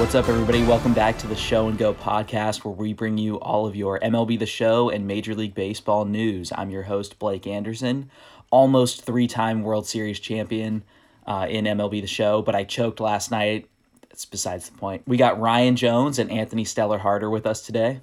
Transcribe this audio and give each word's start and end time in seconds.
What's 0.00 0.14
up, 0.14 0.30
everybody? 0.30 0.64
Welcome 0.64 0.94
back 0.94 1.18
to 1.18 1.26
the 1.26 1.36
Show 1.36 1.68
and 1.68 1.76
Go 1.76 1.92
podcast, 1.92 2.64
where 2.64 2.72
we 2.72 2.94
bring 2.94 3.18
you 3.18 3.38
all 3.38 3.66
of 3.66 3.76
your 3.76 4.00
MLB 4.00 4.38
The 4.38 4.46
Show 4.46 4.88
and 4.88 5.06
Major 5.06 5.34
League 5.34 5.54
Baseball 5.54 6.06
news. 6.06 6.50
I'm 6.56 6.70
your 6.70 6.84
host, 6.84 7.18
Blake 7.18 7.46
Anderson, 7.46 8.10
almost 8.50 9.04
three 9.04 9.28
time 9.28 9.62
World 9.62 9.86
Series 9.86 10.18
champion 10.18 10.84
uh, 11.26 11.46
in 11.50 11.66
MLB 11.66 12.00
The 12.00 12.06
Show, 12.06 12.40
but 12.40 12.54
I 12.54 12.64
choked 12.64 12.98
last 12.98 13.30
night. 13.30 13.68
That's 14.08 14.24
besides 14.24 14.70
the 14.70 14.78
point. 14.78 15.02
We 15.06 15.18
got 15.18 15.38
Ryan 15.38 15.76
Jones 15.76 16.18
and 16.18 16.30
Anthony 16.30 16.64
Stellar 16.64 16.98
Harder 16.98 17.28
with 17.28 17.44
us 17.44 17.60
today. 17.60 18.00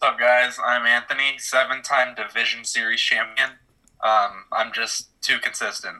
What's 0.00 0.14
up, 0.14 0.18
guys? 0.18 0.58
I'm 0.66 0.84
Anthony, 0.84 1.38
seven 1.38 1.80
time 1.80 2.16
Division 2.16 2.64
Series 2.64 3.00
champion. 3.00 3.50
Um, 4.02 4.46
I'm 4.50 4.72
just 4.72 5.10
too 5.22 5.38
consistent. 5.38 5.98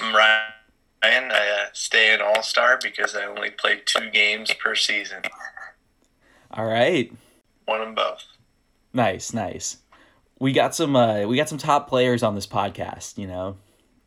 I'm 0.00 0.16
Ryan. 0.16 0.52
I 1.02 1.16
uh, 1.16 1.66
stay 1.72 2.12
an 2.12 2.20
all 2.20 2.42
star 2.42 2.78
because 2.82 3.14
I 3.14 3.24
only 3.24 3.50
play 3.50 3.80
two 3.84 4.10
games 4.10 4.52
per 4.54 4.74
season. 4.74 5.22
All 6.50 6.66
right. 6.66 7.12
Won 7.66 7.80
them 7.80 7.94
both. 7.94 8.24
Nice, 8.92 9.32
nice. 9.32 9.78
We 10.38 10.52
got 10.52 10.74
some 10.74 10.96
uh, 10.96 11.22
we 11.22 11.36
got 11.36 11.48
some 11.48 11.58
top 11.58 11.88
players 11.88 12.22
on 12.22 12.34
this 12.34 12.46
podcast, 12.46 13.18
you 13.18 13.26
know. 13.26 13.56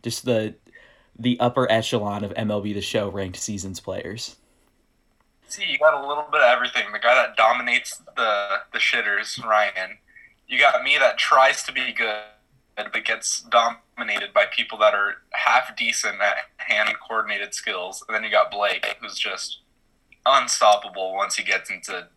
Just 0.03 0.25
the 0.25 0.55
the 1.17 1.39
upper 1.39 1.71
echelon 1.71 2.23
of 2.23 2.33
MLB 2.33 2.73
the 2.73 2.81
show 2.81 3.09
ranked 3.09 3.37
seasons 3.37 3.79
players. 3.79 4.37
See, 5.47 5.65
you 5.69 5.77
got 5.77 5.93
a 5.93 6.07
little 6.07 6.25
bit 6.31 6.41
of 6.41 6.47
everything. 6.47 6.91
The 6.93 6.99
guy 6.99 7.15
that 7.15 7.35
dominates 7.35 8.01
the 8.15 8.59
the 8.73 8.79
shitters, 8.79 9.43
Ryan. 9.43 9.97
You 10.47 10.57
got 10.59 10.83
me 10.83 10.97
that 10.97 11.17
tries 11.17 11.63
to 11.63 11.71
be 11.71 11.93
good 11.93 12.23
but 12.75 13.05
gets 13.05 13.41
dominated 13.41 13.90
by 14.33 14.45
people 14.45 14.77
that 14.79 14.93
are 14.93 15.15
half 15.31 15.75
decent 15.75 16.21
at 16.21 16.37
hand 16.57 16.89
coordinated 17.07 17.53
skills. 17.53 18.03
And 18.07 18.15
then 18.15 18.23
you 18.23 18.31
got 18.31 18.51
Blake, 18.51 18.85
who's 19.01 19.17
just 19.17 19.59
unstoppable 20.25 21.13
once 21.15 21.35
he 21.35 21.43
gets 21.43 21.69
into 21.69 22.07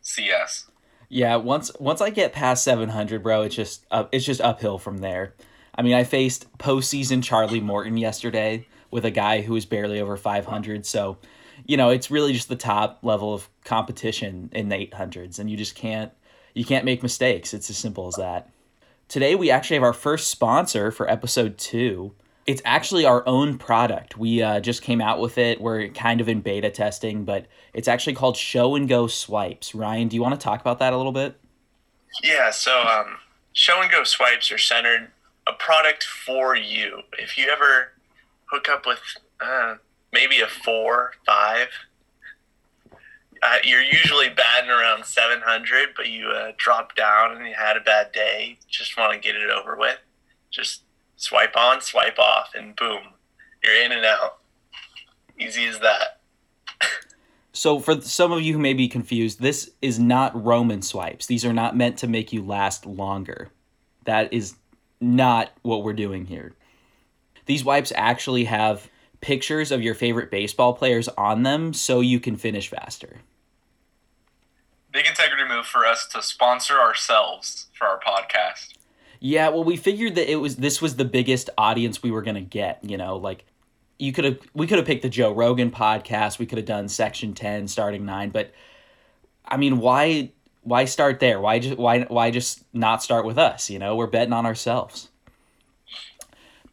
CS. 0.00 0.68
Yeah, 1.08 1.36
once 1.36 1.70
once 1.78 2.00
I 2.00 2.10
get 2.10 2.32
past 2.32 2.64
700, 2.64 3.22
bro, 3.22 3.42
it's 3.42 3.54
just 3.54 3.86
uh, 3.90 4.04
it's 4.10 4.24
just 4.24 4.40
uphill 4.40 4.78
from 4.78 4.98
there. 4.98 5.34
I 5.74 5.82
mean, 5.82 5.94
I 5.94 6.04
faced 6.04 6.50
postseason 6.58 7.22
Charlie 7.22 7.60
Morton 7.60 7.96
yesterday 7.96 8.66
with 8.90 9.04
a 9.04 9.10
guy 9.10 9.42
who 9.42 9.52
was 9.52 9.66
barely 9.66 10.00
over 10.00 10.16
500, 10.16 10.84
so 10.86 11.18
you 11.64 11.76
know 11.76 11.90
it's 11.90 12.10
really 12.10 12.32
just 12.32 12.48
the 12.48 12.56
top 12.56 12.98
level 13.02 13.32
of 13.32 13.48
competition 13.64 14.50
in 14.52 14.68
the 14.68 14.76
800s, 14.76 15.38
and 15.38 15.48
you 15.48 15.56
just 15.56 15.76
can't 15.76 16.12
you 16.54 16.64
can't 16.64 16.84
make 16.84 17.02
mistakes. 17.02 17.54
It's 17.54 17.70
as 17.70 17.76
simple 17.76 18.08
as 18.08 18.14
that. 18.14 18.50
Today, 19.08 19.36
we 19.36 19.52
actually 19.52 19.76
have 19.76 19.84
our 19.84 19.92
first 19.92 20.28
sponsor 20.28 20.90
for 20.90 21.08
episode 21.08 21.58
two. 21.58 22.12
It's 22.44 22.60
actually 22.64 23.04
our 23.04 23.26
own 23.26 23.56
product. 23.56 24.16
We 24.18 24.42
uh, 24.42 24.58
just 24.58 24.82
came 24.82 25.00
out 25.00 25.20
with 25.20 25.38
it. 25.38 25.60
We're 25.60 25.88
kind 25.88 26.20
of 26.20 26.28
in 26.28 26.40
beta 26.40 26.70
testing, 26.70 27.24
but 27.24 27.46
it's 27.72 27.86
actually 27.86 28.14
called 28.14 28.36
Show 28.36 28.74
and 28.74 28.88
Go 28.88 29.06
Swipes. 29.06 29.76
Ryan, 29.76 30.08
do 30.08 30.16
you 30.16 30.22
want 30.22 30.34
to 30.38 30.44
talk 30.44 30.60
about 30.60 30.80
that 30.80 30.92
a 30.92 30.96
little 30.96 31.12
bit? 31.12 31.38
Yeah, 32.24 32.50
so 32.50 32.82
um, 32.82 33.18
Show 33.52 33.80
and 33.80 33.90
Go 33.90 34.02
Swipes 34.02 34.50
are 34.50 34.58
centered 34.58 35.12
a 35.46 35.52
product 35.52 36.02
for 36.02 36.56
you. 36.56 37.02
If 37.16 37.38
you 37.38 37.48
ever 37.48 37.92
hook 38.46 38.68
up 38.68 38.86
with 38.86 39.00
uh, 39.40 39.76
maybe 40.12 40.40
a 40.40 40.48
four, 40.48 41.12
five, 41.24 41.68
uh, 43.42 43.56
you're 43.64 43.82
usually 43.82 44.28
batting 44.28 44.70
around 44.70 45.04
700, 45.04 45.90
but 45.96 46.08
you 46.08 46.28
uh, 46.28 46.52
drop 46.56 46.94
down 46.96 47.36
and 47.36 47.46
you 47.46 47.54
had 47.54 47.76
a 47.76 47.80
bad 47.80 48.12
day, 48.12 48.58
just 48.68 48.96
want 48.96 49.12
to 49.12 49.18
get 49.18 49.36
it 49.36 49.50
over 49.50 49.76
with. 49.76 49.98
Just 50.50 50.82
swipe 51.16 51.56
on, 51.56 51.80
swipe 51.80 52.18
off, 52.18 52.54
and 52.54 52.76
boom, 52.76 53.00
you're 53.62 53.82
in 53.82 53.92
and 53.92 54.04
out. 54.04 54.38
Easy 55.38 55.66
as 55.66 55.80
that. 55.80 56.20
so, 57.52 57.78
for 57.78 58.00
some 58.00 58.32
of 58.32 58.40
you 58.40 58.54
who 58.54 58.58
may 58.58 58.72
be 58.72 58.88
confused, 58.88 59.40
this 59.40 59.70
is 59.82 59.98
not 59.98 60.42
Roman 60.42 60.82
swipes. 60.82 61.26
These 61.26 61.44
are 61.44 61.52
not 61.52 61.76
meant 61.76 61.98
to 61.98 62.06
make 62.06 62.32
you 62.32 62.42
last 62.42 62.86
longer. 62.86 63.50
That 64.04 64.32
is 64.32 64.54
not 65.00 65.50
what 65.62 65.84
we're 65.84 65.92
doing 65.92 66.26
here. 66.26 66.54
These 67.44 67.64
wipes 67.64 67.92
actually 67.94 68.44
have 68.44 68.88
pictures 69.20 69.72
of 69.72 69.82
your 69.82 69.94
favorite 69.94 70.30
baseball 70.30 70.74
players 70.74 71.08
on 71.16 71.42
them 71.42 71.72
so 71.72 72.00
you 72.00 72.20
can 72.20 72.36
finish 72.36 72.68
faster. 72.68 73.20
Big 74.92 75.06
integrity 75.06 75.44
move 75.44 75.66
for 75.66 75.84
us 75.84 76.06
to 76.08 76.22
sponsor 76.22 76.78
ourselves 76.78 77.66
for 77.72 77.86
our 77.86 78.00
podcast. 78.00 78.74
Yeah, 79.20 79.48
well 79.48 79.64
we 79.64 79.76
figured 79.76 80.14
that 80.14 80.30
it 80.30 80.36
was 80.36 80.56
this 80.56 80.80
was 80.80 80.96
the 80.96 81.04
biggest 81.04 81.50
audience 81.58 82.02
we 82.02 82.10
were 82.10 82.22
going 82.22 82.36
to 82.36 82.40
get, 82.40 82.78
you 82.82 82.96
know, 82.96 83.16
like 83.16 83.44
you 83.98 84.12
could 84.12 84.24
have 84.24 84.38
we 84.54 84.66
could 84.66 84.78
have 84.78 84.86
picked 84.86 85.02
the 85.02 85.08
Joe 85.08 85.32
Rogan 85.32 85.70
podcast, 85.70 86.38
we 86.38 86.46
could 86.46 86.58
have 86.58 86.66
done 86.66 86.88
section 86.88 87.34
10 87.34 87.68
starting 87.68 88.04
9, 88.04 88.30
but 88.30 88.52
I 89.44 89.56
mean, 89.56 89.78
why 89.78 90.32
why 90.62 90.84
start 90.84 91.20
there? 91.20 91.40
Why 91.40 91.58
just 91.58 91.78
why 91.78 92.00
why 92.02 92.30
just 92.30 92.64
not 92.74 93.02
start 93.02 93.24
with 93.24 93.38
us, 93.38 93.70
you 93.70 93.78
know? 93.78 93.96
We're 93.96 94.06
betting 94.06 94.32
on 94.32 94.46
ourselves 94.46 95.08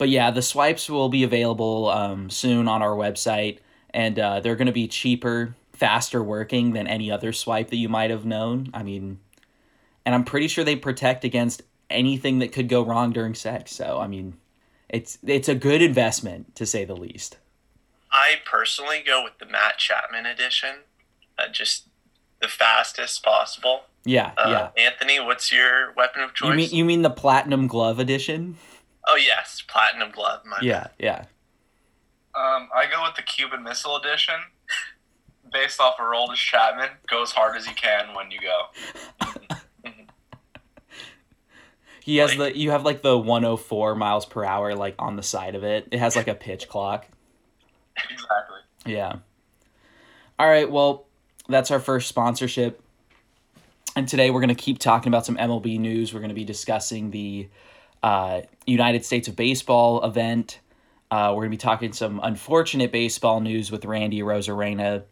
but 0.03 0.09
yeah, 0.09 0.31
the 0.31 0.41
swipes 0.41 0.89
will 0.89 1.07
be 1.07 1.23
available 1.23 1.87
um, 1.87 2.29
soon 2.29 2.67
on 2.67 2.81
our 2.81 2.91
website, 2.91 3.59
and 3.91 4.19
uh, 4.19 4.41
they're 4.41 4.57
going 4.57 4.67
to 4.67 4.73
be 4.73 4.85
cheaper, 4.85 5.55
faster 5.71 6.21
working 6.21 6.73
than 6.73 6.87
any 6.87 7.09
other 7.09 7.31
swipe 7.31 7.69
that 7.69 7.77
you 7.77 7.87
might 7.87 8.09
have 8.09 8.25
known. 8.25 8.69
I 8.73 8.83
mean, 8.83 9.21
and 10.05 10.13
I'm 10.13 10.25
pretty 10.25 10.49
sure 10.49 10.65
they 10.65 10.75
protect 10.75 11.23
against 11.23 11.61
anything 11.89 12.39
that 12.39 12.51
could 12.51 12.67
go 12.67 12.83
wrong 12.83 13.13
during 13.13 13.33
sex. 13.33 13.73
So 13.73 13.97
I 13.97 14.07
mean, 14.07 14.33
it's 14.89 15.19
it's 15.25 15.47
a 15.47 15.55
good 15.55 15.81
investment 15.81 16.53
to 16.57 16.65
say 16.65 16.83
the 16.83 16.97
least. 16.97 17.37
I 18.11 18.41
personally 18.43 19.01
go 19.07 19.23
with 19.23 19.39
the 19.39 19.45
Matt 19.45 19.77
Chapman 19.77 20.25
edition, 20.25 20.79
uh, 21.39 21.47
just 21.47 21.87
the 22.41 22.49
fastest 22.49 23.23
possible. 23.23 23.83
Yeah, 24.03 24.33
uh, 24.35 24.69
yeah. 24.75 24.85
Anthony, 24.85 25.21
what's 25.21 25.49
your 25.49 25.93
weapon 25.93 26.23
of 26.23 26.33
choice? 26.33 26.49
You 26.49 26.55
mean 26.57 26.69
you 26.71 26.83
mean 26.83 27.03
the 27.03 27.09
platinum 27.09 27.67
glove 27.67 27.99
edition? 27.99 28.57
Oh 29.07 29.15
yes, 29.15 29.63
platinum 29.67 30.11
glove. 30.11 30.41
My 30.45 30.59
yeah, 30.61 30.83
bad. 30.83 30.91
yeah. 30.99 31.25
Um, 32.35 32.69
I 32.75 32.87
go 32.91 33.03
with 33.03 33.15
the 33.15 33.21
Cuban 33.21 33.63
Missile 33.63 33.97
Edition, 33.97 34.35
based 35.51 35.79
off 35.79 35.95
of 35.99 36.05
Aroldis 36.05 36.35
Chapman. 36.35 36.89
Go 37.07 37.21
as 37.21 37.31
hard 37.31 37.55
as 37.55 37.67
you 37.67 37.73
can 37.75 38.15
when 38.15 38.31
you 38.31 38.39
go. 38.39 38.63
he 42.01 42.17
has 42.17 42.35
like, 42.35 42.53
the 42.53 42.59
you 42.59 42.71
have 42.71 42.83
like 42.83 43.01
the 43.01 43.17
104 43.17 43.95
miles 43.95 44.25
per 44.25 44.43
hour 44.43 44.75
like 44.75 44.95
on 44.99 45.15
the 45.15 45.23
side 45.23 45.55
of 45.55 45.63
it. 45.63 45.87
It 45.91 45.99
has 45.99 46.15
like 46.15 46.27
a 46.27 46.35
pitch 46.35 46.67
clock. 46.67 47.07
Exactly. 47.97 48.59
Yeah. 48.85 49.17
All 50.39 50.47
right. 50.47 50.69
Well, 50.69 51.05
that's 51.47 51.71
our 51.71 51.79
first 51.79 52.07
sponsorship. 52.09 52.81
And 53.95 54.07
today 54.07 54.31
we're 54.31 54.39
going 54.39 54.49
to 54.49 54.55
keep 54.55 54.79
talking 54.79 55.09
about 55.09 55.25
some 55.25 55.37
MLB 55.37 55.79
news. 55.79 56.13
We're 56.13 56.19
going 56.19 56.29
to 56.29 56.35
be 56.35 56.45
discussing 56.45 57.11
the 57.11 57.47
uh, 58.03 58.41
United 58.67 59.05
States 59.05 59.27
of 59.27 59.35
Baseball 59.35 60.03
event. 60.05 60.59
Uh, 61.09 61.29
we're 61.29 61.43
going 61.43 61.51
to 61.51 61.57
be 61.57 61.57
talking 61.57 61.93
some 61.93 62.19
unfortunate 62.21 62.91
baseball 62.91 63.39
news 63.39 63.71
with 63.71 63.85
Randy 63.85 64.19
Arozarena. 64.21 65.03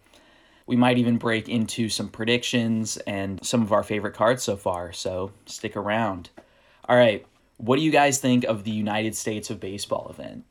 We 0.68 0.76
might 0.76 0.98
even 0.98 1.18
break 1.18 1.50
into 1.50 1.90
some 1.90 2.10
predictions 2.10 2.98
and 2.98 3.44
some 3.46 3.62
of 3.62 3.72
our 3.72 3.84
favorite 3.84 4.14
cards 4.14 4.44
so 4.44 4.58
far, 4.58 4.92
so 4.92 5.32
stick 5.46 5.76
around. 5.76 6.30
All 6.88 6.96
right, 6.96 7.26
what 7.58 7.78
do 7.78 7.82
you 7.82 7.92
guys 7.92 8.20
think 8.20 8.44
of 8.44 8.64
the 8.64 8.72
United 8.72 9.16
States 9.16 9.50
of 9.50 9.60
Baseball 9.60 10.08
event? 10.10 10.44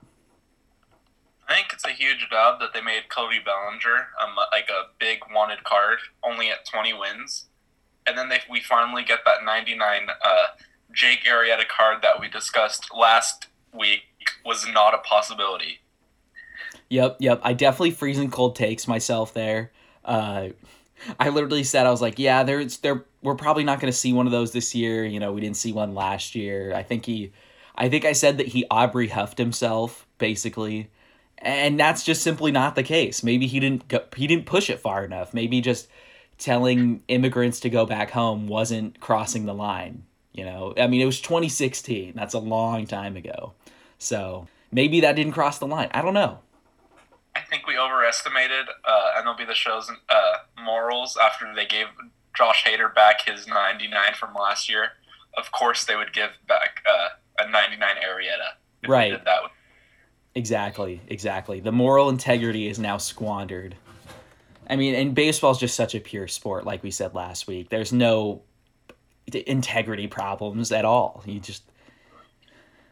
I 1.49 1.55
think 1.57 1.73
it's 1.73 1.85
a 1.85 1.91
huge 1.91 2.29
dub 2.31 2.61
that 2.61 2.73
they 2.73 2.81
made 2.81 3.09
Cody 3.09 3.41
Bellinger 3.45 4.09
um, 4.23 4.37
like 4.53 4.71
a 4.71 4.87
big 5.01 5.19
wanted 5.35 5.65
card, 5.65 5.99
only 6.23 6.49
at 6.49 6.65
20 6.65 6.95
wins. 6.95 7.47
And 8.07 8.17
then 8.17 8.29
they, 8.29 8.39
we 8.49 8.61
finally 8.61 9.03
get 9.03 9.21
that 9.27 9.45
99 9.45 10.07
uh, 10.25 10.47
Jake 10.93 11.25
Arrieta 11.25 11.67
card 11.69 12.03
that 12.03 12.21
we 12.21 12.29
discussed 12.29 12.95
last 12.97 13.47
week 13.73 14.03
was 14.45 14.67
not 14.67 14.95
a 14.95 14.99
possibility. 14.99 15.81
Yep, 16.89 17.19
yep. 17.21 17.41
I 17.45 17.53
definitely 17.53 17.93
freezing 17.93 18.31
cold 18.31 18.57
takes 18.57 18.89
myself 18.89 19.33
there. 19.33 19.71
Uh, 20.05 20.49
I 21.19 21.29
literally 21.29 21.65
said 21.65 21.87
I 21.87 21.91
was 21.91 22.03
like, 22.03 22.19
yeah, 22.19 22.43
there's 22.43 22.79
there 22.79 23.05
we're 23.23 23.35
probably 23.37 23.65
not 23.65 23.81
going 23.81 23.93
to 23.93 23.99
see 23.99 24.13
one 24.13 24.27
of 24.27 24.33
those 24.33 24.53
this 24.53 24.75
year. 24.75 25.05
You 25.05 25.21
know, 25.21 25.33
we 25.33 25.41
didn't 25.41 25.57
see 25.57 25.73
one 25.73 25.95
last 25.95 26.35
year. 26.35 26.75
I 26.75 26.83
think 26.83 27.07
he, 27.07 27.33
I 27.75 27.89
think 27.89 28.05
I 28.05 28.13
said 28.13 28.39
that 28.39 28.49
he 28.49 28.67
Aubrey 28.71 29.09
huffed 29.09 29.39
himself 29.39 30.07
basically, 30.19 30.91
and 31.39 31.79
that's 31.79 32.03
just 32.03 32.23
simply 32.23 32.51
not 32.51 32.75
the 32.75 32.83
case. 32.83 33.23
Maybe 33.23 33.47
he 33.47 33.61
didn't 33.61 33.89
go, 33.89 34.01
he 34.17 34.27
didn't 34.27 34.47
push 34.47 34.69
it 34.69 34.81
far 34.81 35.05
enough. 35.05 35.33
Maybe 35.33 35.61
just 35.61 35.89
telling 36.39 37.03
immigrants 37.09 37.61
to 37.61 37.71
go 37.71 37.87
back 37.87 38.11
home 38.11 38.47
wasn't 38.49 38.99
crossing 39.01 39.47
the 39.47 39.55
line. 39.55 40.05
You 40.33 40.45
know, 40.45 40.75
I 40.77 40.87
mean, 40.87 41.01
it 41.01 41.07
was 41.07 41.21
2016. 41.21 42.13
That's 42.15 42.35
a 42.35 42.39
long 42.39 42.87
time 42.87 43.17
ago. 43.17 43.53
So 43.99 44.47
maybe 44.71 45.01
that 45.01 45.17
didn't 45.17 45.33
cross 45.33 45.59
the 45.59 45.67
line. 45.67 45.91
I 45.93 46.03
don't 46.03 46.15
know. 46.15 46.39
I 47.35 47.41
think 47.41 47.67
we 47.67 47.79
overestimated 47.79 48.67
uh, 48.85 49.23
MLB 49.23 49.47
The 49.47 49.55
Show's 49.55 49.91
uh, 50.09 50.63
morals 50.65 51.17
after 51.21 51.53
they 51.55 51.67
gave 51.67 51.87
Josh 52.37 52.65
Hader 52.65 52.95
back 52.95 53.27
his 53.27 53.47
99 53.47 54.15
from 54.19 54.35
last 54.35 54.69
year. 54.69 54.91
Of 55.37 55.53
course, 55.53 55.85
they 55.85 55.97
would 55.97 56.13
give 56.13 56.31
back 56.49 56.83
uh, 56.89 57.45
a 57.45 57.51
99 57.51 57.81
Arrieta. 57.97 58.89
Right. 58.89 59.25
That 59.25 59.43
exactly. 60.35 61.01
Exactly. 61.09 61.61
The 61.61 61.73
moral 61.73 62.09
integrity 62.09 62.67
is 62.67 62.79
now 62.79 62.99
squandered. 62.99 63.77
I 64.69 64.77
mean, 64.77 64.95
and 64.95 65.15
baseball's 65.15 65.59
just 65.59 65.75
such 65.77 65.95
a 65.95 66.01
pure 66.01 66.29
sport, 66.29 66.65
like 66.65 66.83
we 66.83 66.91
said 66.91 67.15
last 67.15 67.47
week. 67.47 67.69
There's 67.69 67.93
no 67.93 68.43
integrity 69.35 70.07
problems 70.07 70.71
at 70.73 70.85
all. 70.85 71.23
You 71.27 71.41
just 71.41 71.63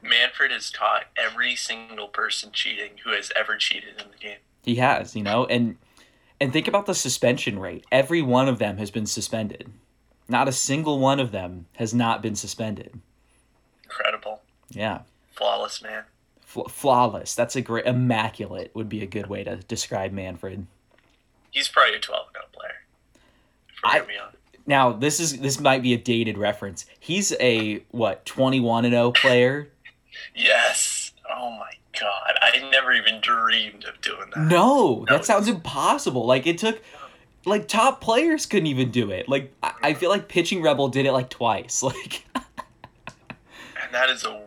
Manfred 0.02 0.50
has 0.52 0.70
caught 0.70 1.04
every 1.16 1.56
single 1.56 2.08
person 2.08 2.50
cheating 2.52 2.92
who 3.04 3.10
has 3.10 3.32
ever 3.36 3.56
cheated 3.56 3.94
in 4.00 4.10
the 4.10 4.16
game. 4.18 4.38
he 4.64 4.76
has, 4.76 5.16
you 5.16 5.22
know, 5.22 5.44
and 5.46 5.76
and 6.40 6.52
think 6.52 6.68
about 6.68 6.86
the 6.86 6.94
suspension 6.94 7.58
rate. 7.58 7.84
Every 7.90 8.22
one 8.22 8.48
of 8.48 8.58
them 8.58 8.76
has 8.78 8.90
been 8.92 9.06
suspended. 9.06 9.70
Not 10.28 10.46
a 10.46 10.52
single 10.52 11.00
one 11.00 11.18
of 11.20 11.32
them 11.32 11.66
has 11.76 11.92
not 11.92 12.22
been 12.22 12.36
suspended. 12.36 13.00
Incredible. 13.82 14.42
Yeah. 14.70 15.00
Flawless 15.32 15.82
man. 15.82 16.04
Fl- 16.42 16.68
flawless. 16.68 17.34
That's 17.34 17.56
a 17.56 17.60
great 17.62 17.86
immaculate 17.86 18.70
would 18.74 18.88
be 18.88 19.02
a 19.02 19.06
good 19.06 19.26
way 19.26 19.42
to 19.44 19.56
describe 19.56 20.12
Manfred. 20.12 20.66
He's 21.50 21.68
probably 21.68 21.96
a 21.96 22.00
12 22.00 22.26
0 22.32 22.44
player. 22.52 22.70
I- 23.82 23.98
Forgive 23.98 24.08
me 24.08 24.14
on. 24.18 24.32
Now, 24.68 24.92
this 24.92 25.18
is 25.18 25.38
this 25.40 25.58
might 25.58 25.82
be 25.82 25.94
a 25.94 25.96
dated 25.98 26.36
reference. 26.38 26.84
He's 27.00 27.32
a 27.40 27.82
what, 27.90 28.24
21 28.26 28.84
and 28.84 28.92
0 28.92 29.12
player? 29.12 29.70
Yes. 30.36 31.12
Oh 31.28 31.50
my 31.52 31.70
god. 31.98 32.34
I 32.42 32.68
never 32.70 32.92
even 32.92 33.20
dreamed 33.22 33.84
of 33.86 34.00
doing 34.02 34.30
that. 34.34 34.40
No, 34.44 35.06
that 35.08 35.24
sounds 35.24 35.48
impossible. 35.48 36.26
Like 36.26 36.46
it 36.46 36.58
took 36.58 36.82
like 37.46 37.66
top 37.66 38.00
players 38.02 38.44
couldn't 38.44 38.66
even 38.66 38.90
do 38.90 39.10
it. 39.10 39.26
Like 39.28 39.52
I, 39.62 39.72
I 39.82 39.94
feel 39.94 40.10
like 40.10 40.28
pitching 40.28 40.60
rebel 40.62 40.88
did 40.88 41.06
it 41.06 41.12
like 41.12 41.30
twice. 41.30 41.82
Like 41.82 42.24
And 42.36 43.92
that 43.94 44.10
is 44.10 44.24
a 44.24 44.44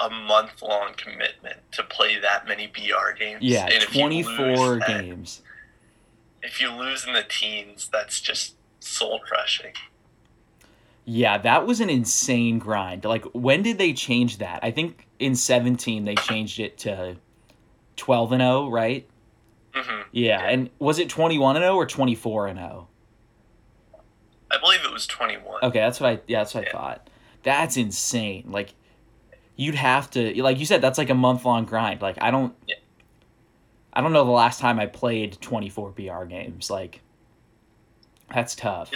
a 0.00 0.08
month 0.10 0.62
long 0.62 0.94
commitment 0.96 1.58
to 1.72 1.82
play 1.84 2.18
that 2.18 2.48
many 2.48 2.66
BR 2.68 3.12
games. 3.18 3.38
yeah, 3.42 3.64
And 3.66 3.74
if 3.82 3.94
you 3.94 4.00
24 4.00 4.46
lose 4.56 4.78
that- 4.80 4.88
games. 5.04 5.42
If 6.42 6.60
you 6.60 6.70
lose 6.72 7.06
in 7.06 7.12
the 7.12 7.22
teens, 7.22 7.88
that's 7.92 8.20
just 8.20 8.56
soul 8.82 9.20
crushing. 9.20 9.72
Yeah, 11.04 11.38
that 11.38 11.66
was 11.66 11.80
an 11.80 11.90
insane 11.90 12.58
grind. 12.58 13.04
Like 13.04 13.24
when 13.32 13.62
did 13.62 13.78
they 13.78 13.92
change 13.92 14.38
that? 14.38 14.60
I 14.62 14.70
think 14.70 15.06
in 15.18 15.34
17 15.34 16.04
they 16.04 16.14
changed 16.14 16.60
it 16.60 16.78
to 16.78 17.16
12 17.96 18.32
and 18.32 18.40
0, 18.40 18.68
right? 18.70 19.08
hmm 19.74 20.02
Yeah, 20.12 20.40
and 20.42 20.70
was 20.78 20.98
it 20.98 21.08
21 21.08 21.56
and 21.56 21.62
0 21.62 21.74
or 21.74 21.86
24 21.86 22.46
and 22.48 22.58
oh? 22.58 22.62
0? 22.62 22.88
I 24.50 24.58
believe 24.58 24.80
it 24.84 24.92
was 24.92 25.06
21. 25.06 25.64
Okay, 25.64 25.80
that's 25.80 25.98
what 26.00 26.10
I 26.10 26.20
yeah, 26.26 26.40
that's 26.40 26.54
what 26.54 26.68
I 26.68 26.70
thought. 26.70 27.10
That's 27.42 27.76
insane. 27.76 28.44
Like 28.48 28.74
you'd 29.56 29.74
have 29.74 30.10
to 30.10 30.42
like 30.42 30.58
you 30.58 30.66
said 30.66 30.80
that's 30.80 30.98
like 30.98 31.10
a 31.10 31.14
month 31.14 31.44
long 31.44 31.64
grind. 31.64 32.00
Like 32.02 32.18
I 32.20 32.30
don't 32.30 32.54
Yeah. 32.66 32.76
I 33.92 34.00
don't 34.00 34.12
know 34.12 34.24
the 34.24 34.30
last 34.30 34.60
time 34.60 34.78
I 34.78 34.86
played 34.86 35.38
24 35.40 35.90
BR 35.90 36.24
games. 36.24 36.70
Like 36.70 37.00
that's 38.32 38.54
tough. 38.54 38.90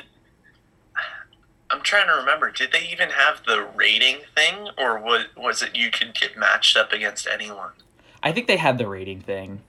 I'm 1.69 1.83
trying 1.83 2.07
to 2.07 2.15
remember. 2.15 2.51
Did 2.53 2.71
they 2.73 2.87
even 2.93 3.11
have 3.11 3.43
the 3.45 3.67
rating 3.75 4.19
thing, 4.37 4.69
or 4.79 4.99
was 4.99 5.25
was 5.37 5.63
it 5.63 5.75
you 5.77 5.91
could 5.91 6.15
get 6.15 6.37
matched 6.39 6.77
up 6.77 6.93
against 6.93 7.27
anyone? 7.27 7.71
I 8.23 8.33
think 8.33 8.47
they 8.47 8.57
had 8.57 8.79
the 8.79 8.89
rating 8.89 9.21
thing. 9.21 9.63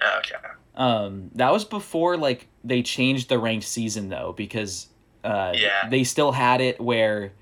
Oh, 0.00 0.18
Okay. 0.18 0.34
Um 0.74 1.30
that 1.34 1.52
was 1.52 1.64
before 1.66 2.16
like 2.16 2.46
they 2.64 2.82
changed 2.82 3.28
the 3.28 3.38
ranked 3.38 3.66
season 3.66 4.08
though 4.08 4.32
because 4.34 4.88
uh 5.22 5.52
Yeah. 5.54 5.88
they 5.90 6.04
still 6.04 6.32
had 6.32 6.62
it 6.62 6.80
where 6.80 7.32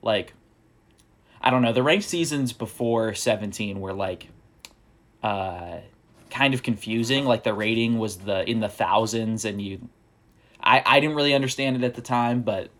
like 0.00 0.32
I 1.42 1.50
don't 1.50 1.60
know, 1.62 1.74
the 1.74 1.82
ranked 1.82 2.06
seasons 2.06 2.54
before 2.54 3.12
17 3.14 3.80
were 3.80 3.92
like 3.92 4.28
uh 5.22 5.80
kind 6.30 6.54
of 6.54 6.62
confusing 6.62 7.26
like 7.26 7.42
the 7.44 7.52
rating 7.52 7.98
was 7.98 8.16
the 8.18 8.48
in 8.48 8.60
the 8.60 8.68
thousands 8.70 9.44
and 9.44 9.60
you 9.60 9.86
I 10.62 10.82
I 10.84 11.00
didn't 11.00 11.16
really 11.16 11.34
understand 11.34 11.76
it 11.76 11.84
at 11.84 11.94
the 11.94 12.02
time 12.02 12.42
but 12.42 12.70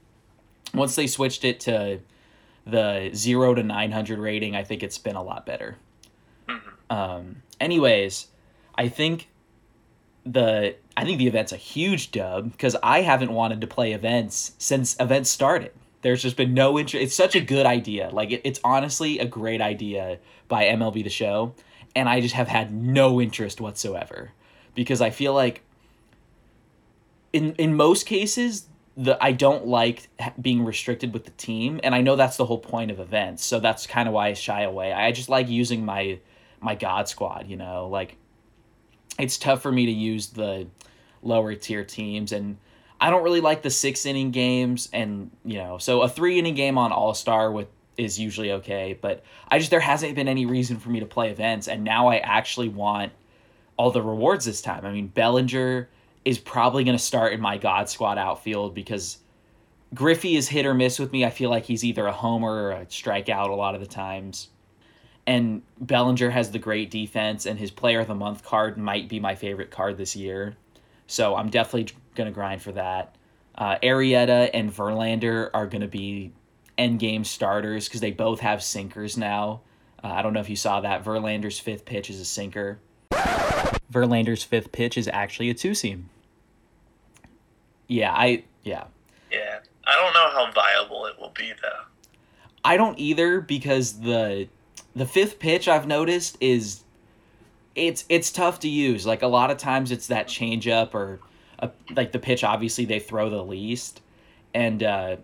once 0.75 0.95
they 0.97 1.07
switched 1.07 1.45
it 1.45 1.61
to 1.61 2.01
the 2.67 3.11
0 3.15 3.55
to 3.55 3.63
900 3.63 4.19
rating 4.19 4.55
I 4.55 4.65
think 4.65 4.83
it's 4.83 4.99
been 4.99 5.17
a 5.17 5.23
lot 5.23 5.47
better. 5.47 5.77
Mhm. 6.49 6.61
Um 6.95 7.43
anyways, 7.61 8.29
I 8.77 8.89
think 8.89 9.29
the 10.25 10.77
I 10.97 11.05
think 11.05 11.19
the 11.19 11.27
event's 11.27 11.53
a 11.53 11.57
huge 11.57 12.11
dub 12.13 12.53
because 12.53 12.77
I 12.83 13.03
haven't 13.03 13.33
wanted 13.33 13.61
to 13.63 13.67
play 13.67 13.93
events 13.93 14.53
since 14.59 14.99
events 15.01 15.31
started. 15.31 15.73
There's 16.03 16.23
just 16.23 16.37
been 16.37 16.55
no 16.55 16.79
interest. 16.79 17.03
It's 17.03 17.15
such 17.15 17.35
a 17.35 17.41
good 17.41 17.67
idea. 17.67 18.11
Like 18.13 18.31
it, 18.31 18.41
it's 18.45 18.61
honestly 18.65 19.19
a 19.19 19.27
great 19.27 19.61
idea 19.61 20.19
by 20.49 20.65
MLB 20.65 21.05
the 21.05 21.11
Show, 21.11 21.55
and 21.95 22.09
I 22.09 22.21
just 22.21 22.35
have 22.35 22.49
had 22.49 22.73
no 22.73 23.21
interest 23.21 23.61
whatsoever 23.61 24.33
because 24.75 25.01
I 25.01 25.11
feel 25.11 25.35
like 25.35 25.63
in 27.33 27.55
in 27.55 27.75
most 27.75 28.07
cases 28.07 28.67
the 28.97 29.23
I 29.23 29.33
don't 29.33 29.67
like 29.67 30.09
being 30.41 30.65
restricted 30.65 31.13
with 31.13 31.25
the 31.25 31.31
team, 31.33 31.81
and 31.83 31.95
I 31.95 32.03
know 32.03 32.17
that's 32.17 32.37
the 32.37 32.47
whole 32.47 32.59
point 32.59 32.91
of 32.91 33.01
events. 33.01 33.45
So 33.45 33.61
that's 33.61 33.87
kind 33.87 34.09
of 34.09 34.15
why 34.15 34.29
I 34.29 34.35
shy 34.35 34.63
away. 34.63 34.93
I 34.93 35.13
just 35.13 35.29
like 35.29 35.49
using 35.49 35.85
my 35.85 36.19
my 36.61 36.75
God 36.75 37.09
squad. 37.09 37.47
You 37.49 37.57
know, 37.57 37.89
like 37.89 38.17
it's 39.19 39.39
tough 39.39 39.63
for 39.63 39.73
me 39.73 39.87
to 39.87 39.93
use 39.93 40.29
the 40.29 40.67
lower 41.23 41.55
tier 41.55 41.85
teams 41.85 42.33
and 42.33 42.57
I 43.01 43.11
don't 43.11 43.23
really 43.23 43.41
like 43.41 43.63
the 43.63 43.71
six 43.71 44.07
inning 44.07 44.31
games 44.31 44.89
and 44.93 45.31
you 45.45 45.59
know 45.59 45.79
so 45.79 46.03
a 46.03 46.09
three 46.09 46.39
inning 46.39 46.55
game 46.55 46.79
on 46.79 46.93
All 46.93 47.15
Star 47.15 47.51
with 47.53 47.69
is 47.97 48.19
usually 48.19 48.53
okay 48.53 48.99
but 48.99 49.23
I 49.49 49.59
just 49.59 49.71
there 49.71 49.81
hasn't 49.81 50.15
been 50.15 50.29
any 50.29 50.47
reason 50.47 50.79
for 50.79 50.89
me 50.89 51.01
to 51.01 51.07
play 51.07 51.31
events 51.31 51.69
and 51.69 51.85
now 51.85 52.09
I 52.09 52.19
actually 52.19 52.69
want 52.69 53.13
all 53.77 53.91
the 53.91 54.03
rewards 54.03 54.47
this 54.47 54.63
time. 54.63 54.87
I 54.87 54.93
mean 54.93 55.09
Bellinger 55.09 55.89
is 56.25 56.39
probably 56.39 56.85
going 56.85 56.97
to 56.97 57.03
start 57.03 57.33
in 57.33 57.41
my 57.41 57.59
God 57.59 57.89
squad 57.89 58.19
outfield 58.19 58.75
because 58.75 59.19
Griffey 59.95 60.37
is 60.37 60.49
hit 60.49 60.67
or 60.67 60.75
miss 60.75 60.99
with 60.99 61.13
me. 61.13 61.25
I 61.25 61.31
feel 61.31 61.51
like 61.51 61.65
he's 61.65 61.85
either 61.85 62.07
a 62.07 62.13
homer 62.13 62.65
or 62.65 62.73
a 62.73 62.87
strikeout 62.87 63.49
a 63.49 63.55
lot 63.55 63.75
of 63.75 63.81
the 63.81 63.87
times 63.87 64.49
and 65.31 65.63
Bellinger 65.81 66.31
has 66.31 66.51
the 66.51 66.59
great 66.59 66.91
defense, 66.91 67.47
and 67.47 67.57
his 67.59 67.71
Player 67.71 68.01
of 68.01 68.09
the 68.09 68.15
Month 68.17 68.43
card 68.43 68.77
might 68.77 69.09
be 69.09 69.21
my 69.21 69.37
favorite 69.37 69.71
card 69.71 69.97
this 69.97 70.17
year. 70.17 70.57
So 71.07 71.37
I'm 71.37 71.51
definitely 71.51 71.95
gonna 72.17 72.33
grind 72.33 72.63
for 72.63 72.73
that. 72.73 73.15
Uh, 73.55 73.77
Arrieta 73.81 74.51
and 74.53 74.73
Verlander 74.73 75.51
are 75.55 75.67
gonna 75.67 75.87
be 75.87 76.33
end 76.79 76.99
game 76.99 77.23
starters 77.23 77.87
because 77.87 78.01
they 78.01 78.11
both 78.11 78.41
have 78.41 78.63
sinkers 78.63 79.17
now. 79.17 79.61
Uh, 80.03 80.09
I 80.09 80.23
don't 80.23 80.33
know 80.33 80.41
if 80.41 80.51
you 80.51 80.57
saw 80.57 80.81
that. 80.81 81.05
Verlander's 81.05 81.61
fifth 81.61 81.85
pitch 81.85 82.11
is 82.11 82.19
a 82.19 82.25
sinker. 82.25 82.81
Verlander's 83.93 84.43
fifth 84.43 84.73
pitch 84.73 84.97
is 84.97 85.09
actually 85.13 85.51
a 85.51 85.55
two 85.55 85.75
seam. 85.75 86.09
Yeah, 87.89 88.13
I 88.13 88.45
yeah. 88.63 88.85
Yeah. 89.33 89.59
I 89.87 89.95
don't 89.97 90.15
know 90.15 90.31
how 90.31 90.53
viable 90.53 91.07
it 91.07 91.19
will 91.19 91.33
be 91.37 91.53
though. 91.61 91.85
I 92.65 92.77
don't 92.77 92.99
either 92.99 93.41
because 93.41 94.01
the 94.01 94.49
the 94.95 95.07
fifth 95.07 95.39
pitch 95.39 95.67
I've 95.69 95.87
noticed 95.87 96.37
is 96.41 96.83
it's 97.75 98.05
it's 98.09 98.31
tough 98.31 98.61
to 98.61 98.69
use. 98.69 99.07
Like 99.07 99.23
a 99.23 99.27
lot 99.27 99.51
of 99.51 99.59
times 99.59 99.91
it's 99.91 100.07
that 100.09 100.29
change 100.29 100.69
up 100.69 100.95
or 100.95 101.21
a, 101.59 101.71
like 101.95 102.13
the 102.13 102.19
pitch 102.19 102.45
obviously 102.45 102.85
they 102.85 103.01
throw 103.01 103.29
the 103.31 103.43
least 103.45 104.01
and 104.55 104.83
uh 104.83 105.17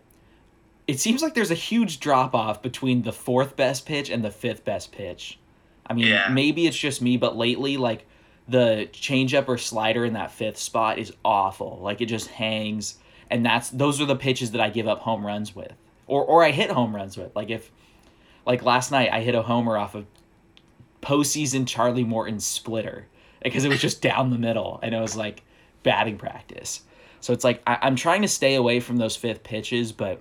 it 0.87 1.01
seems 1.01 1.21
like 1.23 1.35
there's 1.35 1.51
a 1.51 1.55
huge 1.57 1.99
drop 1.99 2.35
off 2.35 2.63
between 2.63 3.03
the 3.03 3.13
fourth 3.13 3.57
best 3.57 3.87
pitch 3.87 4.09
and 4.09 4.25
the 4.25 4.31
fifth 4.31 4.65
best 4.65 4.93
pitch. 4.93 5.37
I 5.85 5.95
mean, 5.95 6.07
Yeah. 6.07 6.29
maybe 6.31 6.67
it's 6.67 6.77
just 6.77 7.03
me, 7.03 7.17
but 7.17 7.37
lately 7.37 7.77
like 7.77 8.07
the 8.49 8.89
changeup 8.93 9.49
or 9.49 9.59
slider 9.59 10.05
in 10.05 10.13
that 10.13 10.31
fifth 10.31 10.59
spot 10.59 10.99
is 10.99 11.13
awful. 11.25 11.79
Like 11.83 12.01
it 12.01 12.07
just 12.07 12.29
hangs 12.29 12.99
and 13.31 13.45
that's 13.45 13.71
those 13.71 14.01
are 14.01 14.07
the 14.07 14.17
pitches 14.17 14.53
that 14.53 14.61
I 14.61 14.71
give 14.71 14.87
up 14.87 15.01
home 15.01 15.27
runs 15.27 15.55
with. 15.55 15.73
Or 16.07 16.25
or 16.25 16.45
I 16.45 16.53
hit 16.53 16.71
home 16.71 16.95
runs 16.95 17.17
with. 17.17 17.35
Like 17.35 17.51
if 17.51 17.71
like 18.47 18.63
last 18.63 18.93
night 18.93 19.11
I 19.13 19.21
hit 19.23 19.35
a 19.35 19.43
homer 19.43 19.77
off 19.77 19.95
of 19.95 20.07
postseason 21.03 21.67
Charlie 21.67 22.05
Morton 22.05 22.41
splitter 22.41 23.07
because 23.43 23.65
it 23.65 23.69
was 23.69 23.81
just 23.81 24.03
down 24.03 24.31
the 24.31 24.39
middle 24.39 24.79
and 24.83 24.95
it 24.95 25.01
was 25.01 25.17
like 25.17 25.43
batting 25.83 26.17
practice. 26.19 26.83
So 27.21 27.33
it's 27.33 27.45
like 27.45 27.63
I, 27.67 27.79
I'm 27.83 27.97
trying 27.97 28.23
to 28.23 28.29
stay 28.29 28.55
away 28.55 28.81
from 28.81 28.97
those 28.97 29.17
fifth 29.17 29.43
pitches, 29.43 29.93
but 29.93 30.21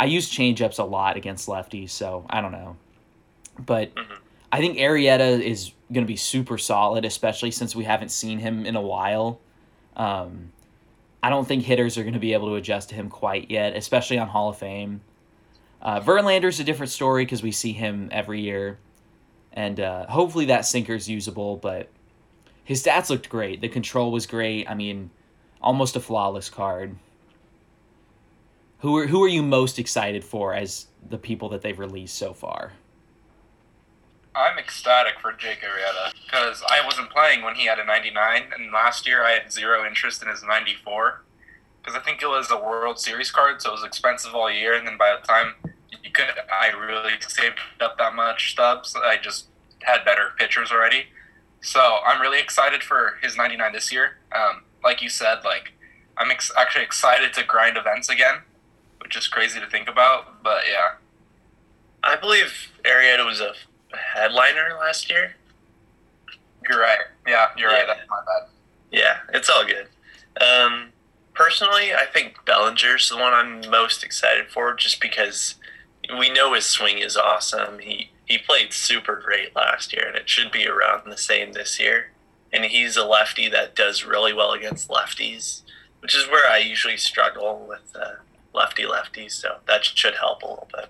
I 0.00 0.06
use 0.06 0.30
changeups 0.30 0.78
a 0.78 0.84
lot 0.84 1.16
against 1.16 1.48
lefties, 1.48 1.90
so 1.90 2.26
I 2.30 2.40
don't 2.40 2.52
know. 2.52 2.76
But 3.58 3.94
Mhm. 3.94 4.18
I 4.52 4.58
think 4.58 4.76
Arrieta 4.76 5.40
is 5.40 5.72
going 5.90 6.04
to 6.04 6.08
be 6.08 6.16
super 6.16 6.58
solid, 6.58 7.06
especially 7.06 7.50
since 7.50 7.74
we 7.74 7.84
haven't 7.84 8.10
seen 8.10 8.38
him 8.38 8.66
in 8.66 8.76
a 8.76 8.82
while. 8.82 9.40
Um, 9.96 10.52
I 11.22 11.30
don't 11.30 11.48
think 11.48 11.64
hitters 11.64 11.96
are 11.96 12.02
going 12.02 12.12
to 12.12 12.20
be 12.20 12.34
able 12.34 12.48
to 12.48 12.56
adjust 12.56 12.90
to 12.90 12.94
him 12.94 13.08
quite 13.08 13.50
yet, 13.50 13.74
especially 13.74 14.18
on 14.18 14.28
Hall 14.28 14.50
of 14.50 14.58
Fame. 14.58 15.00
Uh, 15.80 16.00
Verlander's 16.00 16.60
a 16.60 16.64
different 16.64 16.92
story 16.92 17.24
because 17.24 17.42
we 17.42 17.50
see 17.50 17.72
him 17.72 18.08
every 18.12 18.42
year, 18.42 18.78
and 19.54 19.80
uh, 19.80 20.06
hopefully 20.06 20.44
that 20.46 20.66
sinker's 20.66 21.08
usable. 21.08 21.56
But 21.56 21.88
his 22.62 22.82
stats 22.82 23.08
looked 23.08 23.30
great. 23.30 23.60
The 23.62 23.68
control 23.68 24.12
was 24.12 24.26
great. 24.26 24.68
I 24.68 24.74
mean, 24.74 25.10
almost 25.62 25.96
a 25.96 26.00
flawless 26.00 26.50
card. 26.50 26.96
Who 28.80 28.98
are 28.98 29.06
who 29.06 29.24
are 29.24 29.28
you 29.28 29.42
most 29.42 29.78
excited 29.78 30.24
for 30.24 30.54
as 30.54 30.86
the 31.08 31.18
people 31.18 31.48
that 31.50 31.62
they've 31.62 31.78
released 31.78 32.16
so 32.16 32.34
far? 32.34 32.72
I'm 34.34 34.58
ecstatic 34.58 35.20
for 35.20 35.32
Jake 35.32 35.58
Arrieta 35.60 36.14
because 36.24 36.62
I 36.68 36.84
wasn't 36.84 37.10
playing 37.10 37.42
when 37.42 37.54
he 37.54 37.66
had 37.66 37.78
a 37.78 37.84
99, 37.84 38.44
and 38.56 38.72
last 38.72 39.06
year 39.06 39.24
I 39.24 39.32
had 39.32 39.52
zero 39.52 39.86
interest 39.86 40.22
in 40.22 40.28
his 40.28 40.42
94 40.42 41.22
because 41.82 41.98
I 41.98 42.02
think 42.02 42.22
it 42.22 42.28
was 42.28 42.50
a 42.50 42.56
World 42.56 42.98
Series 42.98 43.30
card, 43.30 43.60
so 43.60 43.70
it 43.70 43.72
was 43.72 43.84
expensive 43.84 44.34
all 44.34 44.50
year. 44.50 44.74
And 44.74 44.86
then 44.86 44.96
by 44.96 45.16
the 45.20 45.26
time 45.26 45.54
you 46.02 46.10
could, 46.10 46.26
I 46.52 46.68
really 46.68 47.12
saved 47.20 47.58
up 47.80 47.98
that 47.98 48.14
much 48.14 48.52
stubs. 48.52 48.94
I 48.96 49.16
just 49.16 49.46
had 49.82 50.04
better 50.04 50.30
pitchers 50.38 50.70
already. 50.70 51.06
So 51.60 51.98
I'm 52.06 52.20
really 52.20 52.40
excited 52.40 52.82
for 52.82 53.18
his 53.20 53.36
99 53.36 53.72
this 53.72 53.92
year. 53.92 54.18
Um, 54.34 54.62
like 54.82 55.02
you 55.02 55.08
said, 55.08 55.44
like 55.44 55.72
I'm 56.16 56.30
ex- 56.30 56.52
actually 56.56 56.84
excited 56.84 57.32
to 57.34 57.44
grind 57.44 57.76
events 57.76 58.08
again, 58.08 58.36
which 59.00 59.16
is 59.16 59.28
crazy 59.28 59.60
to 59.60 59.66
think 59.66 59.88
about. 59.88 60.42
But 60.42 60.62
yeah, 60.70 60.94
I 62.02 62.16
believe 62.16 62.70
Arrieta 62.84 63.26
was 63.26 63.40
a 63.40 63.52
headliner 63.96 64.76
last 64.78 65.10
year. 65.10 65.34
you're 66.68 66.80
right. 66.80 67.00
Yeah, 67.26 67.48
you're 67.56 67.68
right. 67.68 67.86
That's 67.86 68.08
my 68.08 68.20
bad. 68.26 68.48
Yeah, 68.90 69.18
it's 69.32 69.48
all 69.48 69.64
good. 69.64 69.88
Um, 70.42 70.90
personally, 71.34 71.94
I 71.94 72.06
think 72.06 72.44
Bellinger's 72.44 73.08
the 73.08 73.16
one 73.16 73.32
I'm 73.32 73.68
most 73.70 74.04
excited 74.04 74.50
for, 74.50 74.74
just 74.74 75.00
because 75.00 75.56
we 76.18 76.30
know 76.30 76.54
his 76.54 76.66
swing 76.66 76.98
is 76.98 77.16
awesome. 77.16 77.78
He 77.78 78.10
he 78.24 78.38
played 78.38 78.72
super 78.72 79.20
great 79.22 79.54
last 79.54 79.92
year, 79.92 80.06
and 80.06 80.16
it 80.16 80.28
should 80.28 80.50
be 80.50 80.66
around 80.66 81.10
the 81.10 81.18
same 81.18 81.52
this 81.52 81.78
year. 81.78 82.12
And 82.52 82.64
he's 82.64 82.96
a 82.96 83.04
lefty 83.04 83.48
that 83.48 83.74
does 83.74 84.04
really 84.04 84.32
well 84.32 84.52
against 84.52 84.88
lefties, 84.88 85.62
which 86.00 86.14
is 86.14 86.28
where 86.28 86.50
I 86.50 86.58
usually 86.58 86.98
struggle 86.98 87.64
with 87.66 87.94
uh, 87.94 88.16
lefty 88.54 88.84
lefties. 88.84 89.32
So 89.32 89.56
that 89.66 89.84
should 89.84 90.16
help 90.16 90.42
a 90.42 90.46
little 90.46 90.68
bit. 90.72 90.88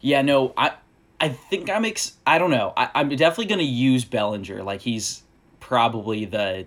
Yeah, 0.00 0.20
no, 0.20 0.52
I 0.56 0.72
I 1.20 1.28
think 1.28 1.70
I'm 1.70 1.84
ex- 1.84 2.16
I 2.26 2.38
don't 2.38 2.50
know. 2.50 2.72
I, 2.76 2.90
I'm 2.94 3.08
definitely 3.10 3.46
gonna 3.46 3.62
use 3.62 4.04
Bellinger. 4.04 4.62
Like 4.62 4.80
he's 4.80 5.22
probably 5.60 6.24
the 6.24 6.66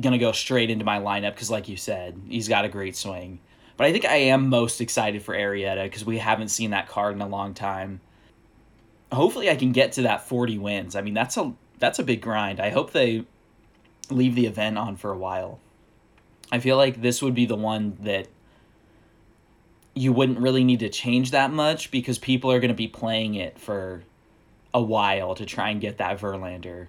gonna 0.00 0.18
go 0.18 0.32
straight 0.32 0.70
into 0.70 0.84
my 0.84 0.98
lineup 0.98 1.34
because, 1.34 1.50
like 1.50 1.68
you 1.68 1.76
said, 1.76 2.20
he's 2.28 2.48
got 2.48 2.64
a 2.64 2.68
great 2.68 2.96
swing. 2.96 3.40
But 3.76 3.86
I 3.86 3.92
think 3.92 4.04
I 4.04 4.16
am 4.16 4.48
most 4.48 4.80
excited 4.80 5.22
for 5.22 5.34
Arrieta 5.34 5.84
because 5.84 6.04
we 6.04 6.18
haven't 6.18 6.48
seen 6.48 6.70
that 6.70 6.88
card 6.88 7.14
in 7.14 7.22
a 7.22 7.28
long 7.28 7.54
time. 7.54 8.00
Hopefully, 9.12 9.48
I 9.48 9.56
can 9.56 9.72
get 9.72 9.92
to 9.92 10.02
that 10.02 10.26
40 10.28 10.58
wins. 10.58 10.96
I 10.96 11.00
mean, 11.00 11.14
that's 11.14 11.36
a 11.36 11.54
that's 11.78 11.98
a 11.98 12.02
big 12.02 12.20
grind. 12.20 12.60
I 12.60 12.70
hope 12.70 12.92
they 12.92 13.24
leave 14.10 14.34
the 14.34 14.46
event 14.46 14.78
on 14.78 14.96
for 14.96 15.10
a 15.10 15.18
while. 15.18 15.60
I 16.50 16.58
feel 16.58 16.76
like 16.76 17.02
this 17.02 17.22
would 17.22 17.34
be 17.34 17.46
the 17.46 17.56
one 17.56 17.96
that 18.00 18.28
you 19.98 20.12
wouldn't 20.12 20.38
really 20.38 20.62
need 20.62 20.78
to 20.80 20.88
change 20.88 21.32
that 21.32 21.50
much 21.50 21.90
because 21.90 22.18
people 22.18 22.52
are 22.52 22.60
going 22.60 22.68
to 22.68 22.74
be 22.74 22.86
playing 22.86 23.34
it 23.34 23.58
for 23.58 24.04
a 24.72 24.80
while 24.80 25.34
to 25.34 25.44
try 25.44 25.70
and 25.70 25.80
get 25.80 25.98
that 25.98 26.20
Verlander. 26.20 26.86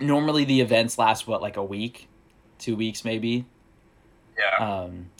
Normally, 0.00 0.44
the 0.44 0.60
events 0.60 0.98
last 0.98 1.28
what 1.28 1.40
like 1.40 1.56
a 1.56 1.64
week, 1.64 2.08
two 2.58 2.74
weeks 2.74 3.04
maybe. 3.04 3.44
Yeah. 4.36 4.82
Um, 4.82 5.10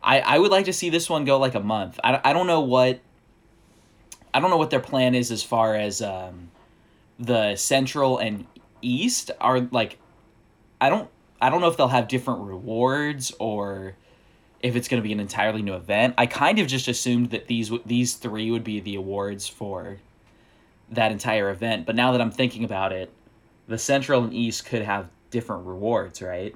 I 0.00 0.20
I 0.20 0.38
would 0.38 0.52
like 0.52 0.66
to 0.66 0.72
see 0.72 0.90
this 0.90 1.10
one 1.10 1.24
go 1.24 1.38
like 1.38 1.56
a 1.56 1.60
month. 1.60 1.98
I, 2.04 2.20
I 2.22 2.32
don't 2.32 2.46
know 2.46 2.60
what. 2.60 3.00
I 4.32 4.38
don't 4.38 4.50
know 4.50 4.58
what 4.58 4.70
their 4.70 4.80
plan 4.80 5.14
is 5.14 5.32
as 5.32 5.42
far 5.42 5.74
as 5.74 6.02
um, 6.02 6.50
the 7.18 7.56
central 7.56 8.18
and 8.18 8.46
east 8.80 9.32
are 9.40 9.60
like. 9.72 9.98
I 10.80 10.88
don't 10.88 11.08
I 11.40 11.50
don't 11.50 11.60
know 11.60 11.68
if 11.68 11.76
they'll 11.76 11.88
have 11.88 12.06
different 12.06 12.42
rewards 12.42 13.32
or 13.40 13.96
if 14.60 14.76
it's 14.76 14.88
going 14.88 15.02
to 15.02 15.06
be 15.06 15.12
an 15.12 15.20
entirely 15.20 15.62
new 15.62 15.74
event. 15.74 16.14
I 16.18 16.26
kind 16.26 16.58
of 16.58 16.66
just 16.66 16.88
assumed 16.88 17.30
that 17.30 17.46
these 17.46 17.70
these 17.84 18.14
three 18.14 18.50
would 18.50 18.64
be 18.64 18.80
the 18.80 18.96
awards 18.96 19.48
for 19.48 19.98
that 20.90 21.12
entire 21.12 21.50
event. 21.50 21.86
But 21.86 21.96
now 21.96 22.12
that 22.12 22.20
I'm 22.20 22.30
thinking 22.30 22.64
about 22.64 22.92
it, 22.92 23.12
the 23.68 23.78
Central 23.78 24.22
and 24.22 24.32
East 24.32 24.66
could 24.66 24.82
have 24.82 25.08
different 25.30 25.66
rewards, 25.66 26.22
right? 26.22 26.54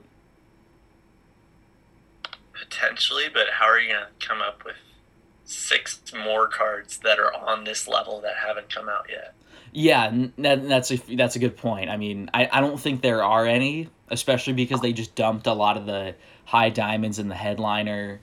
Potentially, 2.53 3.25
but 3.33 3.49
how 3.59 3.67
are 3.67 3.81
you 3.81 3.93
going 3.93 4.05
to 4.05 4.27
come 4.27 4.41
up 4.41 4.65
with 4.65 4.77
six 5.45 6.01
more 6.17 6.47
cards 6.47 6.99
that 6.99 7.19
are 7.19 7.35
on 7.35 7.65
this 7.65 7.89
level 7.89 8.21
that 8.21 8.35
haven't 8.47 8.73
come 8.73 8.89
out 8.89 9.07
yet? 9.11 9.35
Yeah, 9.73 10.11
that, 10.39 10.69
that's 10.69 10.91
a 10.91 10.97
that's 11.17 11.37
a 11.37 11.39
good 11.39 11.57
point. 11.57 11.91
I 11.91 11.97
mean, 11.97 12.29
I, 12.35 12.49
I 12.53 12.61
don't 12.61 12.79
think 12.79 13.03
there 13.03 13.23
are 13.23 13.47
any, 13.47 13.89
especially 14.09 14.53
because 14.53 14.81
they 14.81 14.93
just 14.93 15.15
dumped 15.15 15.47
a 15.47 15.53
lot 15.53 15.77
of 15.77 15.87
the 15.87 16.15
high 16.51 16.69
diamonds 16.69 17.21
in 17.21 17.29
the 17.29 17.35
headliner. 17.37 18.21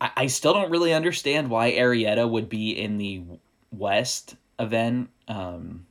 I, 0.00 0.10
I 0.16 0.26
still 0.28 0.54
don't 0.54 0.70
really 0.70 0.94
understand 0.94 1.50
why 1.50 1.72
Arrieta 1.72 2.26
would 2.26 2.48
be 2.48 2.70
in 2.70 2.96
the 2.96 3.22
West 3.70 4.36
event 4.58 5.10
um, 5.28 5.84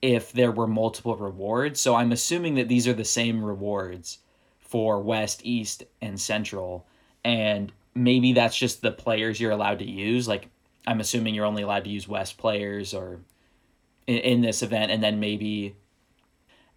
if 0.00 0.30
there 0.30 0.52
were 0.52 0.68
multiple 0.68 1.16
rewards. 1.16 1.80
So 1.80 1.96
I'm 1.96 2.12
assuming 2.12 2.54
that 2.54 2.68
these 2.68 2.86
are 2.86 2.94
the 2.94 3.04
same 3.04 3.44
rewards 3.44 4.18
for 4.60 5.00
West, 5.00 5.40
East, 5.42 5.82
and 6.00 6.20
Central, 6.20 6.86
and 7.24 7.72
maybe 7.96 8.32
that's 8.32 8.56
just 8.56 8.82
the 8.82 8.92
players 8.92 9.40
you're 9.40 9.50
allowed 9.50 9.80
to 9.80 9.90
use. 9.90 10.28
Like 10.28 10.48
I'm 10.86 11.00
assuming 11.00 11.34
you're 11.34 11.44
only 11.44 11.64
allowed 11.64 11.82
to 11.84 11.90
use 11.90 12.06
West 12.06 12.38
players 12.38 12.94
or 12.94 13.18
in, 14.06 14.18
in 14.18 14.40
this 14.42 14.62
event, 14.62 14.92
and 14.92 15.02
then 15.02 15.18
maybe 15.18 15.74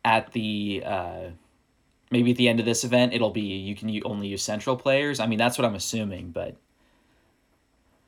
at 0.04 0.32
the 0.32 0.82
uh, 0.84 1.22
maybe 2.12 2.32
at 2.32 2.38
the 2.38 2.50
end 2.50 2.60
of 2.60 2.66
this 2.66 2.84
event, 2.84 3.14
it'll 3.14 3.30
be 3.30 3.42
you 3.42 3.76
can 3.76 4.02
only 4.06 4.28
use 4.28 4.44
Central 4.44 4.76
players. 4.76 5.20
I 5.20 5.28
mean, 5.28 5.38
that's 5.40 5.58
what 5.58 5.66
I'm 5.66 5.76
assuming, 5.76 6.32
but 6.32 6.56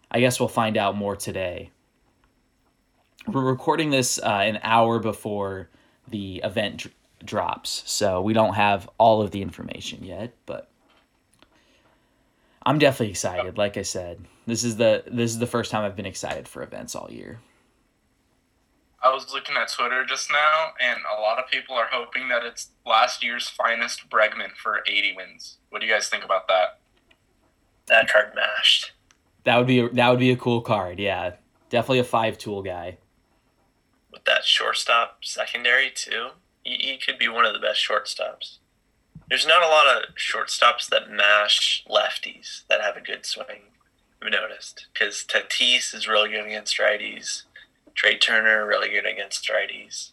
I 0.09 0.19
guess 0.19 0.39
we'll 0.39 0.49
find 0.49 0.77
out 0.77 0.97
more 0.97 1.15
today. 1.15 1.71
We're 3.27 3.41
recording 3.41 3.91
this 3.91 4.19
uh, 4.19 4.41
an 4.43 4.59
hour 4.63 4.99
before 4.99 5.69
the 6.07 6.41
event 6.43 6.77
dr- 6.77 6.95
drops, 7.23 7.83
so 7.85 8.21
we 8.21 8.33
don't 8.33 8.55
have 8.55 8.89
all 8.97 9.21
of 9.21 9.31
the 9.31 9.41
information 9.41 10.03
yet, 10.03 10.33
but. 10.45 10.67
I'm 12.63 12.77
definitely 12.77 13.09
excited. 13.09 13.57
Like 13.57 13.75
I 13.75 13.81
said, 13.81 14.23
this 14.45 14.63
is 14.63 14.75
the 14.77 15.03
this 15.07 15.31
is 15.31 15.39
the 15.39 15.47
first 15.47 15.71
time 15.71 15.83
I've 15.83 15.95
been 15.95 16.05
excited 16.05 16.47
for 16.47 16.61
events 16.61 16.93
all 16.93 17.09
year. 17.09 17.39
I 19.03 19.11
was 19.11 19.33
looking 19.33 19.55
at 19.57 19.71
Twitter 19.71 20.05
just 20.05 20.29
now, 20.31 20.73
and 20.79 20.99
a 21.17 21.19
lot 21.19 21.39
of 21.39 21.49
people 21.49 21.75
are 21.75 21.87
hoping 21.91 22.29
that 22.29 22.43
it's 22.45 22.69
last 22.85 23.23
year's 23.23 23.49
finest 23.49 24.09
Bregman 24.09 24.55
for 24.55 24.83
80 24.87 25.15
wins. 25.15 25.57
What 25.69 25.81
do 25.81 25.87
you 25.87 25.93
guys 25.93 26.07
think 26.07 26.23
about 26.23 26.47
that? 26.47 26.79
That 27.87 28.11
card 28.11 28.33
mashed. 28.35 28.91
That 29.43 29.57
would 29.57 29.67
be 29.67 29.79
a, 29.79 29.89
that 29.89 30.09
would 30.09 30.19
be 30.19 30.31
a 30.31 30.35
cool 30.35 30.61
card. 30.61 30.99
Yeah, 30.99 31.33
definitely 31.69 31.99
a 31.99 32.03
five 32.03 32.37
tool 32.37 32.61
guy. 32.61 32.99
With 34.11 34.23
that 34.25 34.45
shortstop 34.45 35.17
secondary, 35.23 35.89
too, 35.93 36.29
he, 36.63 36.75
he 36.75 36.97
could 37.03 37.17
be 37.17 37.27
one 37.27 37.45
of 37.45 37.53
the 37.53 37.59
best 37.59 37.85
shortstops. 37.85 38.57
There's 39.29 39.47
not 39.47 39.63
a 39.63 39.67
lot 39.67 39.87
of 39.87 40.15
shortstops 40.15 40.89
that 40.89 41.09
mash 41.09 41.83
lefties 41.89 42.67
that 42.69 42.81
have 42.81 42.97
a 42.97 43.01
good 43.01 43.25
swing. 43.25 43.71
I've 44.21 44.31
noticed 44.31 44.87
because 44.93 45.25
Tatis 45.27 45.95
is 45.95 46.07
really 46.07 46.29
good 46.29 46.45
against 46.45 46.77
righties. 46.77 47.43
Trea 47.95 48.17
Turner 48.17 48.65
really 48.65 48.89
good 48.89 49.05
against 49.05 49.49
righties. 49.49 50.11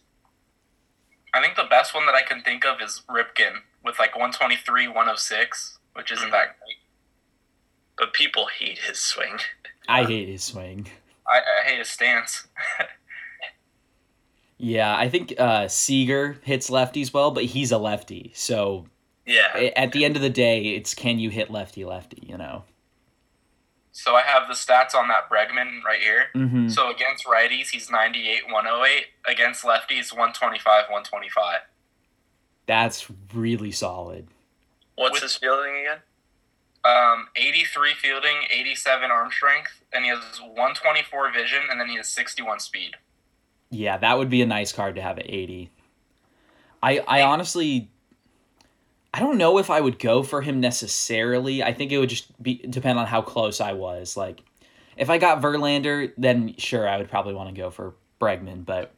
I 1.33 1.41
think 1.41 1.55
the 1.55 1.67
best 1.69 1.93
one 1.93 2.05
that 2.05 2.15
I 2.15 2.21
can 2.21 2.41
think 2.41 2.65
of 2.65 2.81
is 2.81 3.03
Ripken 3.09 3.61
with 3.83 3.99
like 3.99 4.15
123, 4.15 4.87
106, 4.87 5.79
which 5.93 6.11
isn't 6.11 6.31
that 6.31 6.57
great. 6.59 6.77
But 7.97 8.13
people 8.13 8.47
hate 8.47 8.79
his 8.79 8.99
swing. 8.99 9.37
I 9.87 10.03
hate 10.05 10.29
his 10.29 10.43
swing. 10.43 10.87
I, 11.27 11.39
I 11.39 11.69
hate 11.69 11.79
his 11.79 11.89
stance. 11.89 12.47
Yeah, 14.61 14.95
I 14.95 15.07
think 15.07 15.33
uh, 15.37 15.69
Seager 15.69 16.37
hits 16.43 16.69
lefties 16.69 17.13
well, 17.13 17.31
but 17.31 17.45
he's 17.45 17.71
a 17.71 17.77
lefty. 17.77 18.31
So 18.35 18.85
Yeah, 19.25 19.69
at 19.75 19.93
the 19.93 20.03
end 20.03 20.17
of 20.17 20.21
the 20.21 20.29
day, 20.29 20.75
it's 20.75 20.93
can 20.93 21.17
you 21.17 21.29
hit 21.29 21.49
lefty 21.49 21.85
lefty? 21.85 22.27
You 22.27 22.37
know. 22.37 22.63
So 23.91 24.15
I 24.15 24.21
have 24.21 24.47
the 24.47 24.53
stats 24.53 24.95
on 24.95 25.07
that 25.07 25.29
Bregman 25.29 25.83
right 25.83 25.99
here. 25.99 26.27
Mm-hmm. 26.35 26.69
So 26.69 26.89
against 26.91 27.25
righties, 27.25 27.69
he's 27.69 27.89
98, 27.89 28.45
108. 28.45 29.05
Against 29.27 29.63
lefties, 29.63 30.11
125, 30.11 30.63
125. 30.89 31.59
That's 32.65 33.07
really 33.33 33.71
solid. 33.71 34.27
what's 34.95 35.13
with- 35.13 35.23
his 35.23 35.35
fielding 35.35 35.75
again? 35.81 35.97
Um, 36.85 37.27
83 37.35 37.93
fielding, 37.95 38.37
87 38.49 39.11
arm 39.11 39.29
strength, 39.31 39.83
and 39.91 40.05
he 40.05 40.11
has 40.11 40.39
124 40.39 41.31
vision, 41.33 41.59
and 41.69 41.79
then 41.79 41.89
he 41.89 41.97
has 41.97 42.07
61 42.07 42.59
speed. 42.61 42.95
Yeah, 43.69 43.97
that 43.97 44.17
would 44.17 44.29
be 44.29 44.41
a 44.41 44.45
nice 44.45 44.71
card 44.71 44.95
to 44.95 45.01
have 45.01 45.19
at 45.19 45.29
80. 45.29 45.69
I 46.81 46.99
I 46.99 47.21
honestly 47.23 47.89
I 49.13 49.19
don't 49.19 49.37
know 49.37 49.57
if 49.57 49.69
I 49.69 49.81
would 49.81 49.97
go 49.99 50.21
for 50.23 50.41
him 50.41 50.59
necessarily. 50.59 51.63
I 51.63 51.73
think 51.73 51.91
it 51.91 51.97
would 51.97 52.09
just 52.09 52.41
be 52.41 52.55
depend 52.55 52.99
on 52.99 53.07
how 53.07 53.21
close 53.21 53.59
I 53.59 53.73
was. 53.73 54.15
Like 54.15 54.43
if 54.97 55.09
I 55.09 55.17
got 55.17 55.41
Verlander, 55.41 56.13
then 56.17 56.55
sure 56.57 56.87
I 56.87 56.97
would 56.97 57.09
probably 57.09 57.33
want 57.33 57.49
to 57.49 57.59
go 57.59 57.71
for 57.71 57.95
Bregman, 58.21 58.65
but 58.65 58.93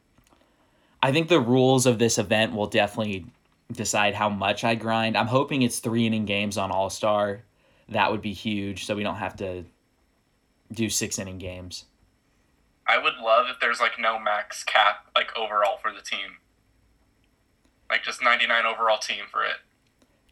I 1.02 1.12
think 1.12 1.28
the 1.28 1.40
rules 1.40 1.86
of 1.86 1.98
this 1.98 2.18
event 2.18 2.54
will 2.54 2.66
definitely 2.66 3.26
decide 3.72 4.14
how 4.14 4.28
much 4.28 4.64
I 4.64 4.74
grind. 4.74 5.16
I'm 5.16 5.26
hoping 5.26 5.62
it's 5.62 5.78
3 5.78 6.06
inning 6.06 6.26
games 6.26 6.58
on 6.58 6.70
All-Star. 6.70 7.42
That 7.88 8.10
would 8.10 8.20
be 8.20 8.32
huge 8.32 8.84
so 8.84 8.94
we 8.94 9.02
don't 9.02 9.16
have 9.16 9.36
to 9.36 9.64
do 10.72 10.90
6 10.90 11.18
inning 11.18 11.38
games. 11.38 11.86
I 12.86 12.98
would 12.98 13.16
love 13.22 13.46
if 13.48 13.60
there's 13.60 13.80
like 13.80 13.98
no 13.98 14.18
max 14.18 14.62
cap 14.62 15.06
like 15.16 15.36
overall 15.36 15.78
for 15.80 15.92
the 15.92 16.02
team. 16.02 16.38
Like 17.90 18.02
just 18.02 18.22
99 18.22 18.66
overall 18.66 18.98
team 18.98 19.24
for 19.30 19.44
it. 19.44 19.56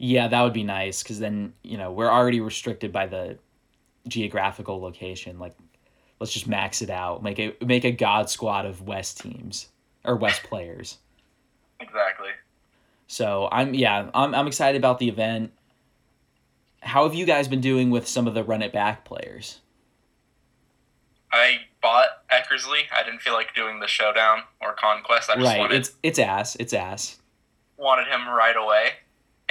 Yeah, 0.03 0.27
that 0.29 0.41
would 0.41 0.53
be 0.53 0.63
nice 0.63 1.03
because 1.03 1.19
then 1.19 1.53
you 1.61 1.77
know 1.77 1.91
we're 1.91 2.09
already 2.09 2.41
restricted 2.41 2.91
by 2.91 3.05
the 3.05 3.37
geographical 4.07 4.81
location. 4.81 5.37
Like, 5.37 5.55
let's 6.19 6.33
just 6.33 6.47
max 6.47 6.81
it 6.81 6.89
out. 6.89 7.21
Make 7.21 7.37
a 7.37 7.53
make 7.63 7.83
a 7.83 7.91
god 7.91 8.27
squad 8.27 8.65
of 8.65 8.81
West 8.81 9.19
teams 9.21 9.67
or 10.03 10.15
West 10.15 10.41
players. 10.49 10.97
Exactly. 11.79 12.29
So 13.05 13.47
I'm 13.51 13.75
yeah 13.75 14.09
I'm 14.15 14.33
I'm 14.33 14.47
excited 14.47 14.79
about 14.81 14.97
the 14.97 15.07
event. 15.07 15.51
How 16.81 17.03
have 17.03 17.13
you 17.13 17.27
guys 17.27 17.47
been 17.47 17.61
doing 17.61 17.91
with 17.91 18.07
some 18.07 18.25
of 18.25 18.33
the 18.33 18.43
run 18.43 18.63
it 18.63 18.73
back 18.73 19.05
players? 19.05 19.59
I 21.31 21.59
bought 21.79 22.27
Eckersley. 22.31 22.85
I 22.91 23.03
didn't 23.03 23.21
feel 23.21 23.33
like 23.33 23.53
doing 23.53 23.79
the 23.79 23.87
showdown 23.87 24.39
or 24.61 24.73
conquest. 24.73 25.29
I 25.29 25.35
just 25.35 25.45
Right, 25.45 25.59
wanted 25.59 25.75
it's 25.77 25.91
it's 26.01 26.17
ass, 26.17 26.55
it's 26.55 26.73
ass. 26.73 27.19
wanted 27.77 28.07
him 28.07 28.27
right 28.27 28.55
away. 28.57 28.93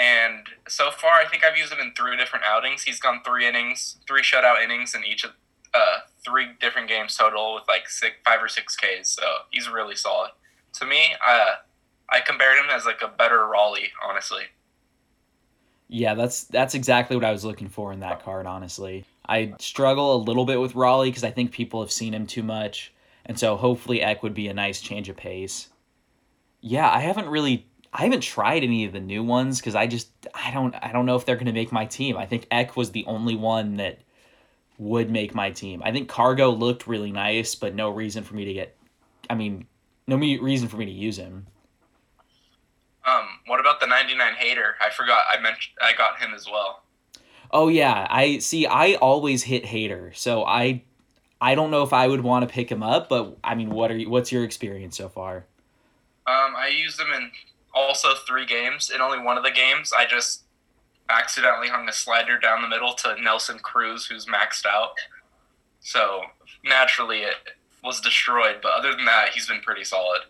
And 0.00 0.46
so 0.66 0.90
far, 0.90 1.12
I 1.12 1.26
think 1.28 1.44
I've 1.44 1.58
used 1.58 1.70
him 1.70 1.78
in 1.78 1.92
three 1.94 2.16
different 2.16 2.46
outings. 2.46 2.82
He's 2.82 2.98
gone 2.98 3.20
three 3.24 3.46
innings, 3.46 3.98
three 4.08 4.22
shutout 4.22 4.64
innings 4.64 4.94
in 4.94 5.04
each 5.04 5.24
of 5.24 5.32
uh, 5.74 5.98
three 6.24 6.48
different 6.58 6.88
games 6.88 7.16
total 7.16 7.54
with 7.54 7.64
like 7.68 7.88
six, 7.88 8.16
five 8.24 8.42
or 8.42 8.48
six 8.48 8.76
Ks. 8.76 9.10
So 9.10 9.22
he's 9.50 9.68
really 9.68 9.94
solid. 9.94 10.30
To 10.74 10.86
me, 10.86 11.00
uh, 11.26 11.56
I 12.08 12.20
compared 12.20 12.58
him 12.58 12.66
as 12.70 12.86
like 12.86 13.02
a 13.02 13.08
better 13.08 13.46
Raleigh, 13.46 13.92
honestly. 14.08 14.44
Yeah, 15.88 16.14
that's 16.14 16.44
that's 16.44 16.74
exactly 16.74 17.16
what 17.16 17.24
I 17.24 17.32
was 17.32 17.44
looking 17.44 17.68
for 17.68 17.92
in 17.92 18.00
that 18.00 18.24
card. 18.24 18.46
Honestly, 18.46 19.04
I 19.28 19.54
struggle 19.58 20.14
a 20.14 20.22
little 20.22 20.46
bit 20.46 20.60
with 20.60 20.76
Raleigh 20.76 21.10
because 21.10 21.24
I 21.24 21.30
think 21.30 21.50
people 21.50 21.82
have 21.82 21.90
seen 21.90 22.14
him 22.14 22.26
too 22.26 22.44
much, 22.44 22.92
and 23.26 23.38
so 23.38 23.56
hopefully 23.56 24.00
Eck 24.00 24.22
would 24.22 24.34
be 24.34 24.48
a 24.48 24.54
nice 24.54 24.80
change 24.80 25.08
of 25.08 25.16
pace. 25.16 25.68
Yeah, 26.60 26.88
I 26.88 27.00
haven't 27.00 27.28
really, 27.28 27.66
I 27.92 28.04
haven't 28.04 28.20
tried 28.20 28.62
any 28.62 28.84
of 28.84 28.92
the 28.92 29.00
new 29.00 29.22
ones 29.22 29.58
because 29.60 29.74
I 29.74 29.86
just, 29.86 30.08
I 30.34 30.50
don't, 30.52 30.74
I 30.80 30.92
don't 30.92 31.06
know 31.06 31.16
if 31.16 31.26
they're 31.26 31.36
gonna 31.36 31.52
make 31.52 31.72
my 31.72 31.86
team. 31.86 32.16
I 32.16 32.26
think 32.26 32.46
Eck 32.50 32.76
was 32.76 32.92
the 32.92 33.04
only 33.06 33.34
one 33.34 33.76
that 33.76 33.98
would 34.78 35.10
make 35.10 35.34
my 35.34 35.50
team. 35.50 35.82
I 35.84 35.92
think 35.92 36.08
Cargo 36.08 36.50
looked 36.50 36.86
really 36.86 37.12
nice, 37.12 37.54
but 37.54 37.74
no 37.74 37.90
reason 37.90 38.22
for 38.22 38.34
me 38.34 38.44
to 38.44 38.52
get, 38.52 38.76
I 39.28 39.34
mean, 39.34 39.66
no 40.06 40.16
me- 40.16 40.38
reason 40.38 40.68
for 40.68 40.76
me 40.76 40.86
to 40.86 40.90
use 40.90 41.18
him. 41.18 41.46
Um, 43.06 43.26
what 43.46 43.60
about 43.60 43.80
the 43.80 43.86
99 43.86 44.34
Hader? 44.34 44.72
I 44.80 44.90
forgot. 44.90 45.24
I 45.30 45.40
mentioned 45.40 45.74
I 45.82 45.92
got 45.94 46.18
him 46.18 46.32
as 46.34 46.46
well. 46.46 46.82
Oh 47.50 47.68
yeah, 47.68 48.06
I 48.08 48.38
see. 48.38 48.66
I 48.66 48.94
always 48.94 49.42
hit 49.42 49.64
Hader, 49.64 50.14
so 50.16 50.44
I, 50.44 50.84
I 51.40 51.54
don't 51.54 51.70
know 51.70 51.82
if 51.82 51.92
I 51.92 52.06
would 52.06 52.20
want 52.20 52.48
to 52.48 52.52
pick 52.52 52.70
him 52.70 52.82
up. 52.82 53.08
But 53.08 53.38
I 53.42 53.54
mean, 53.54 53.70
what 53.70 53.90
are 53.90 53.96
you? 53.96 54.08
What's 54.08 54.30
your 54.30 54.44
experience 54.44 54.96
so 54.96 55.08
far? 55.08 55.46
Um, 56.26 56.54
I 56.56 56.68
used 56.68 57.00
him 57.00 57.08
in 57.12 57.30
also 57.74 58.14
three 58.26 58.46
games. 58.46 58.90
In 58.94 59.00
only 59.00 59.18
one 59.18 59.36
of 59.36 59.44
the 59.44 59.50
games, 59.50 59.92
I 59.96 60.06
just 60.06 60.42
accidentally 61.08 61.68
hung 61.68 61.88
a 61.88 61.92
slider 61.92 62.38
down 62.38 62.62
the 62.62 62.68
middle 62.68 62.94
to 62.94 63.20
Nelson 63.20 63.58
Cruz, 63.58 64.06
who's 64.06 64.26
maxed 64.26 64.66
out. 64.66 64.92
So 65.80 66.22
naturally, 66.64 67.20
it 67.20 67.34
was 67.82 68.00
destroyed. 68.00 68.56
But 68.62 68.72
other 68.72 68.94
than 68.94 69.04
that, 69.06 69.30
he's 69.30 69.48
been 69.48 69.60
pretty 69.60 69.84
solid. 69.84 70.20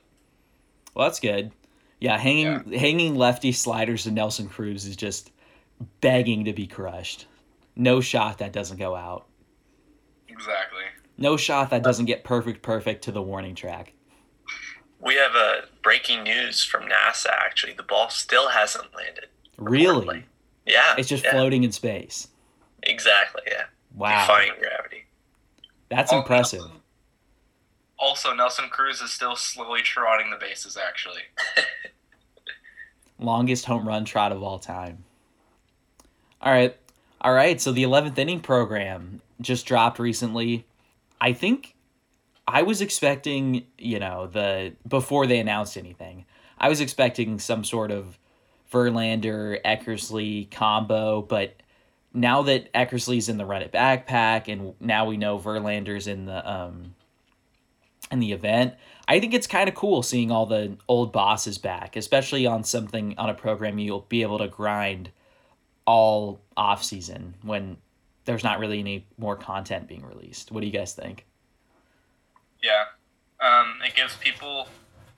Well, 0.95 1.07
that's 1.07 1.21
good. 1.21 1.53
Yeah, 2.01 2.17
hanging 2.17 2.73
hanging 2.73 3.15
lefty 3.15 3.53
sliders 3.53 4.05
to 4.05 4.11
Nelson 4.11 4.49
Cruz 4.49 4.87
is 4.87 4.97
just 4.97 5.31
begging 6.01 6.47
to 6.47 6.53
be 6.53 6.67
crushed. 6.67 7.27
No 7.77 8.01
shot 8.01 8.39
that 8.39 8.53
doesn't 8.53 8.79
go 8.79 8.97
out. 8.97 9.27
Exactly. 10.29 10.83
No 11.19 11.37
shot 11.37 11.71
that 11.71 11.83
doesn't 11.83 12.07
get 12.07 12.25
perfect 12.25 12.63
perfect 12.63 13.05
to 13.05 13.13
the 13.13 13.21
warning 13.21 13.55
track. 13.55 13.93
We 15.03 15.15
have 15.17 15.35
a 15.35 15.63
breaking 15.83 16.25
news 16.25 16.63
from 16.65 16.83
NASA. 16.83 17.31
Actually, 17.31 17.73
the 17.75 17.83
ball 17.83 18.11
still 18.11 18.51
hasn't 18.51 18.95
landed. 18.95 19.27
Really? 19.57 20.05
Reportedly. 20.07 20.23
Yeah, 20.67 20.95
It's 20.99 21.09
just 21.09 21.25
yeah, 21.25 21.33
floating 21.33 21.65
in 21.65 21.73
space. 21.73 22.29
Exactly. 22.83 23.43
Yeah, 23.47 23.65
Wow. 23.95 24.21
defying 24.27 24.53
gravity. 24.59 25.05
That's 25.89 26.13
impressive. 26.13 26.63
Also, 27.99 28.33
Nelson 28.33 28.69
Cruz 28.71 29.01
is 29.01 29.11
still 29.11 29.37
slowly 29.37 29.83
trotting 29.83 30.31
the 30.31 30.37
bases. 30.37 30.77
Actually, 30.77 31.23
Longest 33.19 33.65
home 33.67 33.87
run 33.87 34.05
trot 34.05 34.33
of 34.33 34.43
all 34.43 34.59
time. 34.59 35.05
All 36.41 36.53
right. 36.53 36.75
All 37.21 37.33
right. 37.35 37.61
So 37.61 37.73
the 37.73 37.83
11th 37.83 38.17
inning 38.17 38.41
program 38.41 39.21
just 39.43 39.67
dropped 39.67 39.99
recently. 39.99 40.65
I 41.21 41.33
think 41.35 41.75
I 42.53 42.63
was 42.63 42.81
expecting, 42.81 43.67
you 43.79 43.99
know, 43.99 44.27
the 44.27 44.75
before 44.87 45.27
they 45.27 45.39
announced 45.39 45.77
anything, 45.77 46.27
I 46.59 46.69
was 46.69 46.81
expecting 46.81 47.39
some 47.39 47.65
sort 47.65 47.91
of 47.91 48.19
Verlander 48.73 49.61
Eckersley 49.63 50.51
combo, 50.51 51.23
but 51.23 51.55
now 52.13 52.43
that 52.43 52.73
Eckersley's 52.73 53.29
in 53.29 53.39
the 53.39 53.45
run 53.45 53.63
it 53.63 53.73
backpack 53.73 54.49
and 54.49 54.75
now 54.81 55.07
we 55.07 55.17
know 55.17 55.39
Verlander's 55.39 56.07
in 56.07 56.27
the 56.27 56.49
um 56.51 56.95
in 58.11 58.19
the 58.19 58.33
event, 58.33 58.75
I 59.07 59.21
think 59.21 59.35
it's 59.35 59.47
kind 59.47 59.69
of 59.69 59.77
cool 59.77 60.03
seeing 60.03 60.33
all 60.33 60.47
the 60.47 60.77
old 60.89 61.13
bosses 61.13 61.59
back, 61.59 61.95
especially 61.95 62.47
on 62.47 62.65
something 62.65 63.15
on 63.17 63.31
a 63.31 63.35
program 63.35 63.79
you'll 63.79 64.07
be 64.09 64.23
able 64.23 64.39
to 64.39 64.49
grind 64.49 65.11
all 65.87 66.41
off 66.57 66.83
season 66.83 67.35
when 67.43 67.77
there's 68.25 68.43
not 68.43 68.59
really 68.59 68.81
any 68.81 69.07
more 69.19 69.37
content 69.37 69.87
being 69.87 70.05
released. 70.05 70.51
What 70.51 70.61
do 70.61 70.67
you 70.67 70.73
guys 70.73 70.95
think? 70.95 71.27
Yeah. 72.63 72.85
Um, 73.41 73.79
it 73.85 73.95
gives 73.95 74.17
people 74.17 74.69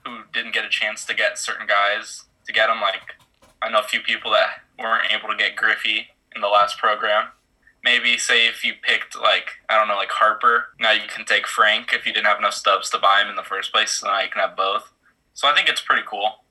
who 0.05 0.21
didn't 0.33 0.53
get 0.53 0.65
a 0.65 0.69
chance 0.69 1.05
to 1.05 1.13
get 1.13 1.37
certain 1.37 1.67
guys 1.67 2.23
to 2.45 2.53
get 2.53 2.67
them. 2.67 2.81
Like 2.81 3.15
I 3.61 3.69
know 3.69 3.79
a 3.79 3.83
few 3.83 4.01
people 4.01 4.31
that 4.31 4.61
weren't 4.79 5.11
able 5.11 5.29
to 5.29 5.37
get 5.37 5.55
Griffey 5.55 6.07
in 6.35 6.41
the 6.41 6.47
last 6.47 6.77
program. 6.77 7.29
Maybe 7.83 8.17
say 8.17 8.47
if 8.47 8.63
you 8.63 8.73
picked 8.81 9.19
like 9.19 9.47
I 9.69 9.77
don't 9.77 9.87
know 9.87 9.95
like 9.95 10.11
Harper, 10.11 10.67
now 10.79 10.91
you 10.91 11.07
can 11.07 11.25
take 11.25 11.47
Frank 11.47 11.91
if 11.93 12.05
you 12.05 12.13
didn't 12.13 12.27
have 12.27 12.39
enough 12.39 12.53
stubs 12.53 12.89
to 12.91 12.97
buy 12.97 13.21
him 13.21 13.29
in 13.29 13.35
the 13.35 13.43
first 13.43 13.73
place. 13.73 13.91
So 13.91 14.07
now 14.07 14.21
you 14.21 14.29
can 14.29 14.41
have 14.41 14.55
both. 14.55 14.91
So 15.33 15.47
I 15.47 15.55
think 15.55 15.67
it's 15.67 15.81
pretty 15.81 16.03
cool 16.07 16.43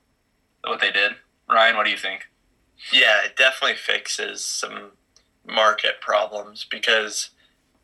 what 0.63 0.79
they 0.79 0.91
did. 0.91 1.13
Ryan, 1.49 1.75
what 1.75 1.85
do 1.85 1.91
you 1.91 1.97
think? 1.97 2.29
Yeah, 2.91 3.23
it 3.25 3.35
definitely 3.35 3.77
fixes 3.77 4.43
some 4.43 4.91
market 5.45 6.01
problems 6.01 6.65
because 6.69 7.29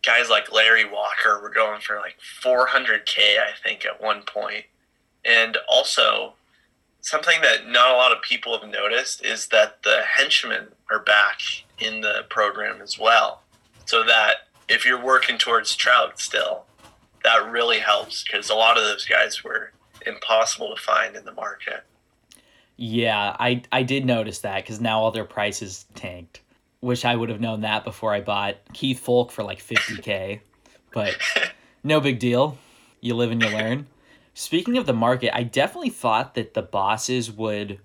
guys 0.04 0.30
like 0.30 0.52
Larry 0.52 0.86
Walker 0.86 1.42
were 1.42 1.50
going 1.50 1.82
for 1.82 1.98
like 1.98 2.18
400k, 2.44 3.40
I 3.40 3.52
think, 3.64 3.86
at 3.86 4.02
one 4.02 4.24
point. 4.24 4.66
And 5.26 5.58
also, 5.68 6.34
something 7.02 7.42
that 7.42 7.68
not 7.68 7.92
a 7.92 7.98
lot 7.98 8.12
of 8.12 8.22
people 8.22 8.58
have 8.58 8.70
noticed 8.70 9.24
is 9.24 9.48
that 9.48 9.84
the 9.84 10.02
henchmen 10.04 10.70
are 10.92 11.00
back 11.00 11.40
in 11.80 12.02
the 12.02 12.26
program 12.30 12.82
as 12.82 12.98
well. 12.98 13.42
So 13.86 14.04
that 14.04 14.48
if 14.68 14.86
you're 14.86 15.04
working 15.04 15.38
towards 15.38 15.76
Trout 15.76 16.20
still, 16.20 16.64
that 17.24 17.50
really 17.52 17.80
helps 17.80 18.24
because 18.24 18.50
a 18.50 18.56
lot 18.56 18.78
of 18.78 18.84
those 18.84 19.06
guys 19.06 19.44
were 19.44 19.72
impossible 20.06 20.74
to 20.76 20.82
find 20.82 21.16
in 21.16 21.26
the 21.26 21.34
market. 21.34 21.84
Yeah, 22.78 23.36
I 23.40 23.64
I 23.72 23.84
did 23.84 24.06
notice 24.06 24.40
that 24.40 24.64
because 24.64 24.80
now 24.80 25.02
all 25.02 25.12
their 25.12 25.26
prices 25.26 25.86
tanked. 25.96 26.40
Wish 26.82 27.04
I 27.06 27.16
would 27.16 27.30
have 27.30 27.42
known 27.42 27.62
that 27.62 27.84
before 27.84 28.14
I 28.14 28.22
bought 28.22 28.58
Keith 28.74 29.04
Foulke 29.06 29.32
for 29.32 29.44
like 29.44 29.60
50k, 29.60 30.40
but 30.94 31.18
no 31.84 32.00
big 32.00 32.20
deal. 32.20 32.58
You 33.02 33.16
live 33.16 33.32
and 33.32 33.42
you 33.42 33.50
learn. 33.50 33.88
Speaking 34.34 34.78
of 34.78 34.86
the 34.86 34.94
market, 34.94 35.36
I 35.36 35.44
definitely 35.44 35.90
thought 35.90 36.36
that 36.36 36.54
the 36.54 36.62
bosses 36.62 37.32
would 37.32 37.80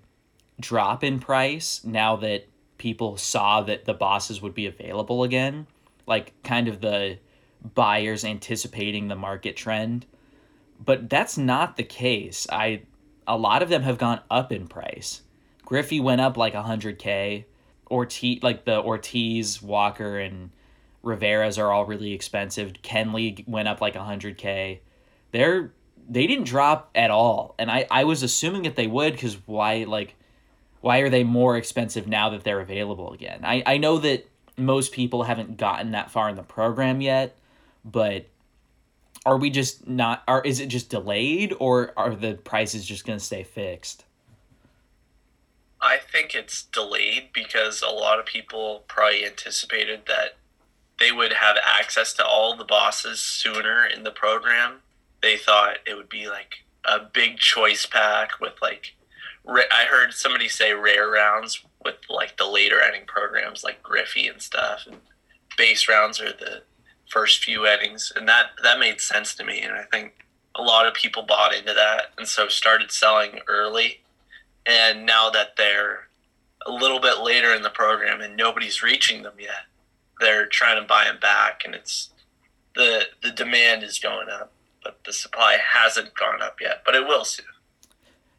drop 0.59 1.03
in 1.03 1.19
price 1.19 1.81
now 1.83 2.15
that 2.17 2.47
people 2.77 3.17
saw 3.17 3.61
that 3.61 3.85
the 3.85 3.93
bosses 3.93 4.41
would 4.41 4.53
be 4.53 4.65
available 4.65 5.23
again. 5.23 5.67
Like 6.07 6.31
kind 6.43 6.67
of 6.67 6.81
the 6.81 7.17
buyers 7.73 8.23
anticipating 8.23 9.07
the 9.07 9.15
market 9.15 9.57
trend. 9.57 10.05
But 10.83 11.09
that's 11.09 11.37
not 11.37 11.77
the 11.77 11.83
case. 11.83 12.47
I 12.51 12.83
a 13.27 13.37
lot 13.37 13.63
of 13.63 13.69
them 13.69 13.81
have 13.83 13.97
gone 13.97 14.21
up 14.29 14.51
in 14.51 14.67
price. 14.67 15.21
Griffey 15.63 15.99
went 15.99 16.21
up 16.21 16.37
like 16.37 16.53
100k. 16.53 17.45
Ortiz 17.89 18.41
like 18.43 18.65
the 18.65 18.81
Ortiz, 18.81 19.61
Walker 19.61 20.19
and 20.19 20.51
Rivera's 21.03 21.57
are 21.57 21.71
all 21.71 21.85
really 21.85 22.13
expensive. 22.13 22.73
Kenley 22.83 23.47
went 23.47 23.67
up 23.67 23.81
like 23.81 23.95
100k. 23.95 24.79
They're 25.31 25.71
they 26.07 26.27
didn't 26.27 26.45
drop 26.45 26.91
at 26.95 27.11
all. 27.11 27.55
And 27.57 27.69
I 27.71 27.87
I 27.89 28.03
was 28.03 28.23
assuming 28.23 28.63
that 28.63 28.75
they 28.75 28.87
would 28.87 29.17
cuz 29.17 29.37
why 29.45 29.85
like 29.87 30.15
why 30.81 30.99
are 30.99 31.09
they 31.09 31.23
more 31.23 31.57
expensive 31.57 32.07
now 32.07 32.29
that 32.29 32.43
they're 32.43 32.59
available 32.59 33.13
again? 33.13 33.41
I 33.43 33.63
I 33.65 33.77
know 33.77 33.97
that 33.99 34.27
most 34.57 34.91
people 34.91 35.23
haven't 35.23 35.57
gotten 35.57 35.91
that 35.91 36.11
far 36.11 36.29
in 36.29 36.35
the 36.35 36.43
program 36.43 37.01
yet, 37.01 37.37
but 37.83 38.25
are 39.25 39.37
we 39.37 39.49
just 39.49 39.87
not 39.87 40.23
are 40.27 40.41
is 40.43 40.59
it 40.59 40.67
just 40.67 40.89
delayed 40.89 41.53
or 41.59 41.93
are 41.97 42.15
the 42.15 42.35
prices 42.35 42.85
just 42.85 43.05
going 43.05 43.19
to 43.19 43.25
stay 43.25 43.43
fixed? 43.43 44.04
I 45.81 45.97
think 45.97 46.33
it's 46.33 46.63
delayed 46.63 47.29
because 47.33 47.81
a 47.81 47.91
lot 47.91 48.19
of 48.19 48.25
people 48.25 48.83
probably 48.87 49.25
anticipated 49.25 50.01
that 50.07 50.37
they 50.99 51.11
would 51.11 51.33
have 51.33 51.57
access 51.63 52.13
to 52.13 52.25
all 52.25 52.55
the 52.55 52.63
bosses 52.63 53.19
sooner 53.19 53.85
in 53.85 54.03
the 54.03 54.11
program. 54.11 54.81
They 55.21 55.37
thought 55.37 55.77
it 55.85 55.95
would 55.95 56.09
be 56.09 56.29
like 56.29 56.63
a 56.85 56.99
big 56.99 57.37
choice 57.37 57.85
pack 57.85 58.39
with 58.39 58.53
like 58.61 58.95
I 59.47 59.85
heard 59.89 60.13
somebody 60.13 60.49
say 60.49 60.73
rare 60.73 61.09
rounds 61.09 61.63
with 61.83 61.95
like 62.09 62.37
the 62.37 62.47
later 62.47 62.81
ending 62.81 63.05
programs 63.05 63.63
like 63.63 63.83
Griffey 63.83 64.27
and 64.27 64.41
stuff, 64.41 64.85
and 64.87 64.97
base 65.57 65.87
rounds 65.87 66.19
are 66.19 66.31
the 66.31 66.63
first 67.09 67.43
few 67.43 67.65
endings, 67.65 68.11
and 68.15 68.27
that 68.27 68.47
that 68.63 68.79
made 68.79 68.99
sense 68.99 69.35
to 69.35 69.43
me, 69.43 69.61
and 69.61 69.73
I 69.73 69.83
think 69.91 70.13
a 70.55 70.61
lot 70.61 70.87
of 70.87 70.93
people 70.93 71.23
bought 71.23 71.53
into 71.53 71.73
that, 71.73 72.13
and 72.17 72.27
so 72.27 72.47
started 72.47 72.91
selling 72.91 73.39
early, 73.47 74.01
and 74.65 75.05
now 75.05 75.29
that 75.29 75.55
they're 75.57 76.07
a 76.65 76.71
little 76.71 76.99
bit 76.99 77.19
later 77.19 77.53
in 77.53 77.61
the 77.61 77.69
program 77.69 78.21
and 78.21 78.35
nobody's 78.35 78.81
reaching 78.81 79.23
them 79.23 79.35
yet, 79.39 79.65
they're 80.19 80.47
trying 80.47 80.81
to 80.81 80.87
buy 80.87 81.05
them 81.05 81.19
back, 81.19 81.61
and 81.65 81.75
it's 81.75 82.09
the 82.75 83.03
the 83.21 83.31
demand 83.31 83.83
is 83.83 83.99
going 83.99 84.29
up, 84.29 84.51
but 84.83 84.99
the 85.05 85.13
supply 85.13 85.57
hasn't 85.73 86.15
gone 86.15 86.41
up 86.41 86.59
yet, 86.61 86.83
but 86.85 86.95
it 86.95 87.05
will 87.05 87.25
soon. 87.25 87.45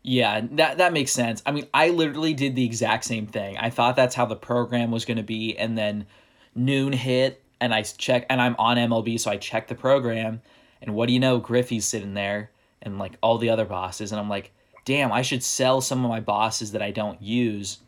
Yeah, 0.03 0.43
that 0.53 0.79
that 0.79 0.93
makes 0.93 1.13
sense. 1.13 1.43
I 1.45 1.53
mean, 1.53 1.67
I 1.75 1.91
literally 1.91 2.35
did 2.35 2.55
the 2.55 2.65
exact 2.65 3.05
same 3.05 3.27
thing. 3.27 3.57
I 3.59 3.71
thought 3.71 3.97
that's 3.97 4.15
how 4.15 4.27
the 4.27 4.37
program 4.37 4.91
was 4.91 5.05
going 5.05 5.17
to 5.17 5.23
be, 5.23 5.59
and 5.59 5.77
then 5.77 6.07
noon 6.55 6.93
hit, 6.93 7.43
and 7.61 7.75
I 7.75 7.83
check, 7.83 8.27
and 8.31 8.41
I'm 8.41 8.55
on 8.59 8.77
MLB, 8.77 9.19
so 9.19 9.31
I 9.31 9.37
check 9.37 9.69
the 9.69 9.75
program, 9.75 10.43
and 10.81 10.95
what 10.95 11.07
do 11.07 11.13
you 11.13 11.21
know, 11.21 11.39
Griffey's 11.39 11.87
sitting 11.87 12.15
there, 12.15 12.51
and 12.83 12.99
like 12.99 13.15
all 13.21 13.39
the 13.39 13.51
other 13.51 13.65
bosses, 13.65 14.13
and 14.13 14.21
I'm 14.21 14.29
like, 14.29 14.53
damn, 14.87 15.13
I 15.13 15.21
should 15.21 15.43
sell 15.43 15.83
some 15.83 16.03
of 16.03 16.09
my 16.09 16.21
bosses 16.21 16.73
that 16.73 16.81
I 16.81 16.91
don't 16.91 17.21
use, 17.21 17.81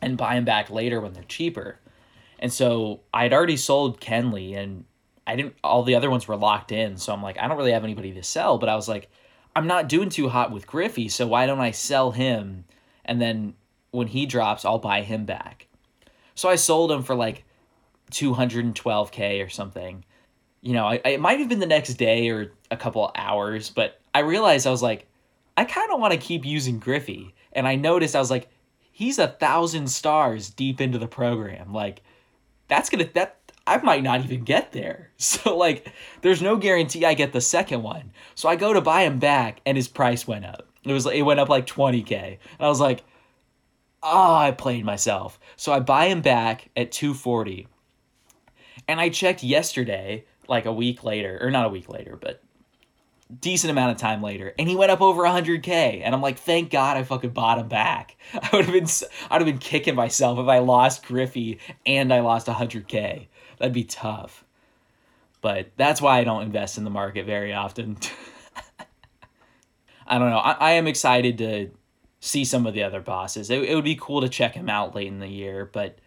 and 0.00 0.16
buy 0.16 0.36
them 0.36 0.46
back 0.46 0.70
later 0.70 1.00
when 1.00 1.12
they're 1.12 1.24
cheaper. 1.24 1.78
And 2.38 2.50
so 2.50 3.00
I 3.12 3.24
had 3.24 3.34
already 3.34 3.58
sold 3.58 4.00
Kenley, 4.00 4.56
and 4.56 4.86
I 5.26 5.36
didn't. 5.36 5.56
All 5.62 5.82
the 5.82 5.94
other 5.94 6.10
ones 6.10 6.26
were 6.26 6.36
locked 6.36 6.72
in, 6.72 6.96
so 6.96 7.12
I'm 7.12 7.22
like, 7.22 7.38
I 7.38 7.46
don't 7.46 7.58
really 7.58 7.72
have 7.72 7.84
anybody 7.84 8.12
to 8.14 8.22
sell, 8.22 8.56
but 8.56 8.70
I 8.70 8.74
was 8.74 8.88
like 8.88 9.10
I'm 9.56 9.66
not 9.66 9.88
doing 9.88 10.08
too 10.08 10.28
hot 10.28 10.50
with 10.50 10.66
Griffey, 10.66 11.08
so 11.08 11.26
why 11.26 11.46
don't 11.46 11.60
I 11.60 11.70
sell 11.70 12.10
him 12.10 12.64
and 13.04 13.20
then 13.20 13.54
when 13.90 14.08
he 14.08 14.26
drops, 14.26 14.64
I'll 14.64 14.78
buy 14.78 15.02
him 15.02 15.24
back. 15.24 15.68
So 16.34 16.48
I 16.48 16.56
sold 16.56 16.90
him 16.90 17.02
for 17.02 17.14
like 17.14 17.44
212k 18.10 19.44
or 19.44 19.48
something. 19.48 20.04
You 20.62 20.72
know, 20.72 20.86
I, 20.86 20.94
it 21.04 21.20
might 21.20 21.38
have 21.38 21.48
been 21.48 21.60
the 21.60 21.66
next 21.66 21.94
day 21.94 22.30
or 22.30 22.52
a 22.70 22.76
couple 22.76 23.10
hours, 23.14 23.70
but 23.70 24.00
I 24.14 24.20
realized 24.20 24.66
I 24.66 24.70
was 24.70 24.82
like, 24.82 25.06
I 25.56 25.64
kind 25.64 25.92
of 25.92 26.00
want 26.00 26.12
to 26.12 26.18
keep 26.18 26.44
using 26.44 26.78
Griffey. 26.78 27.34
And 27.52 27.68
I 27.68 27.76
noticed 27.76 28.16
I 28.16 28.20
was 28.20 28.30
like, 28.30 28.48
he's 28.90 29.18
a 29.18 29.28
thousand 29.28 29.88
stars 29.88 30.50
deep 30.50 30.80
into 30.80 30.98
the 30.98 31.06
program. 31.06 31.72
Like, 31.72 32.02
that's 32.68 32.90
gonna 32.90 33.08
that 33.14 33.38
I 33.66 33.78
might 33.78 34.02
not 34.02 34.24
even 34.24 34.44
get 34.44 34.72
there. 34.72 35.10
So 35.18 35.56
like 35.56 35.90
there's 36.20 36.42
no 36.42 36.56
guarantee 36.56 37.04
I 37.04 37.14
get 37.14 37.32
the 37.32 37.40
second 37.40 37.82
one. 37.82 38.12
So 38.34 38.48
I 38.48 38.56
go 38.56 38.72
to 38.72 38.80
buy 38.80 39.02
him 39.02 39.18
back 39.18 39.60
and 39.64 39.76
his 39.76 39.88
price 39.88 40.28
went 40.28 40.44
up. 40.44 40.68
It 40.84 40.92
was 40.92 41.06
it 41.06 41.22
went 41.22 41.40
up 41.40 41.48
like 41.48 41.66
20k. 41.66 42.12
And 42.12 42.38
I 42.60 42.68
was 42.68 42.80
like, 42.80 43.04
"Oh, 44.02 44.34
I 44.34 44.50
played 44.50 44.84
myself." 44.84 45.40
So 45.56 45.72
I 45.72 45.80
buy 45.80 46.06
him 46.06 46.20
back 46.20 46.68
at 46.76 46.92
240. 46.92 47.68
And 48.86 49.00
I 49.00 49.08
checked 49.08 49.42
yesterday, 49.42 50.26
like 50.46 50.66
a 50.66 50.72
week 50.72 51.04
later, 51.04 51.38
or 51.40 51.50
not 51.50 51.66
a 51.66 51.70
week 51.70 51.88
later, 51.88 52.18
but 52.20 52.43
decent 53.40 53.70
amount 53.70 53.92
of 53.92 53.98
time 53.98 54.22
later, 54.22 54.54
and 54.58 54.68
he 54.68 54.76
went 54.76 54.90
up 54.90 55.00
over 55.00 55.22
100k. 55.22 56.02
And 56.04 56.14
I'm 56.14 56.22
like, 56.22 56.38
thank 56.38 56.70
God 56.70 56.96
I 56.96 57.02
fucking 57.02 57.30
bought 57.30 57.58
him 57.58 57.68
back. 57.68 58.16
I 58.34 58.48
would 58.52 58.66
have 58.66 58.74
been, 58.74 58.88
I'd 59.30 59.40
have 59.40 59.46
been 59.46 59.58
kicking 59.58 59.94
myself 59.94 60.38
if 60.38 60.46
I 60.46 60.58
lost 60.58 61.06
Griffey 61.06 61.58
and 61.86 62.12
I 62.12 62.20
lost 62.20 62.46
100k. 62.46 63.26
That'd 63.58 63.72
be 63.72 63.84
tough. 63.84 64.44
But 65.40 65.70
that's 65.76 66.00
why 66.00 66.18
I 66.18 66.24
don't 66.24 66.42
invest 66.42 66.78
in 66.78 66.84
the 66.84 66.90
market 66.90 67.26
very 67.26 67.52
often. 67.52 67.98
I 70.06 70.18
don't 70.18 70.30
know. 70.30 70.38
I, 70.38 70.52
I 70.52 70.70
am 70.72 70.86
excited 70.86 71.38
to 71.38 71.70
see 72.20 72.44
some 72.44 72.66
of 72.66 72.74
the 72.74 72.82
other 72.82 73.00
bosses. 73.00 73.50
It, 73.50 73.62
it 73.62 73.74
would 73.74 73.84
be 73.84 73.96
cool 73.96 74.22
to 74.22 74.28
check 74.28 74.54
him 74.54 74.70
out 74.70 74.94
late 74.94 75.08
in 75.08 75.18
the 75.18 75.28
year, 75.28 75.68
but 75.70 75.98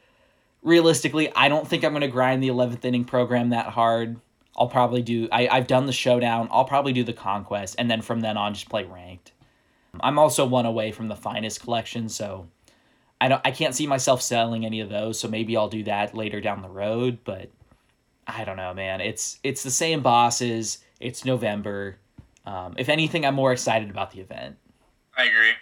realistically, 0.63 1.31
I 1.35 1.49
don't 1.49 1.67
think 1.67 1.83
I'm 1.83 1.91
going 1.91 2.01
to 2.01 2.07
grind 2.07 2.41
the 2.41 2.49
11th 2.49 2.83
inning 2.85 3.05
program 3.05 3.49
that 3.49 3.67
hard. 3.67 4.19
I'll 4.57 4.67
probably 4.67 5.01
do, 5.01 5.29
I, 5.31 5.47
I've 5.47 5.67
done 5.67 5.85
the 5.85 5.93
showdown. 5.93 6.47
I'll 6.51 6.65
probably 6.65 6.93
do 6.93 7.03
the 7.03 7.13
conquest, 7.13 7.75
and 7.77 7.89
then 7.89 8.01
from 8.01 8.21
then 8.21 8.37
on, 8.37 8.53
just 8.53 8.69
play 8.69 8.83
ranked. 8.85 9.33
I'm 9.99 10.19
also 10.19 10.45
one 10.45 10.65
away 10.65 10.91
from 10.91 11.07
the 11.07 11.15
finest 11.15 11.61
collection, 11.61 12.09
so 12.09 12.47
I 13.19 13.27
don't 13.27 13.41
I 13.43 13.51
can't 13.51 13.73
see 13.73 13.87
myself 13.87 14.21
selling 14.21 14.65
any 14.65 14.79
of 14.79 14.89
those, 14.89 15.19
so 15.19 15.27
maybe 15.27 15.57
I'll 15.57 15.69
do 15.69 15.83
that 15.83 16.15
later 16.15 16.39
down 16.41 16.61
the 16.61 16.69
road, 16.69 17.19
but 17.23 17.49
I 18.27 18.43
don't 18.43 18.57
know, 18.57 18.73
man. 18.73 19.01
It's 19.01 19.39
it's 19.43 19.63
the 19.63 19.71
same 19.71 20.01
bosses. 20.01 20.79
It's 20.99 21.25
November. 21.25 21.97
Um, 22.45 22.75
if 22.77 22.89
anything, 22.89 23.25
I'm 23.25 23.35
more 23.35 23.51
excited 23.51 23.89
about 23.89 24.11
the 24.11 24.19
event. 24.19 24.57
I 25.17 25.25
agree, 25.25 25.53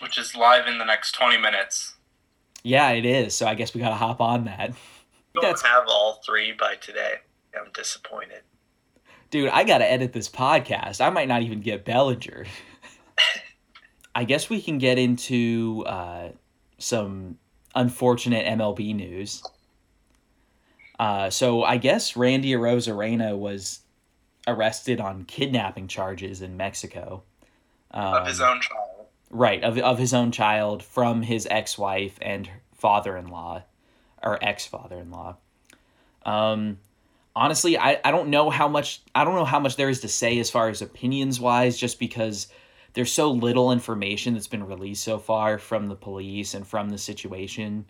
which 0.00 0.18
is 0.18 0.36
live 0.36 0.66
in 0.66 0.78
the 0.78 0.84
next 0.84 1.12
20 1.12 1.36
minutes. 1.36 1.94
Yeah, 2.62 2.90
it 2.90 3.04
is. 3.04 3.34
So 3.34 3.46
I 3.46 3.54
guess 3.54 3.74
we 3.74 3.80
got 3.80 3.90
to 3.90 3.94
hop 3.94 4.20
on 4.20 4.44
that. 4.44 4.72
Don't 5.34 5.62
have 5.62 5.84
all 5.88 6.20
three 6.24 6.52
by 6.52 6.76
today. 6.76 7.16
I'm 7.54 7.70
disappointed. 7.72 8.42
Dude, 9.30 9.48
I 9.48 9.64
got 9.64 9.78
to 9.78 9.90
edit 9.90 10.12
this 10.12 10.28
podcast. 10.28 11.00
I 11.00 11.10
might 11.10 11.28
not 11.28 11.42
even 11.42 11.60
get 11.60 11.84
Bellinger. 11.84 12.46
I 14.14 14.24
guess 14.24 14.50
we 14.50 14.60
can 14.60 14.78
get 14.78 14.98
into 14.98 15.84
uh, 15.86 16.30
some 16.78 17.38
unfortunate 17.74 18.44
MLB 18.46 18.94
news. 18.94 19.42
Uh, 20.98 21.30
so 21.30 21.62
I 21.62 21.76
guess 21.76 22.16
Randy 22.16 22.52
Arozarena 22.52 23.38
was 23.38 23.80
arrested 24.46 25.00
on 25.00 25.24
kidnapping 25.24 25.88
charges 25.88 26.42
in 26.42 26.56
Mexico. 26.56 27.22
Um, 27.92 28.14
of 28.14 28.26
his 28.26 28.40
own 28.40 28.60
child. 28.60 29.06
Right, 29.30 29.62
of, 29.62 29.78
of 29.78 29.98
his 29.98 30.12
own 30.12 30.32
child 30.32 30.82
from 30.82 31.22
his 31.22 31.46
ex 31.50 31.78
wife 31.78 32.18
and 32.20 32.50
father 32.74 33.16
in 33.16 33.28
law, 33.28 33.62
or 34.22 34.42
ex 34.42 34.66
father 34.66 34.98
in 34.98 35.10
law. 35.10 35.36
Um, 36.26 36.78
honestly, 37.34 37.78
I, 37.78 38.00
I 38.04 38.10
don't 38.10 38.30
know 38.30 38.50
how 38.50 38.68
much 38.68 39.02
I 39.14 39.24
don't 39.24 39.34
know 39.34 39.44
how 39.44 39.60
much 39.60 39.76
there 39.76 39.88
is 39.88 40.00
to 40.00 40.08
say 40.08 40.38
as 40.38 40.50
far 40.50 40.68
as 40.68 40.82
opinions 40.82 41.40
wise, 41.40 41.76
just 41.76 41.98
because 41.98 42.48
there's 42.94 43.12
so 43.12 43.30
little 43.30 43.72
information 43.72 44.34
that's 44.34 44.48
been 44.48 44.66
released 44.66 45.04
so 45.04 45.18
far 45.18 45.58
from 45.58 45.86
the 45.86 45.94
police 45.94 46.54
and 46.54 46.66
from 46.66 46.90
the 46.90 46.98
situation. 46.98 47.86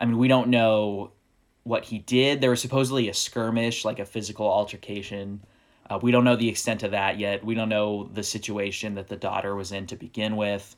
I 0.00 0.06
mean, 0.06 0.18
we 0.18 0.28
don't 0.28 0.48
know 0.48 1.12
what 1.62 1.84
he 1.84 1.98
did. 1.98 2.40
There 2.40 2.50
was 2.50 2.60
supposedly 2.60 3.08
a 3.08 3.14
skirmish, 3.14 3.84
like 3.84 3.98
a 3.98 4.04
physical 4.04 4.46
altercation. 4.46 5.40
Uh, 5.88 5.98
we 6.02 6.10
don't 6.10 6.24
know 6.24 6.36
the 6.36 6.48
extent 6.48 6.82
of 6.82 6.90
that 6.90 7.18
yet. 7.18 7.44
We 7.44 7.54
don't 7.54 7.68
know 7.68 8.10
the 8.12 8.22
situation 8.22 8.94
that 8.94 9.08
the 9.08 9.16
daughter 9.16 9.54
was 9.54 9.72
in 9.72 9.86
to 9.88 9.96
begin 9.96 10.36
with. 10.36 10.76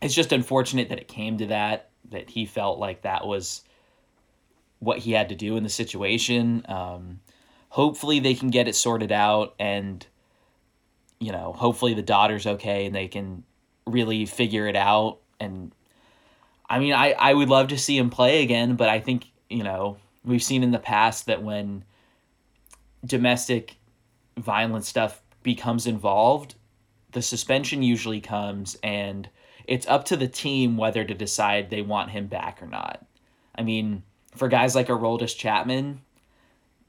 It's 0.00 0.14
just 0.14 0.32
unfortunate 0.32 0.88
that 0.88 0.98
it 0.98 1.08
came 1.08 1.38
to 1.38 1.46
that, 1.46 1.90
that 2.10 2.30
he 2.30 2.46
felt 2.46 2.78
like 2.78 3.02
that 3.02 3.26
was 3.26 3.62
what 4.82 4.98
he 4.98 5.12
had 5.12 5.28
to 5.28 5.34
do 5.34 5.56
in 5.56 5.62
the 5.62 5.68
situation. 5.68 6.64
Um, 6.68 7.20
hopefully, 7.68 8.20
they 8.20 8.34
can 8.34 8.50
get 8.50 8.68
it 8.68 8.74
sorted 8.74 9.12
out 9.12 9.54
and 9.58 10.06
you 11.22 11.30
know, 11.30 11.52
hopefully 11.52 11.94
the 11.94 12.02
daughter's 12.02 12.48
okay 12.48 12.84
and 12.84 12.94
they 12.94 13.06
can 13.06 13.44
really 13.86 14.26
figure 14.26 14.66
it 14.66 14.74
out. 14.74 15.18
And 15.38 15.72
I 16.68 16.80
mean, 16.80 16.94
I, 16.94 17.12
I 17.12 17.32
would 17.32 17.48
love 17.48 17.68
to 17.68 17.78
see 17.78 17.96
him 17.96 18.10
play 18.10 18.42
again, 18.42 18.74
but 18.74 18.88
I 18.88 18.98
think, 18.98 19.26
you 19.48 19.62
know, 19.62 19.98
we've 20.24 20.42
seen 20.42 20.64
in 20.64 20.72
the 20.72 20.80
past 20.80 21.26
that 21.26 21.40
when 21.40 21.84
domestic 23.06 23.76
violent 24.36 24.84
stuff 24.84 25.22
becomes 25.44 25.86
involved, 25.86 26.56
the 27.12 27.22
suspension 27.22 27.84
usually 27.84 28.20
comes 28.20 28.76
and 28.82 29.28
it's 29.64 29.86
up 29.86 30.04
to 30.06 30.16
the 30.16 30.26
team 30.26 30.76
whether 30.76 31.04
to 31.04 31.14
decide 31.14 31.70
they 31.70 31.82
want 31.82 32.10
him 32.10 32.26
back 32.26 32.60
or 32.60 32.66
not. 32.66 33.06
I 33.54 33.62
mean, 33.62 34.02
for 34.34 34.48
guys 34.48 34.74
like 34.74 34.88
Aroldis 34.88 35.36
Chapman, 35.36 36.00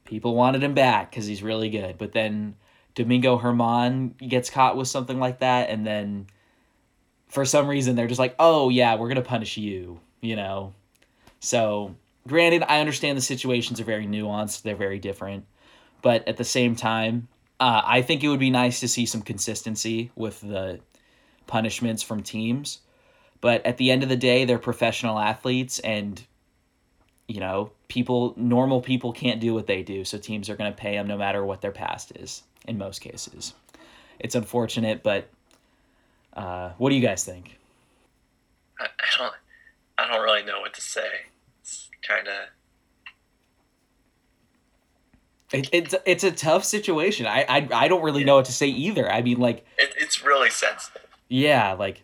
people 0.06 0.36
wanted 0.36 0.63
him 0.63 0.73
back 0.73 1.10
because 1.10 1.25
he's 1.25 1.43
really 1.43 1.69
good. 1.69 1.97
But 1.97 2.12
then 2.12 2.56
Domingo 2.95 3.39
Germán 3.39 4.17
gets 4.17 4.49
caught 4.49 4.77
with 4.77 4.88
something 4.88 5.19
like 5.19 5.39
that, 5.39 5.69
and 5.69 5.86
then 5.86 6.27
for 7.27 7.45
some 7.45 7.67
reason 7.67 7.95
they're 7.95 8.08
just 8.08 8.19
like, 8.19 8.36
oh 8.39 8.69
yeah, 8.69 8.95
we're 8.95 9.08
gonna 9.08 9.21
punish 9.21 9.58
you, 9.58 9.99
you 10.21 10.36
know. 10.36 10.73
So 11.39 11.95
granted, 12.27 12.63
I 12.67 12.79
understand 12.79 13.17
the 13.17 13.21
situations 13.21 13.79
are 13.82 13.86
very 13.86 14.06
nuanced, 14.06 14.62
they're 14.62 14.75
very 14.75 14.99
different, 14.99 15.45
but 16.01 16.27
at 16.27 16.38
the 16.38 16.43
same 16.43 16.75
time, 16.75 17.27
uh, 17.60 17.82
I 17.86 18.01
think 18.01 18.23
it 18.23 18.29
would 18.29 18.39
be 18.39 18.49
nice 18.49 18.79
to 18.82 18.88
see 18.88 19.06
some 19.06 19.21
consistency 19.21 20.12
with 20.15 20.41
the 20.41 20.79
punishments 21.47 22.03
from 22.03 22.23
teams. 22.23 22.79
But 23.41 23.65
at 23.65 23.77
the 23.77 23.91
end 23.91 24.03
of 24.03 24.10
the 24.10 24.15
day, 24.15 24.45
they're 24.45 24.58
professional 24.60 25.19
athletes, 25.19 25.79
and 25.79 26.21
you 27.27 27.39
know, 27.39 27.71
people, 27.88 28.33
normal 28.36 28.81
people 28.81 29.13
can't 29.13 29.39
do 29.39 29.53
what 29.53 29.67
they 29.67 29.81
do, 29.83 30.03
so 30.03 30.17
teams 30.17 30.49
are 30.49 30.55
going 30.55 30.71
to 30.71 30.77
pay 30.77 30.93
them 30.95 31.07
no 31.07 31.17
matter 31.17 31.45
what 31.45 31.62
their 31.62 31.71
past 31.71 32.12
is 32.17 32.43
in 32.67 32.77
most 32.77 32.99
cases. 32.99 33.53
It's 34.19 34.36
unfortunate, 34.36 35.03
but 35.03 35.29
uh, 36.33 36.71
what 36.77 36.89
do 36.89 36.95
you 36.95 37.01
guys 37.01 37.23
think? 37.23 37.57
I, 38.79 38.86
I 38.86 39.17
don't. 39.17 39.33
I 39.97 40.07
don't 40.07 40.23
really 40.23 40.43
know 40.43 40.59
what 40.62 40.73
to 40.73 40.81
say. 40.81 41.07
It's 41.62 41.89
kind 42.07 42.27
of. 42.27 42.33
It, 45.51 45.69
it's 45.71 45.95
it's 46.05 46.23
a 46.23 46.31
tough 46.31 46.65
situation. 46.65 47.27
I, 47.27 47.45
I 47.47 47.67
I 47.71 47.88
don't 47.88 48.01
really 48.01 48.23
know 48.23 48.36
what 48.36 48.45
to 48.45 48.51
say 48.51 48.67
either. 48.67 49.12
I 49.12 49.21
mean, 49.21 49.39
like, 49.39 49.65
It, 49.77 49.93
it's 49.97 50.23
really 50.23 50.49
sensitive. 50.49 51.05
yeah, 51.29 51.73
like 51.73 52.01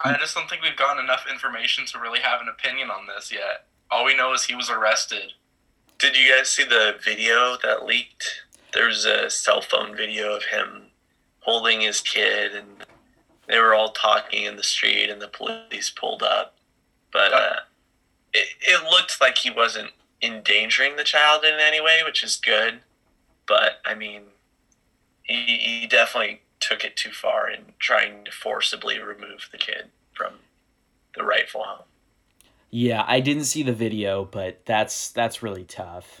I 0.00 0.16
just 0.16 0.34
don't 0.34 0.48
think 0.48 0.62
we've 0.62 0.76
gotten 0.76 1.02
enough 1.04 1.26
information 1.30 1.84
to 1.86 1.98
really 1.98 2.20
have 2.20 2.40
an 2.40 2.48
opinion 2.48 2.90
on 2.90 3.06
this 3.06 3.30
yet. 3.32 3.66
All 3.90 4.04
we 4.04 4.16
know 4.16 4.32
is 4.32 4.44
he 4.44 4.54
was 4.54 4.70
arrested. 4.70 5.32
Did 5.98 6.16
you 6.16 6.34
guys 6.34 6.50
see 6.50 6.64
the 6.64 6.96
video 7.02 7.56
that 7.62 7.84
leaked? 7.84 8.42
There's 8.72 9.04
a 9.04 9.30
cell 9.30 9.62
phone 9.62 9.96
video 9.96 10.34
of 10.34 10.44
him 10.44 10.88
holding 11.40 11.80
his 11.80 12.00
kid, 12.00 12.54
and 12.54 12.84
they 13.48 13.58
were 13.58 13.74
all 13.74 13.90
talking 13.90 14.44
in 14.44 14.56
the 14.56 14.62
street, 14.62 15.08
and 15.08 15.22
the 15.22 15.28
police 15.28 15.90
pulled 15.90 16.22
up. 16.22 16.54
But 17.12 17.32
uh, 17.32 17.56
it, 18.34 18.48
it 18.60 18.84
looked 18.90 19.20
like 19.20 19.38
he 19.38 19.50
wasn't 19.50 19.92
endangering 20.20 20.96
the 20.96 21.04
child 21.04 21.44
in 21.44 21.58
any 21.58 21.80
way, 21.80 22.00
which 22.04 22.22
is 22.22 22.36
good. 22.36 22.80
But 23.46 23.80
I 23.86 23.94
mean, 23.94 24.24
he, 25.22 25.56
he 25.56 25.86
definitely 25.86 26.42
took 26.60 26.84
it 26.84 26.96
too 26.96 27.12
far 27.12 27.48
in 27.48 27.72
trying 27.78 28.24
to 28.24 28.30
forcibly 28.30 28.98
remove 28.98 29.48
the 29.50 29.58
kid 29.58 29.86
from 30.12 30.34
the 31.16 31.24
rightful 31.24 31.62
home. 31.62 31.84
Yeah, 32.70 33.04
I 33.06 33.20
didn't 33.20 33.44
see 33.44 33.62
the 33.62 33.72
video, 33.72 34.24
but 34.24 34.64
that's 34.66 35.10
that's 35.10 35.42
really 35.42 35.64
tough. 35.64 36.20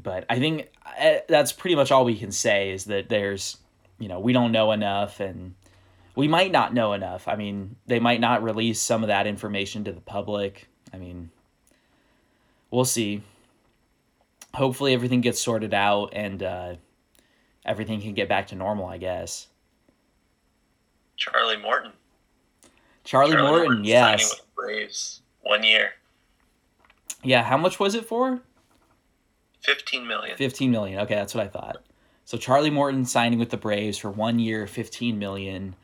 But 0.00 0.24
I 0.28 0.38
think 0.38 0.70
uh, 0.84 1.18
that's 1.28 1.52
pretty 1.52 1.76
much 1.76 1.92
all 1.92 2.04
we 2.04 2.18
can 2.18 2.32
say 2.32 2.70
is 2.70 2.86
that 2.86 3.08
there's, 3.08 3.58
you 3.98 4.08
know, 4.08 4.18
we 4.18 4.32
don't 4.32 4.52
know 4.52 4.72
enough 4.72 5.20
and 5.20 5.54
we 6.14 6.28
might 6.28 6.50
not 6.50 6.74
know 6.74 6.92
enough. 6.92 7.28
I 7.28 7.36
mean, 7.36 7.76
they 7.86 8.00
might 8.00 8.20
not 8.20 8.42
release 8.42 8.80
some 8.80 9.02
of 9.02 9.08
that 9.08 9.26
information 9.26 9.84
to 9.84 9.92
the 9.92 10.00
public. 10.00 10.68
I 10.92 10.96
mean, 10.96 11.30
we'll 12.70 12.84
see. 12.84 13.22
Hopefully 14.54 14.94
everything 14.94 15.20
gets 15.20 15.40
sorted 15.40 15.74
out 15.74 16.10
and 16.14 16.42
uh, 16.42 16.76
everything 17.64 18.00
can 18.00 18.14
get 18.14 18.28
back 18.28 18.48
to 18.48 18.54
normal, 18.54 18.86
I 18.86 18.98
guess. 18.98 19.48
Charlie 21.16 21.58
Morton. 21.58 21.92
Charlie, 23.06 23.32
Charlie 23.32 23.48
Morton, 23.48 23.66
Morton 23.68 23.84
yes. 23.84 24.40
Braves 24.54 25.20
one 25.42 25.62
year, 25.62 25.92
Yeah, 27.22 27.42
how 27.44 27.56
much 27.56 27.78
was 27.80 27.94
it 27.94 28.04
for? 28.04 28.40
fifteen 29.62 30.06
million. 30.06 30.36
15 30.36 30.70
million. 30.70 31.00
Okay, 31.00 31.14
that's 31.14 31.34
what 31.34 31.44
I 31.44 31.48
thought. 31.48 31.78
So 32.24 32.36
Charlie 32.36 32.70
Morton 32.70 33.04
signing 33.04 33.38
with 33.38 33.50
the 33.50 33.56
Braves 33.56 33.98
for 33.98 34.10
1 34.10 34.38
year, 34.40 34.66
15 34.66 35.18
million. 35.18 35.76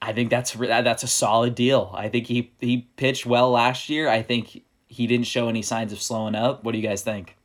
I 0.00 0.12
think 0.12 0.30
that's 0.30 0.52
that's 0.52 1.02
a 1.02 1.08
solid 1.08 1.54
deal. 1.54 1.92
I 1.94 2.08
think 2.08 2.26
he 2.26 2.52
he 2.60 2.86
pitched 2.96 3.26
well 3.26 3.50
last 3.50 3.88
year. 3.88 4.08
I 4.08 4.22
think 4.22 4.62
he 4.88 5.06
didn't 5.06 5.26
show 5.26 5.48
any 5.48 5.62
signs 5.62 5.92
of 5.92 6.00
slowing 6.00 6.34
up. 6.36 6.62
What 6.64 6.72
do 6.72 6.78
you 6.78 6.86
guys 6.86 7.02
think? 7.02 7.36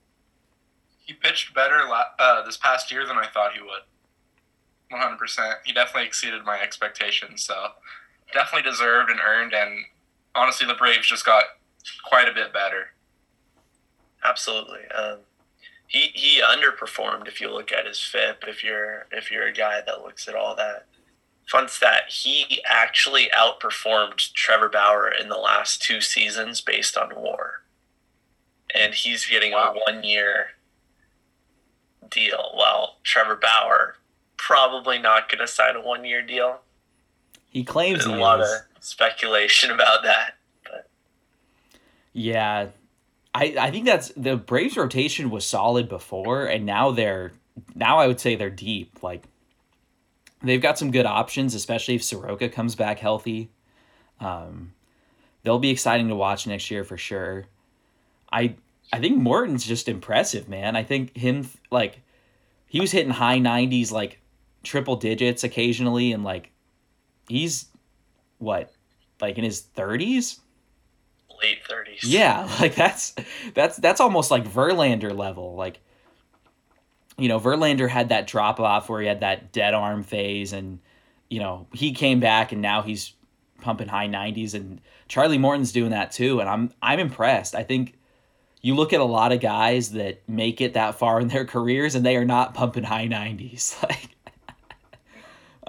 He 0.99 1.13
pitched 1.13 1.53
better 1.55 1.85
la- 1.89 2.11
uh, 2.19 2.43
this 2.45 2.57
past 2.57 2.91
year 2.91 3.05
than 3.07 3.17
I 3.17 3.25
thought 3.27 3.53
he 3.53 3.61
would. 3.61 3.81
100%. 4.91 5.53
He 5.65 5.73
definitely 5.73 6.05
exceeded 6.07 6.43
my 6.43 6.59
expectations. 6.61 7.43
So 7.43 7.69
definitely 8.33 8.69
deserved 8.69 9.09
and 9.09 9.19
earned. 9.19 9.53
And 9.53 9.85
honestly, 10.35 10.67
the 10.67 10.73
Braves 10.73 11.07
just 11.07 11.25
got 11.25 11.43
quite 12.05 12.27
a 12.27 12.33
bit 12.33 12.53
better. 12.53 12.93
Absolutely. 14.23 14.81
Um, 14.95 15.19
he 15.87 16.11
he 16.13 16.41
underperformed 16.41 17.27
if 17.27 17.41
you 17.41 17.51
look 17.51 17.71
at 17.71 17.85
his 17.85 17.99
FIP. 17.99 18.43
If 18.47 18.63
you're 18.63 19.07
if 19.11 19.31
you're 19.31 19.47
a 19.47 19.53
guy 19.53 19.81
that 19.85 20.01
looks 20.01 20.27
at 20.27 20.35
all 20.35 20.55
that. 20.55 20.85
Fun 21.49 21.67
stat: 21.67 22.03
He 22.09 22.61
actually 22.65 23.29
outperformed 23.37 24.31
Trevor 24.33 24.69
Bauer 24.69 25.09
in 25.09 25.27
the 25.27 25.37
last 25.37 25.81
two 25.81 25.99
seasons 25.99 26.61
based 26.61 26.95
on 26.95 27.09
WAR, 27.15 27.63
and 28.73 28.93
he's 28.93 29.25
getting 29.25 29.51
Wow. 29.51 29.73
a 29.75 29.91
one-year 29.91 30.51
deal. 32.09 32.51
While 32.53 32.97
Trevor 33.03 33.35
Bauer 33.35 33.97
probably 34.37 34.97
not 34.97 35.29
going 35.29 35.39
to 35.39 35.47
sign 35.47 35.75
a 35.75 35.81
one-year 35.81 36.21
deal. 36.21 36.61
He 37.51 37.63
claims 37.65 37.99
There's 37.99 38.15
he 38.15 38.17
a 38.19 38.23
lot 38.23 38.39
is. 38.39 38.49
of 38.49 38.61
speculation 38.83 39.71
about 39.71 40.03
that. 40.03 40.35
But. 40.63 40.89
Yeah. 42.13 42.69
I, 43.35 43.55
I 43.59 43.71
think 43.71 43.85
that's 43.85 44.09
the 44.15 44.37
Braves 44.37 44.75
rotation 44.77 45.29
was 45.29 45.45
solid 45.45 45.87
before 45.87 46.45
and 46.45 46.65
now 46.65 46.91
they're 46.91 47.33
now 47.75 47.99
I 47.99 48.07
would 48.07 48.19
say 48.19 48.35
they're 48.35 48.49
deep. 48.49 49.03
Like 49.03 49.23
they've 50.41 50.61
got 50.61 50.79
some 50.79 50.91
good 50.91 51.05
options, 51.05 51.53
especially 51.53 51.95
if 51.95 52.03
Soroka 52.03 52.49
comes 52.49 52.75
back 52.75 52.99
healthy. 52.99 53.51
Um 54.19 54.73
they'll 55.43 55.59
be 55.59 55.69
exciting 55.69 56.07
to 56.07 56.15
watch 56.15 56.47
next 56.47 56.71
year 56.71 56.83
for 56.85 56.97
sure. 56.97 57.45
I 58.31 58.55
I 58.93 58.99
think 58.99 59.17
Morton's 59.17 59.65
just 59.65 59.89
impressive, 59.89 60.47
man. 60.47 60.75
I 60.77 60.83
think 60.83 61.15
him 61.17 61.49
like 61.69 61.99
he 62.67 62.79
was 62.79 62.91
hitting 62.91 63.11
high 63.11 63.39
90s 63.39 63.91
like 63.91 64.19
triple 64.63 64.95
digits 64.95 65.43
occasionally 65.43 66.13
and 66.13 66.23
like 66.23 66.51
he's 67.31 67.65
what 68.37 68.71
like 69.19 69.37
in 69.37 69.43
his 69.43 69.63
30s 69.75 70.39
Late 71.41 71.65
thirties. 71.67 72.03
yeah, 72.03 72.47
like 72.59 72.75
that's 72.75 73.15
that's 73.55 73.77
that's 73.77 73.99
almost 73.99 74.29
like 74.29 74.43
Verlander 74.47 75.15
level. 75.17 75.55
Like 75.55 75.79
you 77.17 77.27
know, 77.27 77.39
Verlander 77.39 77.89
had 77.89 78.09
that 78.09 78.27
drop 78.27 78.59
off 78.59 78.89
where 78.89 79.01
he 79.01 79.07
had 79.07 79.21
that 79.21 79.51
dead 79.51 79.73
arm 79.73 80.03
phase 80.03 80.53
and 80.53 80.79
you 81.29 81.39
know, 81.39 81.65
he 81.73 81.93
came 81.93 82.19
back 82.19 82.51
and 82.51 82.61
now 82.61 82.81
he's 82.83 83.13
pumping 83.61 83.87
high 83.87 84.07
90s 84.07 84.53
and 84.53 84.81
Charlie 85.07 85.37
Morton's 85.37 85.71
doing 85.71 85.91
that 85.91 86.11
too 86.11 86.39
and 86.41 86.49
I'm 86.49 86.71
I'm 86.81 86.99
impressed. 86.99 87.55
I 87.55 87.63
think 87.63 87.97
you 88.61 88.75
look 88.75 88.93
at 88.93 88.99
a 88.99 89.05
lot 89.05 89.31
of 89.31 89.39
guys 89.39 89.93
that 89.93 90.21
make 90.27 90.61
it 90.61 90.73
that 90.73 90.99
far 90.99 91.19
in 91.19 91.27
their 91.27 91.45
careers 91.55 91.95
and 91.95 92.05
they 92.05 92.17
are 92.17 92.25
not 92.25 92.53
pumping 92.53 92.83
high 92.83 93.07
90s 93.07 93.81
like 93.89 94.09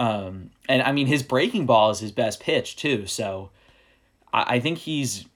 um 0.03 0.51
and 0.69 0.83
I 0.83 0.93
mean 0.93 1.07
his 1.07 1.23
breaking 1.23 1.67
ball 1.67 1.91
is 1.91 2.01
his 2.01 2.13
best 2.13 2.41
pitch 2.41 2.77
too, 2.77 3.07
so 3.07 3.51
I, 4.33 4.57
I 4.57 4.61
think 4.61 4.79
he's 4.79 5.27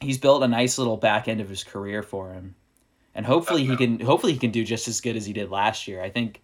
he's 0.00 0.18
built 0.18 0.42
a 0.42 0.48
nice 0.48 0.78
little 0.78 0.96
back 0.96 1.28
end 1.28 1.40
of 1.40 1.48
his 1.48 1.64
career 1.64 2.02
for 2.02 2.32
him. 2.32 2.54
And 3.14 3.24
hopefully 3.24 3.64
he 3.64 3.76
can 3.76 4.00
hopefully 4.00 4.32
he 4.32 4.38
can 4.38 4.50
do 4.50 4.64
just 4.64 4.88
as 4.88 5.00
good 5.00 5.16
as 5.16 5.24
he 5.26 5.32
did 5.32 5.50
last 5.50 5.88
year. 5.88 6.02
I 6.02 6.10
think 6.10 6.42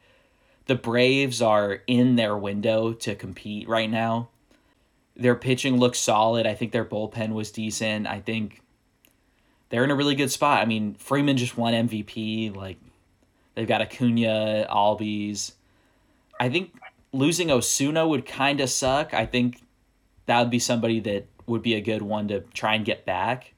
the 0.66 0.76
Braves 0.76 1.42
are 1.42 1.80
in 1.86 2.16
their 2.16 2.36
window 2.36 2.92
to 2.92 3.14
compete 3.14 3.68
right 3.68 3.90
now. 3.90 4.28
Their 5.16 5.34
pitching 5.34 5.78
looks 5.78 5.98
solid. 5.98 6.46
I 6.46 6.54
think 6.54 6.72
their 6.72 6.84
bullpen 6.84 7.32
was 7.32 7.50
decent. 7.50 8.06
I 8.06 8.20
think 8.20 8.62
they're 9.68 9.84
in 9.84 9.90
a 9.90 9.96
really 9.96 10.14
good 10.14 10.30
spot. 10.30 10.62
I 10.62 10.64
mean, 10.64 10.94
Freeman 10.94 11.36
just 11.36 11.58
won 11.58 11.74
MVP. 11.74 12.54
Like 12.54 12.78
they've 13.54 13.68
got 13.68 13.82
Acuna, 13.82 14.66
Albies. 14.70 15.52
I 16.38 16.48
think 16.48 16.72
losing 17.12 17.48
Ozuna 17.48 18.08
would 18.08 18.26
kind 18.26 18.60
of 18.60 18.70
suck. 18.70 19.14
I 19.14 19.26
think 19.26 19.62
that 20.26 20.40
would 20.40 20.50
be 20.50 20.58
somebody 20.58 21.00
that 21.00 21.26
would 21.46 21.62
be 21.62 21.74
a 21.74 21.80
good 21.80 22.02
one 22.02 22.28
to 22.28 22.40
try 22.54 22.74
and 22.74 22.84
get 22.84 23.04
back, 23.04 23.54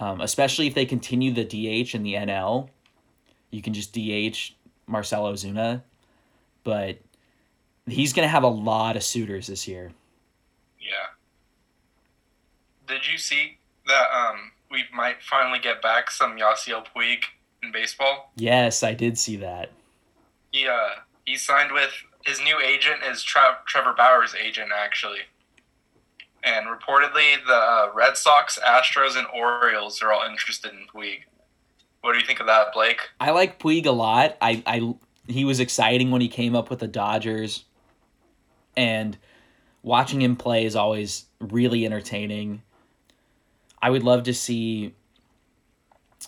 um, 0.00 0.20
especially 0.20 0.66
if 0.66 0.74
they 0.74 0.84
continue 0.84 1.32
the 1.32 1.44
DH 1.44 1.94
in 1.94 2.02
the 2.02 2.14
NL. 2.14 2.68
You 3.50 3.62
can 3.62 3.72
just 3.72 3.92
DH 3.92 4.54
Marcell 4.86 5.24
Ozuna, 5.24 5.82
but 6.64 6.98
he's 7.86 8.12
going 8.12 8.26
to 8.26 8.30
have 8.30 8.42
a 8.42 8.48
lot 8.48 8.96
of 8.96 9.02
suitors 9.02 9.46
this 9.46 9.66
year. 9.66 9.92
Yeah. 10.80 11.16
Did 12.86 13.10
you 13.10 13.18
see 13.18 13.58
that 13.86 14.06
um, 14.14 14.52
we 14.70 14.84
might 14.94 15.22
finally 15.22 15.58
get 15.58 15.80
back 15.82 16.10
some 16.10 16.36
Yasiel 16.36 16.84
Puig 16.94 17.24
in 17.62 17.72
baseball? 17.72 18.32
Yes, 18.36 18.82
I 18.82 18.94
did 18.94 19.18
see 19.18 19.36
that. 19.36 19.70
He 20.50 20.66
uh, 20.66 21.00
he 21.24 21.36
signed 21.36 21.72
with 21.72 21.92
his 22.24 22.40
new 22.40 22.58
agent 22.60 23.02
is 23.08 23.22
Tra- 23.22 23.58
Trevor 23.66 23.94
Bauer's 23.96 24.34
agent 24.34 24.70
actually, 24.74 25.20
and 26.42 26.66
reportedly 26.66 27.44
the 27.46 27.54
uh, 27.54 27.88
Red 27.94 28.16
Sox, 28.16 28.58
Astros, 28.64 29.16
and 29.16 29.26
Orioles 29.34 30.02
are 30.02 30.12
all 30.12 30.28
interested 30.28 30.72
in 30.72 30.86
Puig. 30.92 31.20
What 32.00 32.12
do 32.12 32.18
you 32.18 32.26
think 32.26 32.40
of 32.40 32.46
that, 32.46 32.72
Blake? 32.72 33.00
I 33.20 33.30
like 33.30 33.60
Puig 33.60 33.86
a 33.86 33.92
lot. 33.92 34.36
I, 34.40 34.62
I 34.66 34.94
he 35.26 35.44
was 35.44 35.60
exciting 35.60 36.10
when 36.10 36.20
he 36.20 36.28
came 36.28 36.56
up 36.56 36.68
with 36.68 36.80
the 36.80 36.88
Dodgers, 36.88 37.64
and 38.76 39.16
watching 39.82 40.20
him 40.20 40.36
play 40.36 40.64
is 40.64 40.76
always 40.76 41.26
really 41.40 41.86
entertaining. 41.86 42.62
I 43.80 43.90
would 43.90 44.02
love 44.02 44.24
to 44.24 44.34
see 44.34 44.94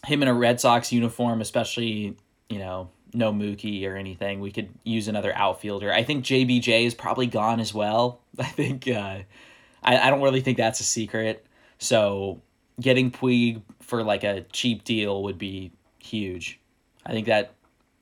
him 0.04 0.22
in 0.22 0.28
a 0.28 0.34
Red 0.34 0.60
Sox 0.60 0.92
uniform, 0.92 1.40
especially 1.40 2.16
you 2.48 2.58
know 2.58 2.90
no 3.14 3.32
Mookie 3.32 3.86
or 3.88 3.96
anything. 3.96 4.40
We 4.40 4.50
could 4.50 4.68
use 4.84 5.08
another 5.08 5.34
outfielder. 5.36 5.92
I 5.92 6.02
think 6.02 6.24
JBJ 6.24 6.84
is 6.84 6.94
probably 6.94 7.26
gone 7.26 7.60
as 7.60 7.72
well. 7.72 8.20
I 8.38 8.44
think 8.44 8.88
uh, 8.88 9.20
I 9.82 9.98
I 9.98 10.10
don't 10.10 10.22
really 10.22 10.40
think 10.40 10.58
that's 10.58 10.80
a 10.80 10.84
secret. 10.84 11.46
So 11.78 12.40
getting 12.80 13.10
Puig 13.10 13.62
for 13.80 14.02
like 14.02 14.24
a 14.24 14.42
cheap 14.52 14.84
deal 14.84 15.22
would 15.22 15.38
be 15.38 15.72
huge. 15.98 16.60
I 17.06 17.12
think 17.12 17.26
that 17.26 17.54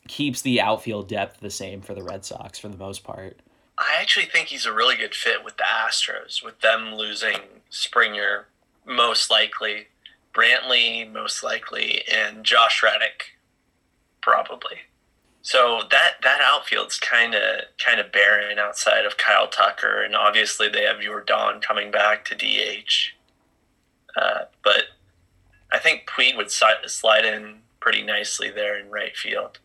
keeps 0.09 0.43
the 0.43 0.61
outfield 0.61 1.09
depth 1.09 1.41
the 1.41 1.51
same 1.51 1.81
for 1.81 1.95
the 1.95 2.03
Red 2.03 2.25
Sox 2.25 2.59
for 2.59 2.69
the 2.69 2.77
most 2.77 3.05
part. 3.05 3.41
I 3.79 4.01
actually 4.01 4.27
think 4.27 4.49
he's 4.49 4.67
a 4.67 4.73
really 4.73 4.97
good 4.97 5.15
fit 5.15 5.45
with 5.45 5.57
the 5.57 5.65
Astros, 5.65 6.45
with 6.45 6.61
them 6.61 6.95
losing 6.95 7.39
Springer 7.71 8.47
most 8.87 9.31
likely. 9.31 9.89
Brantley 10.35 11.11
most 11.11 11.43
likely, 11.43 12.03
and 12.11 12.45
Josh 12.45 12.83
Reddick 12.83 13.39
probably. 14.23 14.79
So 15.43 15.81
that 15.91 16.15
that 16.23 16.41
outfield's 16.41 16.99
kind 16.99 17.35
of 17.35 17.63
kind 17.85 18.01
of 18.01 18.13
barren 18.13 18.59
outside 18.61 19.05
of 19.05 19.17
Kyle 19.17 19.49
Tucker, 19.49 20.03
and 20.03 20.15
obviously 20.15 20.69
they 20.69 20.85
have 20.85 20.99
Yordan 20.99 21.61
coming 21.61 21.91
back 21.91 22.25
to 22.27 22.35
DH. 22.37 23.13
Uh, 24.17 24.45
but 24.63 24.85
I 25.73 25.79
think 25.79 26.07
Puig 26.07 26.37
would 26.37 26.51
slide 26.51 27.25
in 27.25 27.59
pretty 27.81 28.03
nicely 28.03 28.51
there 28.51 28.79
in 28.79 28.91
right 28.91 29.17
field. 29.17 29.59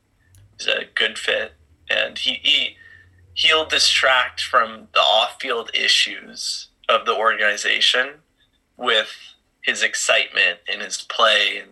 He's 0.57 0.67
a 0.67 0.85
good 0.95 1.19
fit, 1.19 1.53
and 1.89 2.17
he, 2.17 2.39
he 2.41 2.77
he'll 3.35 3.65
distract 3.65 4.41
from 4.41 4.87
the 4.95 4.99
off-field 4.99 5.69
issues 5.75 6.69
of 6.89 7.05
the 7.05 7.15
organization 7.15 8.21
with 8.77 9.15
his 9.61 9.83
excitement 9.83 10.59
and 10.71 10.81
his 10.81 11.01
play 11.01 11.59
and 11.61 11.69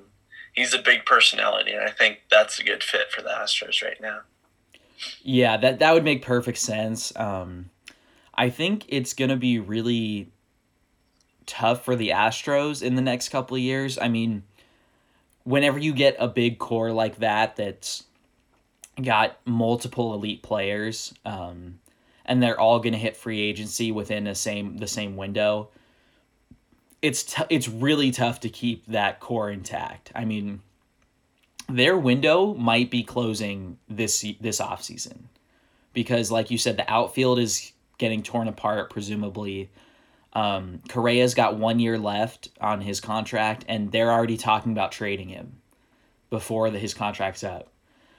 he's 0.56 0.74
a 0.74 0.80
big 0.80 1.06
personality 1.06 1.72
and 1.72 1.82
I 1.82 1.92
think 1.92 2.22
that's 2.32 2.60
a 2.60 2.64
good 2.64 2.84
fit 2.84 3.12
for 3.12 3.22
the 3.22 3.30
Astros 3.30 3.84
right 3.84 4.00
now. 4.02 4.22
Yeah, 5.22 5.58
that 5.58 5.80
that 5.80 5.94
would 5.94 6.04
make 6.04 6.22
perfect 6.24 6.58
sense. 6.58 7.16
Um, 7.16 7.70
I 8.34 8.50
think 8.50 8.86
it's 8.88 9.14
to 9.30 9.36
be 9.36 9.60
really 9.60 10.32
tough 11.46 11.86
for 11.86 11.96
the 11.96 12.10
Astros 12.10 12.82
in 12.82 12.96
the 12.96 13.02
next 13.02 13.30
couple 13.30 13.56
of 13.56 13.62
years. 13.62 13.98
I 13.98 14.08
mean, 14.08 14.44
whenever 15.44 15.78
you 15.78 15.94
get 15.94 16.16
a 16.20 16.28
big 16.28 16.60
core 16.60 16.92
like 16.92 17.18
that 17.18 17.56
that's 17.56 18.04
got 19.02 19.38
multiple 19.46 20.14
elite 20.14 20.42
players, 20.42 21.14
um, 21.26 21.80
and 22.26 22.42
they're 22.42 22.60
all 22.60 22.80
to 22.94 23.00
hit 23.00 23.16
free 23.16 23.42
agency 23.42 23.92
within 23.92 24.24
the 24.24 24.36
same 24.36 24.78
the 24.78 24.88
same 24.88 25.16
window. 25.16 25.70
It's 27.06 27.24
t- 27.24 27.44
it's 27.50 27.68
really 27.68 28.12
tough 28.12 28.40
to 28.42 28.50
keep 28.50 28.86
that 28.88 29.20
core 29.20 29.52
intact. 29.52 30.12
I 30.16 30.26
mean, 30.26 30.62
their 31.70 31.98
window 31.98 32.54
might 32.56 32.90
be 32.90 33.04
closing 33.04 33.78
this 33.88 34.26
this 34.42 34.60
off 34.60 34.84
season 34.84 35.30
because, 35.94 36.32
like 36.32 36.50
you 36.50 36.58
said, 36.58 36.78
the 36.78 36.92
outfield 36.92 37.38
is 37.40 37.72
getting 37.98 38.24
torn 38.24 38.48
apart. 38.48 38.90
Presumably, 38.90 39.70
um, 40.34 40.82
Correa's 40.90 41.36
got 41.36 41.58
one 41.58 41.80
year 41.80 41.98
left 41.98 42.50
on 42.60 42.82
his 42.82 43.00
contract, 43.00 43.66
and 43.68 43.92
they're 43.92 44.12
already 44.12 44.38
talking 44.38 44.72
about 44.72 44.92
trading 44.92 45.30
him 45.30 45.62
before 46.30 46.70
the, 46.72 46.80
his 46.80 46.94
contract's 46.94 47.44
up. 47.44 47.72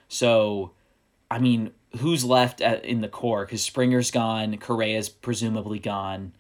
So, 0.09 0.71
I 1.31 1.41
mean, 1.41 1.73
who's 1.99 2.25
left 2.25 2.61
at, 2.61 2.85
in 2.85 3.01
the 3.01 3.09
core? 3.09 3.45
Because 3.45 3.63
Springer's 3.63 4.11
gone, 4.11 4.57
Correa's 4.59 5.09
presumably 5.09 5.81
gone. 5.81 6.33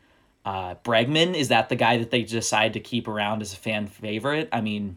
Uh, 0.47 0.77
Bregman 0.85 1.35
is 1.35 1.49
that 1.49 1.69
the 1.69 1.75
guy 1.75 1.99
that 1.99 2.13
they 2.13 2.23
decide 2.23 2.75
to 2.75 2.81
keep 2.81 3.09
around 3.09 3.43
as 3.43 3.53
a 3.53 3.57
fan 3.57 3.89
favorite? 3.89 4.49
I 4.53 4.61
mean, 4.61 4.97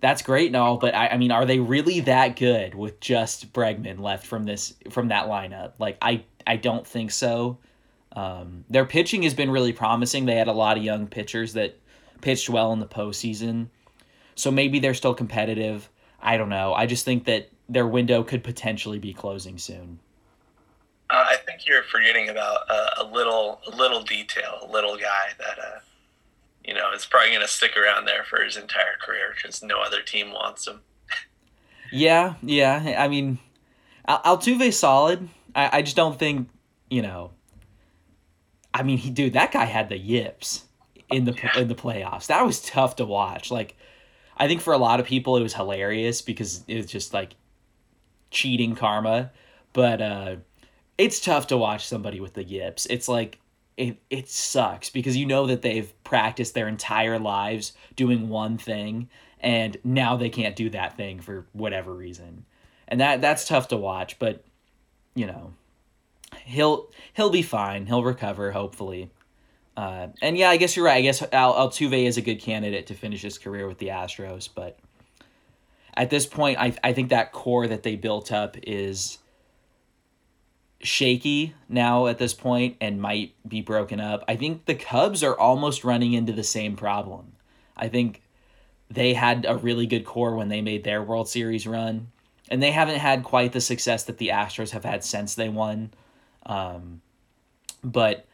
that's 0.00 0.20
great 0.20 0.48
and 0.48 0.56
all, 0.56 0.76
but 0.76 0.94
I, 0.94 1.08
I 1.08 1.16
mean, 1.16 1.32
are 1.32 1.46
they 1.46 1.58
really 1.58 2.00
that 2.00 2.36
good 2.36 2.74
with 2.74 3.00
just 3.00 3.54
Bregman 3.54 4.00
left 4.00 4.26
from 4.26 4.44
this 4.44 4.74
from 4.90 5.08
that 5.08 5.28
lineup? 5.28 5.72
Like, 5.78 5.96
I 6.02 6.24
I 6.46 6.56
don't 6.56 6.86
think 6.86 7.10
so. 7.10 7.58
Um, 8.12 8.66
their 8.68 8.84
pitching 8.84 9.22
has 9.22 9.32
been 9.32 9.50
really 9.50 9.72
promising. 9.72 10.26
They 10.26 10.36
had 10.36 10.48
a 10.48 10.52
lot 10.52 10.76
of 10.76 10.84
young 10.84 11.06
pitchers 11.06 11.54
that 11.54 11.78
pitched 12.20 12.50
well 12.50 12.74
in 12.74 12.80
the 12.80 12.86
postseason, 12.86 13.68
so 14.34 14.50
maybe 14.50 14.78
they're 14.78 14.92
still 14.92 15.14
competitive. 15.14 15.88
I 16.20 16.36
don't 16.36 16.50
know. 16.50 16.74
I 16.74 16.84
just 16.84 17.06
think 17.06 17.24
that 17.24 17.48
their 17.66 17.86
window 17.86 18.22
could 18.22 18.44
potentially 18.44 18.98
be 18.98 19.14
closing 19.14 19.56
soon. 19.56 20.00
Uh, 21.10 21.24
I 21.30 21.36
think 21.36 21.66
you're 21.66 21.82
forgetting 21.82 22.28
about 22.28 22.70
uh, 22.70 22.90
a 22.98 23.04
little, 23.04 23.60
a 23.66 23.74
little 23.74 24.02
detail, 24.02 24.58
a 24.62 24.70
little 24.70 24.96
guy 24.96 25.32
that, 25.38 25.58
uh, 25.58 25.78
you 26.64 26.74
know, 26.74 26.92
is 26.92 27.06
probably 27.06 27.30
going 27.30 27.40
to 27.40 27.48
stick 27.48 27.76
around 27.76 28.04
there 28.04 28.24
for 28.24 28.42
his 28.42 28.56
entire 28.56 28.96
career 29.00 29.34
because 29.34 29.62
no 29.62 29.80
other 29.80 30.02
team 30.02 30.32
wants 30.32 30.66
him. 30.66 30.80
yeah, 31.92 32.34
yeah. 32.42 32.96
I 32.98 33.08
mean, 33.08 33.38
Al- 34.06 34.22
Altuve's 34.22 34.78
solid. 34.78 35.28
I, 35.54 35.78
I 35.78 35.82
just 35.82 35.96
don't 35.96 36.18
think, 36.18 36.48
you 36.90 37.02
know. 37.02 37.30
I 38.74 38.82
mean, 38.82 38.98
he 38.98 39.10
dude, 39.10 39.32
that 39.32 39.52
guy 39.52 39.64
had 39.64 39.88
the 39.88 39.98
yips 39.98 40.64
in 41.10 41.24
the 41.24 41.32
yeah. 41.32 41.58
in 41.58 41.68
the 41.68 41.74
playoffs. 41.74 42.26
That 42.26 42.44
was 42.44 42.60
tough 42.60 42.96
to 42.96 43.06
watch. 43.06 43.50
Like, 43.50 43.76
I 44.36 44.46
think 44.46 44.60
for 44.60 44.72
a 44.72 44.78
lot 44.78 45.00
of 45.00 45.06
people 45.06 45.36
it 45.36 45.42
was 45.42 45.54
hilarious 45.54 46.22
because 46.22 46.64
it 46.68 46.76
was 46.76 46.86
just 46.86 47.14
like 47.14 47.34
cheating 48.30 48.74
karma, 48.74 49.32
but 49.72 50.02
uh, 50.02 50.36
it's 50.98 51.20
tough 51.20 51.46
to 51.46 51.56
watch 51.56 51.86
somebody 51.86 52.20
with 52.20 52.34
the 52.34 52.44
yips. 52.44 52.86
It's 52.86 53.08
like 53.08 53.38
it 53.76 53.96
it 54.10 54.28
sucks 54.28 54.90
because 54.90 55.16
you 55.16 55.24
know 55.24 55.46
that 55.46 55.62
they've 55.62 55.92
practiced 56.04 56.54
their 56.54 56.68
entire 56.68 57.18
lives 57.18 57.72
doing 57.94 58.28
one 58.28 58.58
thing 58.58 59.08
and 59.40 59.76
now 59.84 60.16
they 60.16 60.28
can't 60.28 60.56
do 60.56 60.68
that 60.70 60.96
thing 60.96 61.20
for 61.20 61.46
whatever 61.52 61.94
reason. 61.94 62.44
And 62.88 63.00
that 63.00 63.20
that's 63.20 63.46
tough 63.46 63.68
to 63.68 63.76
watch, 63.76 64.18
but 64.18 64.44
you 65.14 65.26
know, 65.26 65.52
he'll 66.44 66.90
he'll 67.14 67.30
be 67.30 67.42
fine. 67.42 67.86
He'll 67.86 68.04
recover 68.04 68.50
hopefully. 68.50 69.10
Uh, 69.76 70.08
and 70.20 70.36
yeah, 70.36 70.50
I 70.50 70.56
guess 70.56 70.74
you're 70.74 70.86
right. 70.86 70.96
I 70.96 71.02
guess 71.02 71.22
Al- 71.32 71.54
Altuve 71.54 72.04
is 72.04 72.16
a 72.16 72.20
good 72.20 72.40
candidate 72.40 72.88
to 72.88 72.94
finish 72.94 73.22
his 73.22 73.38
career 73.38 73.68
with 73.68 73.78
the 73.78 73.88
Astros, 73.88 74.48
but 74.52 74.76
at 75.94 76.10
this 76.10 76.26
point, 76.26 76.58
I 76.58 76.76
I 76.82 76.92
think 76.92 77.10
that 77.10 77.30
core 77.30 77.68
that 77.68 77.84
they 77.84 77.94
built 77.94 78.32
up 78.32 78.56
is 78.64 79.18
shaky 80.80 81.54
now 81.68 82.06
at 82.06 82.18
this 82.18 82.34
point 82.34 82.76
and 82.80 83.00
might 83.00 83.34
be 83.46 83.60
broken 83.60 84.00
up. 84.00 84.24
I 84.28 84.36
think 84.36 84.64
the 84.64 84.74
Cubs 84.74 85.22
are 85.22 85.38
almost 85.38 85.84
running 85.84 86.12
into 86.12 86.32
the 86.32 86.44
same 86.44 86.76
problem. 86.76 87.32
I 87.76 87.88
think 87.88 88.22
they 88.90 89.14
had 89.14 89.44
a 89.48 89.56
really 89.56 89.86
good 89.86 90.04
core 90.04 90.34
when 90.34 90.48
they 90.48 90.60
made 90.60 90.84
their 90.84 91.02
World 91.02 91.28
Series 91.28 91.66
run, 91.66 92.08
and 92.48 92.62
they 92.62 92.70
haven't 92.70 92.98
had 92.98 93.22
quite 93.24 93.52
the 93.52 93.60
success 93.60 94.04
that 94.04 94.18
the 94.18 94.28
Astros 94.28 94.70
have 94.70 94.84
had 94.84 95.04
since 95.04 95.34
they 95.34 95.48
won. 95.48 95.90
Um, 96.46 97.02
but 97.84 98.26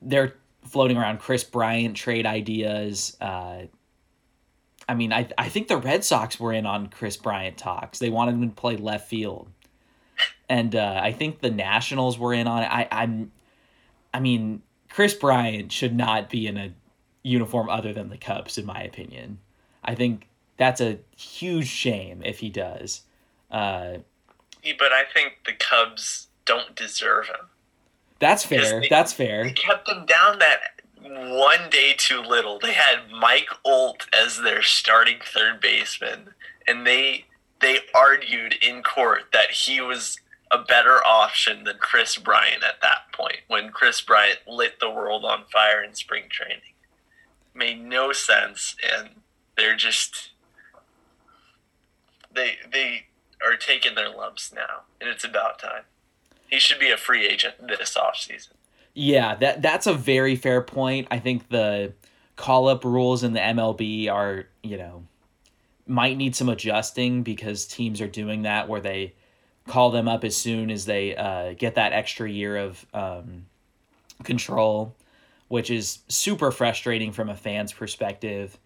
they're 0.00 0.34
floating 0.64 0.96
around 0.96 1.18
Kris 1.18 1.44
Bryant 1.44 1.96
trade 1.96 2.26
ideas. 2.26 3.16
Uh, 3.20 3.62
I 4.88 4.94
mean, 4.94 5.12
I 5.12 5.28
I 5.38 5.48
think 5.48 5.68
the 5.68 5.76
Red 5.76 6.04
Sox 6.04 6.38
were 6.38 6.52
in 6.52 6.66
on 6.66 6.88
Kris 6.88 7.16
Bryant 7.16 7.56
talks. 7.56 7.98
They 7.98 8.10
wanted 8.10 8.34
him 8.34 8.48
to 8.48 8.54
play 8.54 8.76
left 8.76 9.08
field, 9.08 9.48
and 10.48 10.74
uh, 10.74 11.00
I 11.02 11.12
think 11.12 11.40
the 11.40 11.50
Nationals 11.50 12.18
were 12.18 12.34
in 12.34 12.46
on 12.46 12.62
it. 12.62 12.66
I 12.66 12.88
I'm, 12.90 13.32
I 14.12 14.20
mean, 14.20 14.62
Kris 14.90 15.14
Bryant 15.14 15.72
should 15.72 15.96
not 15.96 16.30
be 16.30 16.46
in 16.46 16.56
a 16.56 16.72
uniform 17.22 17.68
other 17.68 17.92
than 17.92 18.10
the 18.10 18.18
Cubs, 18.18 18.58
in 18.58 18.66
my 18.66 18.82
opinion. 18.82 19.38
I 19.84 19.94
think 19.94 20.28
that's 20.56 20.80
a 20.80 20.98
huge 21.16 21.66
shame 21.66 22.22
if 22.24 22.38
he 22.40 22.50
does. 22.50 23.02
Uh, 23.50 23.98
but 24.78 24.92
I 24.92 25.04
think 25.12 25.38
the 25.46 25.52
Cubs 25.52 26.28
don't 26.44 26.74
deserve 26.76 27.26
him. 27.26 27.48
That's 28.18 28.44
fair. 28.44 28.80
They, 28.80 28.88
that's 28.88 29.12
fair. 29.12 29.44
They 29.44 29.52
kept 29.52 29.88
him 29.88 30.06
down 30.06 30.38
that 30.38 30.80
one 31.02 31.68
day 31.70 31.94
too 31.96 32.20
little. 32.20 32.58
They 32.58 32.72
had 32.72 33.10
Mike 33.10 33.48
Olt 33.64 34.06
as 34.12 34.38
their 34.38 34.62
starting 34.62 35.18
third 35.24 35.60
baseman, 35.60 36.30
and 36.66 36.86
they 36.86 37.24
they 37.62 37.78
argued 37.94 38.54
in 38.60 38.82
court 38.82 39.22
that 39.32 39.50
he 39.52 39.80
was 39.80 40.18
a 40.50 40.58
better 40.58 40.98
option 41.06 41.64
than 41.64 41.78
Kris 41.78 42.18
Bryant 42.18 42.62
at 42.62 42.82
that 42.82 43.12
point 43.12 43.38
when 43.48 43.70
Kris 43.70 44.02
Bryant 44.02 44.40
lit 44.46 44.78
the 44.80 44.90
world 44.90 45.24
on 45.24 45.44
fire 45.50 45.82
in 45.82 45.94
spring 45.94 46.24
training. 46.28 46.74
Made 47.54 47.82
no 47.82 48.12
sense 48.12 48.76
and 48.82 49.10
they're 49.56 49.76
just 49.76 50.30
they 52.34 52.56
they 52.70 53.04
are 53.44 53.56
taking 53.56 53.94
their 53.94 54.10
lumps 54.10 54.52
now 54.54 54.82
and 55.00 55.08
it's 55.08 55.24
about 55.24 55.58
time. 55.58 55.84
He 56.50 56.58
should 56.58 56.78
be 56.78 56.90
a 56.90 56.98
free 56.98 57.26
agent 57.26 57.54
this 57.66 57.96
offseason. 57.96 58.50
Yeah, 58.94 59.36
that 59.36 59.62
that's 59.62 59.86
a 59.86 59.94
very 59.94 60.36
fair 60.36 60.60
point. 60.60 61.08
I 61.10 61.18
think 61.18 61.48
the 61.48 61.94
call 62.36 62.68
up 62.68 62.84
rules 62.84 63.24
in 63.24 63.32
the 63.32 63.40
MLB 63.40 64.10
are, 64.10 64.46
you 64.62 64.76
know, 64.76 65.04
might 65.86 66.16
need 66.16 66.36
some 66.36 66.48
adjusting 66.48 67.22
because 67.22 67.66
teams 67.66 68.00
are 68.00 68.08
doing 68.08 68.42
that 68.42 68.68
where 68.68 68.80
they 68.80 69.14
call 69.66 69.90
them 69.90 70.08
up 70.08 70.24
as 70.24 70.36
soon 70.36 70.70
as 70.70 70.84
they 70.84 71.16
uh, 71.16 71.54
get 71.54 71.74
that 71.76 71.92
extra 71.92 72.28
year 72.28 72.56
of 72.56 72.84
um, 72.94 73.46
control, 74.24 74.94
which 75.48 75.70
is 75.70 75.98
super 76.08 76.50
frustrating 76.50 77.12
from 77.12 77.28
a 77.28 77.36
fan's 77.36 77.72
perspective. 77.72 78.58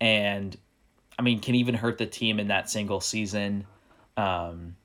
And 0.00 0.56
I 1.18 1.22
mean, 1.22 1.40
can 1.40 1.54
even 1.54 1.74
hurt 1.74 1.98
the 1.98 2.06
team 2.06 2.40
in 2.40 2.48
that 2.48 2.68
single 2.68 3.00
season. 3.00 3.66
Um, 4.16 4.76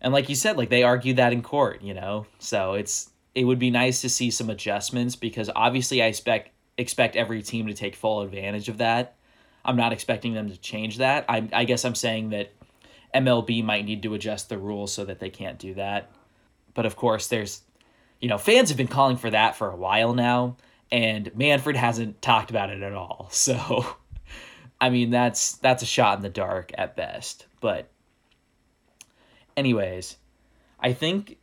and 0.00 0.12
like 0.12 0.28
you 0.28 0.34
said, 0.34 0.56
like 0.56 0.68
they 0.68 0.82
argued 0.82 1.16
that 1.16 1.32
in 1.32 1.42
court, 1.42 1.82
you 1.82 1.94
know? 1.94 2.26
So 2.38 2.74
it's 2.74 3.10
it 3.34 3.44
would 3.44 3.58
be 3.58 3.70
nice 3.70 4.00
to 4.00 4.08
see 4.08 4.30
some 4.30 4.48
adjustments 4.48 5.16
because 5.16 5.50
obviously 5.54 6.02
I 6.02 6.06
expect 6.06 6.50
expect 6.78 7.16
every 7.16 7.42
team 7.42 7.66
to 7.66 7.74
take 7.74 7.96
full 7.96 8.20
advantage 8.20 8.68
of 8.68 8.78
that. 8.78 9.16
I'm 9.66 9.76
not 9.76 9.92
expecting 9.92 10.32
them 10.32 10.48
to 10.50 10.56
change 10.56 10.98
that. 10.98 11.24
I 11.28 11.48
I 11.52 11.64
guess 11.64 11.84
I'm 11.84 11.94
saying 11.94 12.30
that 12.30 12.52
MLB 13.14 13.64
might 13.64 13.84
need 13.84 14.02
to 14.04 14.14
adjust 14.14 14.48
the 14.48 14.58
rules 14.58 14.92
so 14.92 15.04
that 15.04 15.20
they 15.20 15.30
can't 15.30 15.58
do 15.58 15.74
that. 15.74 16.10
But 16.74 16.86
of 16.86 16.96
course, 16.96 17.26
there's 17.28 17.62
you 18.20 18.28
know, 18.28 18.38
fans 18.38 18.70
have 18.70 18.78
been 18.78 18.88
calling 18.88 19.16
for 19.16 19.30
that 19.30 19.56
for 19.56 19.70
a 19.70 19.76
while 19.76 20.14
now, 20.14 20.56
and 20.90 21.34
Manfred 21.36 21.76
hasn't 21.76 22.22
talked 22.22 22.50
about 22.50 22.70
it 22.70 22.82
at 22.82 22.92
all. 22.92 23.30
So, 23.32 23.96
I 24.80 24.90
mean, 24.90 25.10
that's 25.10 25.52
that's 25.54 25.82
a 25.82 25.86
shot 25.86 26.18
in 26.18 26.22
the 26.22 26.28
dark 26.28 26.72
at 26.76 26.96
best. 26.96 27.46
But, 27.60 27.88
anyways, 29.56 30.16
I 30.78 30.92
think 30.92 31.38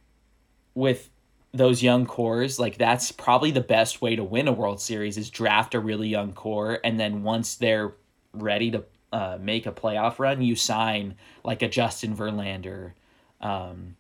with 0.76 1.10
those 1.52 1.84
young 1.84 2.06
cores, 2.06 2.60
like 2.60 2.78
that's 2.78 3.12
probably 3.12 3.52
the 3.52 3.62
best 3.62 4.02
way 4.02 4.16
to 4.16 4.24
win 4.24 4.48
a 4.48 4.52
World 4.52 4.82
Series 4.82 5.18
is 5.18 5.30
draft 5.30 5.76
a 5.76 5.80
really 5.80 6.08
young 6.08 6.34
core, 6.34 6.80
and 6.84 7.00
then 7.00 7.24
once 7.24 7.56
they're 7.56 7.94
ready 8.34 8.72
to 8.72 8.84
uh, 9.12 9.38
make 9.40 9.66
a 9.66 9.72
playoff 9.72 10.20
run, 10.20 10.42
you 10.42 10.56
sign 10.56 11.16
like 11.44 11.62
a 11.62 11.70
Justin 11.70 12.16
Verlander, 12.16 12.94
um, 13.42 13.96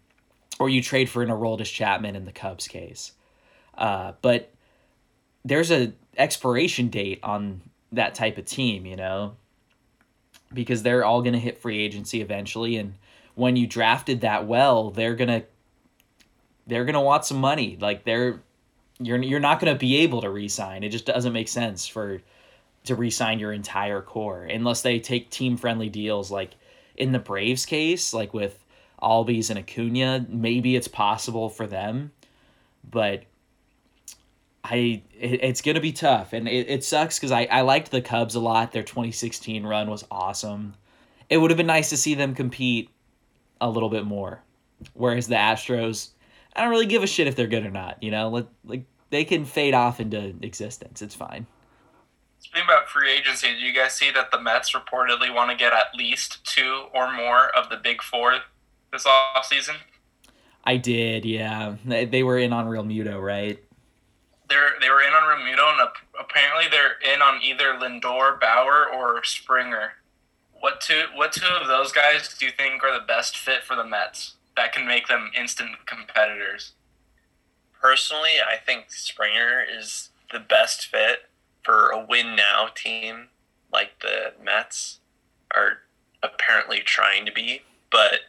or 0.59 0.69
you 0.69 0.81
trade 0.81 1.09
for 1.09 1.21
an 1.21 1.29
Aroldis 1.29 1.71
Chapman 1.71 2.15
in 2.15 2.25
the 2.25 2.31
Cubs 2.31 2.67
case. 2.67 3.11
Uh, 3.77 4.13
but 4.21 4.51
there's 5.45 5.71
a 5.71 5.93
expiration 6.17 6.89
date 6.89 7.19
on 7.23 7.61
that 7.91 8.15
type 8.15 8.37
of 8.37 8.45
team, 8.45 8.85
you 8.85 8.95
know, 8.95 9.35
because 10.53 10.83
they're 10.83 11.05
all 11.05 11.21
going 11.21 11.33
to 11.33 11.39
hit 11.39 11.59
free 11.59 11.79
agency 11.79 12.21
eventually, 12.21 12.77
and 12.77 12.95
when 13.35 13.55
you 13.55 13.67
drafted 13.67 14.21
that 14.21 14.47
well, 14.47 14.91
they're 14.91 15.15
gonna 15.15 15.43
they're 16.67 16.85
gonna 16.85 17.01
want 17.01 17.25
some 17.25 17.37
money. 17.37 17.77
Like 17.79 18.03
they're 18.03 18.41
you're 18.99 19.21
you're 19.21 19.39
not 19.39 19.59
gonna 19.59 19.75
be 19.75 19.97
able 19.97 20.21
to 20.21 20.29
re-sign. 20.29 20.83
It 20.83 20.89
just 20.89 21.05
doesn't 21.05 21.33
make 21.33 21.47
sense 21.47 21.87
for 21.87 22.21
to 22.85 22.95
re-sign 22.95 23.39
your 23.39 23.53
entire 23.53 24.01
core 24.01 24.43
unless 24.43 24.81
they 24.81 24.99
take 24.99 25.29
team 25.29 25.57
friendly 25.57 25.89
deals 25.89 26.29
like 26.31 26.51
in 26.95 27.11
the 27.11 27.19
Braves 27.19 27.65
case, 27.65 28.13
like 28.13 28.33
with 28.33 28.63
Albies 29.01 29.49
and 29.49 29.59
Acuna, 29.59 30.25
maybe 30.29 30.75
it's 30.75 30.87
possible 30.87 31.49
for 31.49 31.65
them. 31.67 32.11
But 32.89 33.23
I 34.63 35.01
it, 35.19 35.43
it's 35.43 35.61
gonna 35.61 35.81
be 35.81 35.91
tough 35.91 36.33
and 36.33 36.47
it, 36.47 36.69
it 36.69 36.83
sucks 36.83 37.17
because 37.17 37.31
I, 37.31 37.43
I 37.45 37.61
liked 37.61 37.91
the 37.91 38.01
Cubs 38.01 38.35
a 38.35 38.39
lot. 38.39 38.71
Their 38.71 38.83
2016 38.83 39.65
run 39.65 39.89
was 39.89 40.05
awesome. 40.11 40.75
It 41.29 41.37
would 41.37 41.51
have 41.51 41.57
been 41.57 41.67
nice 41.67 41.89
to 41.89 41.97
see 41.97 42.13
them 42.13 42.35
compete 42.35 42.89
a 43.59 43.69
little 43.69 43.89
bit 43.89 44.05
more. 44.05 44.41
Whereas 44.93 45.27
the 45.27 45.35
Astros, 45.35 46.09
I 46.55 46.61
don't 46.61 46.69
really 46.69 46.85
give 46.85 47.03
a 47.03 47.07
shit 47.07 47.27
if 47.27 47.35
they're 47.35 47.47
good 47.47 47.65
or 47.65 47.71
not. 47.71 48.01
You 48.03 48.11
know, 48.11 48.29
like, 48.29 48.47
like 48.65 48.83
they 49.09 49.23
can 49.23 49.45
fade 49.45 49.73
off 49.73 49.99
into 49.99 50.33
existence. 50.41 51.01
It's 51.01 51.15
fine. 51.15 51.47
Speaking 52.43 52.65
about 52.65 52.89
free 52.89 53.09
agency, 53.09 53.47
do 53.57 53.65
you 53.65 53.73
guys 53.73 53.93
see 53.93 54.11
that 54.11 54.29
the 54.29 54.39
Mets 54.39 54.73
reportedly 54.73 55.33
want 55.33 55.49
to 55.49 55.55
get 55.55 55.71
at 55.71 55.95
least 55.95 56.43
two 56.43 56.87
or 56.93 57.11
more 57.11 57.47
of 57.55 57.69
the 57.69 57.77
big 57.77 58.03
four 58.03 58.35
this 58.91 59.05
off 59.05 59.45
season? 59.45 59.75
I 60.65 60.75
did, 60.75 61.23
yeah. 61.23 61.77
They, 61.85 62.03
they 62.03 62.21
were 62.21 62.37
in 62.37 62.51
on 62.51 62.67
Realmuto, 62.67 63.21
right? 63.21 63.63
They're 64.49 64.73
they 64.81 64.89
were 64.89 65.01
in 65.01 65.13
on 65.13 65.23
Realmuto, 65.23 65.71
and 65.71 65.89
apparently 66.19 66.65
they're 66.69 66.97
in 67.13 67.21
on 67.21 67.41
either 67.41 67.75
Lindor, 67.79 68.39
Bauer, 68.39 68.87
or 68.93 69.23
Springer. 69.23 69.93
What 70.59 70.81
two 70.81 71.05
what 71.15 71.31
two 71.31 71.47
of 71.47 71.67
those 71.67 71.93
guys 71.93 72.35
do 72.37 72.45
you 72.45 72.51
think 72.51 72.83
are 72.83 72.93
the 72.93 73.05
best 73.05 73.37
fit 73.37 73.63
for 73.63 73.75
the 73.77 73.85
Mets 73.85 74.35
that 74.57 74.73
can 74.73 74.85
make 74.85 75.07
them 75.07 75.31
instant 75.37 75.85
competitors? 75.85 76.73
Personally, 77.81 78.33
I 78.45 78.57
think 78.57 78.91
Springer 78.91 79.63
is 79.63 80.09
the 80.31 80.39
best 80.39 80.85
fit 80.85 81.29
for 81.63 81.89
a 81.89 82.05
win 82.05 82.35
now 82.35 82.67
team 82.73 83.29
like 83.71 83.99
the 84.01 84.33
Mets 84.43 84.99
are 85.53 85.79
apparently 86.21 86.79
trying 86.79 87.25
to 87.25 87.31
be, 87.31 87.61
but 87.91 88.19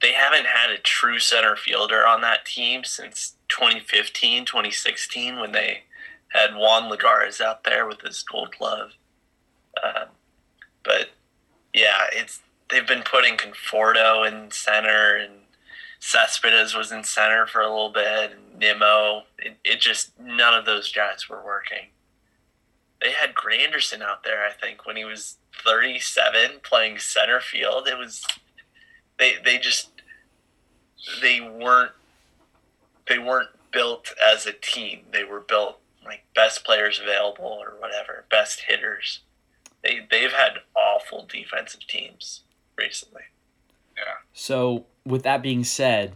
they 0.00 0.12
haven't 0.12 0.46
had 0.46 0.70
a 0.70 0.78
true 0.78 1.18
center 1.18 1.56
fielder 1.56 2.06
on 2.06 2.20
that 2.20 2.44
team 2.44 2.84
since 2.84 3.34
2015, 3.48 4.44
2016 4.44 5.38
when 5.38 5.52
they 5.52 5.84
had 6.28 6.54
Juan 6.54 6.90
Lagares 6.90 7.40
out 7.40 7.64
there 7.64 7.86
with 7.86 8.00
his 8.02 8.22
gold 8.22 8.54
glove. 8.58 8.92
Uh, 9.82 10.06
but 10.84 11.10
yeah, 11.74 12.06
it's 12.12 12.42
they've 12.70 12.86
been 12.86 13.02
putting 13.02 13.36
Conforto 13.36 14.30
in 14.30 14.50
center 14.50 15.16
and 15.16 15.32
Cespedes 16.00 16.74
was 16.74 16.92
in 16.92 17.02
center 17.02 17.46
for 17.46 17.60
a 17.60 17.68
little 17.68 17.90
bit 17.90 18.32
and 18.32 18.58
Nimmo. 18.58 19.22
It, 19.38 19.56
it 19.64 19.80
just 19.80 20.18
none 20.20 20.54
of 20.54 20.64
those 20.64 20.92
guys 20.92 21.28
were 21.28 21.44
working 21.44 21.88
they 23.00 23.12
had 23.12 23.34
Granderson 23.34 24.02
out 24.02 24.24
there. 24.24 24.44
I 24.44 24.52
think 24.52 24.86
when 24.86 24.96
he 24.96 25.04
was 25.04 25.36
37 25.64 26.60
playing 26.62 26.98
center 26.98 27.40
field, 27.40 27.86
it 27.88 27.96
was 27.96 28.26
they 29.18 29.34
they 29.44 29.58
just 29.58 29.90
they 31.20 31.40
weren't 31.40 31.92
they 33.08 33.18
weren't 33.18 33.50
built 33.72 34.12
as 34.22 34.46
a 34.46 34.52
team. 34.52 35.00
They 35.12 35.24
were 35.24 35.40
built 35.40 35.78
like 36.04 36.24
best 36.34 36.64
players 36.64 37.00
available 37.00 37.58
or 37.60 37.74
whatever, 37.78 38.24
best 38.30 38.62
hitters. 38.68 39.20
They 39.82 40.00
they've 40.10 40.32
had 40.32 40.60
awful 40.74 41.26
defensive 41.30 41.86
teams 41.86 42.42
recently. 42.76 43.22
Yeah. 43.96 44.14
So 44.32 44.86
with 45.04 45.22
that 45.22 45.42
being 45.42 45.64
said, 45.64 46.14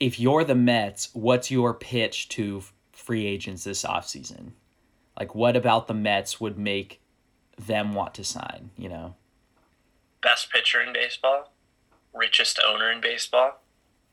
if 0.00 0.18
you're 0.18 0.44
the 0.44 0.54
Mets, 0.54 1.10
what's 1.12 1.50
your 1.50 1.74
pitch 1.74 2.28
to 2.30 2.62
free 2.92 3.26
agents 3.26 3.64
this 3.64 3.84
offseason? 3.84 4.52
Like, 5.18 5.34
what 5.34 5.56
about 5.56 5.86
the 5.86 5.94
Mets 5.94 6.40
would 6.40 6.58
make 6.58 7.00
them 7.56 7.94
want 7.94 8.14
to 8.14 8.24
sign? 8.24 8.70
You 8.76 8.88
know, 8.88 9.14
best 10.22 10.50
pitcher 10.50 10.80
in 10.80 10.92
baseball, 10.92 11.52
richest 12.12 12.60
owner 12.66 12.90
in 12.90 13.00
baseball. 13.00 13.60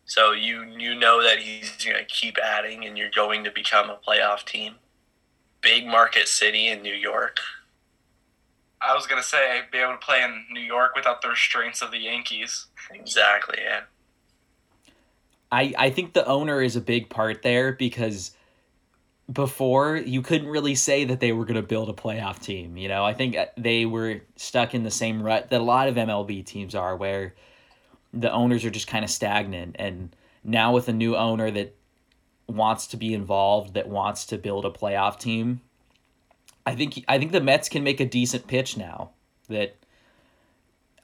So 0.05 0.31
you 0.31 0.63
you 0.63 0.95
know 0.95 1.23
that 1.23 1.39
he's 1.39 1.75
going 1.83 1.97
to 1.97 2.05
keep 2.05 2.37
adding, 2.37 2.85
and 2.85 2.97
you're 2.97 3.09
going 3.09 3.43
to 3.43 3.51
become 3.51 3.89
a 3.89 3.97
playoff 3.97 4.45
team. 4.45 4.75
Big 5.61 5.85
market 5.85 6.27
city 6.27 6.67
in 6.67 6.81
New 6.81 6.93
York. 6.93 7.37
I 8.81 8.95
was 8.95 9.05
gonna 9.05 9.23
say 9.23 9.61
be 9.71 9.77
able 9.77 9.93
to 9.93 9.97
play 9.99 10.23
in 10.23 10.45
New 10.51 10.61
York 10.61 10.95
without 10.95 11.21
the 11.21 11.29
restraints 11.29 11.81
of 11.81 11.91
the 11.91 11.99
Yankees. 11.99 12.67
Exactly. 12.91 13.59
Yeah. 13.63 13.81
I 15.51 15.73
I 15.77 15.89
think 15.91 16.13
the 16.13 16.25
owner 16.25 16.61
is 16.61 16.75
a 16.75 16.81
big 16.81 17.09
part 17.09 17.43
there 17.43 17.73
because 17.73 18.31
before 19.31 19.97
you 19.97 20.21
couldn't 20.21 20.47
really 20.47 20.75
say 20.75 21.05
that 21.05 21.19
they 21.19 21.31
were 21.31 21.45
going 21.45 21.55
to 21.55 21.61
build 21.61 21.89
a 21.89 21.93
playoff 21.93 22.39
team 22.39 22.77
you 22.77 22.87
know? 22.87 23.03
I 23.03 23.13
think 23.13 23.35
uh, 23.35 23.47
they 23.57 23.85
were 23.85 24.21
stuck 24.35 24.73
in 24.73 24.83
the 24.83 24.91
same 24.91 25.21
rut 25.21 25.49
that 25.49 25.61
a 25.61 25.63
lot 25.63 25.87
of 25.87 25.95
mlb 25.95 26.45
teams 26.45 26.75
are 26.75 26.95
where 26.95 27.35
the 28.13 28.31
owners 28.31 28.65
are 28.65 28.71
just 28.71 28.87
kind 28.87 29.05
of 29.05 29.11
stagnant 29.11 29.75
and 29.79 30.15
now 30.43 30.73
with 30.73 30.89
a 30.89 30.93
new 30.93 31.15
owner 31.15 31.51
that 31.51 31.75
wants 32.47 32.87
to 32.87 32.97
be 32.97 33.13
involved 33.13 33.73
that 33.75 33.87
wants 33.87 34.25
to 34.25 34.37
build 34.37 34.65
a 34.65 34.69
playoff 34.69 35.19
team 35.19 35.61
i 36.65 36.75
think 36.75 37.05
i 37.07 37.17
think 37.17 37.31
the 37.31 37.39
mets 37.39 37.69
can 37.69 37.83
make 37.83 37.99
a 37.99 38.05
decent 38.05 38.47
pitch 38.47 38.75
now 38.75 39.11
that 39.47 39.77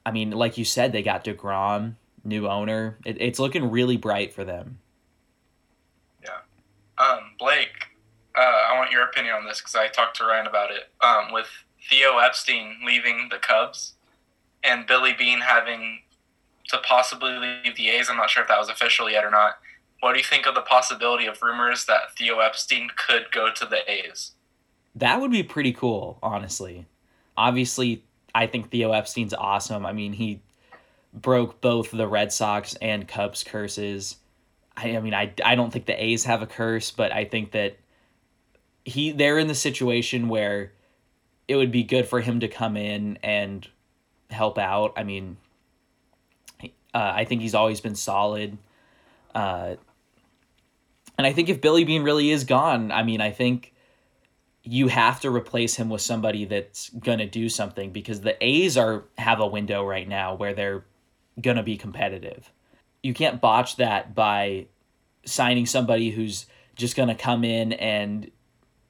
i 0.06 0.12
mean 0.12 0.32
like 0.32 0.58
you 0.58 0.66
said 0.66 0.92
they 0.92 1.04
got 1.04 1.24
DeGrom 1.24 1.96
new 2.28 2.48
owner. 2.48 2.98
It, 3.06 3.20
it's 3.20 3.40
looking 3.40 3.72
really 3.72 3.98
bright 3.98 4.34
for 4.34 4.44
them. 4.44 4.80
Yeah. 6.24 6.40
Um 7.00 7.32
blake 7.40 7.87
uh, 8.38 8.72
I 8.72 8.78
want 8.78 8.92
your 8.92 9.04
opinion 9.04 9.34
on 9.34 9.46
this 9.46 9.60
because 9.60 9.76
I 9.76 9.88
talked 9.88 10.18
to 10.18 10.26
Ryan 10.26 10.48
about 10.48 10.70
it. 10.72 10.90
Um, 11.02 11.34
with 11.34 11.48
Theo 11.90 12.18
Epstein 12.20 12.78
leaving 12.86 13.30
the 13.32 13.38
Cubs 13.38 13.94
and 14.64 14.86
Billy 14.86 15.14
Beane 15.18 15.42
having 15.42 16.02
to 16.70 16.78
possibly 16.80 17.32
leave 17.38 17.76
the 17.76 17.90
A's, 17.90 18.10
I'm 18.10 18.18
not 18.18 18.30
sure 18.30 18.44
if 18.44 18.50
that 18.50 18.60
was 18.60 18.70
official 18.70 19.10
yet 19.10 19.26
or 19.26 19.32
not. 19.32 19.58
What 20.02 20.14
do 20.14 20.20
you 20.20 20.26
think 20.26 20.46
of 20.46 20.54
the 20.54 20.62
possibility 20.62 21.26
of 21.26 21.42
rumors 21.42 21.86
that 21.86 22.16
Theo 22.16 22.40
Epstein 22.40 22.90
could 22.96 23.32
go 23.32 23.52
to 23.52 23.66
the 23.66 23.90
A's? 23.90 24.34
That 24.96 25.20
would 25.20 25.32
be 25.32 25.44
pretty 25.44 25.74
cool, 25.74 26.20
honestly. 26.22 26.86
Obviously, 27.36 28.04
I 28.36 28.46
think 28.46 28.70
Theo 28.70 28.92
Epstein's 28.92 29.34
awesome. 29.34 29.86
I 29.86 29.94
mean, 29.94 30.14
he 30.14 30.42
broke 31.14 31.62
both 31.62 31.90
the 31.90 32.08
Red 32.08 32.32
Sox 32.32 32.76
and 32.76 33.08
Cubs 33.08 33.44
curses. 33.44 34.18
I, 34.76 34.98
I 34.98 35.00
mean, 35.00 35.16
I, 35.16 35.34
I 35.44 35.56
don't 35.56 35.74
think 35.74 35.88
the 35.88 36.04
A's 36.04 36.24
have 36.26 36.44
a 36.44 36.48
curse, 36.48 36.92
but 36.92 37.12
I 37.12 37.26
think 37.26 37.52
that 37.52 37.78
he 38.88 39.12
they're 39.12 39.38
in 39.38 39.48
the 39.48 39.56
situation 39.56 40.30
where 40.30 40.72
it 41.48 41.58
would 41.58 41.72
be 41.72 41.84
good 41.84 42.08
for 42.08 42.22
him 42.22 42.40
to 42.40 42.48
come 42.48 42.78
in 42.78 43.20
and 43.22 43.68
help 44.30 44.58
out. 44.58 44.94
I 44.96 45.04
mean, 45.04 45.36
uh, 46.64 46.68
I 46.94 47.26
think 47.26 47.42
he's 47.42 47.54
always 47.54 47.82
been 47.82 47.96
solid. 47.96 48.58
Uh, 49.36 49.76
and 51.18 51.28
I 51.28 51.34
think 51.34 51.50
if 51.50 51.60
Billy 51.60 51.84
Beane 51.84 52.04
really 52.04 52.32
is 52.32 52.46
gone, 52.46 52.92
I 52.92 53.04
mean, 53.04 53.20
I 53.20 53.32
think 53.32 53.74
you 54.64 54.88
have 54.88 55.20
to 55.22 55.30
replace 55.30 55.76
him 55.76 55.90
with 55.90 56.02
somebody 56.02 56.46
that's 56.46 56.90
going 56.90 57.20
to 57.20 57.26
do 57.26 57.50
something 57.50 57.92
because 57.92 58.22
the 58.22 58.42
A's 58.44 58.78
are 58.78 59.04
have 59.18 59.42
a 59.42 59.48
window 59.48 59.86
right 59.86 60.08
now 60.08 60.36
where 60.36 60.54
they're 60.54 60.86
going 61.42 61.58
to 61.58 61.64
be 61.64 61.76
competitive. 61.76 62.52
You 63.04 63.14
can't 63.14 63.42
botch 63.42 63.76
that 63.78 64.16
by 64.16 64.68
signing 65.26 65.66
somebody 65.66 66.10
who's 66.10 66.46
just 66.76 66.96
going 66.96 67.10
to 67.10 67.16
come 67.16 67.44
in 67.44 67.74
and 67.74 68.32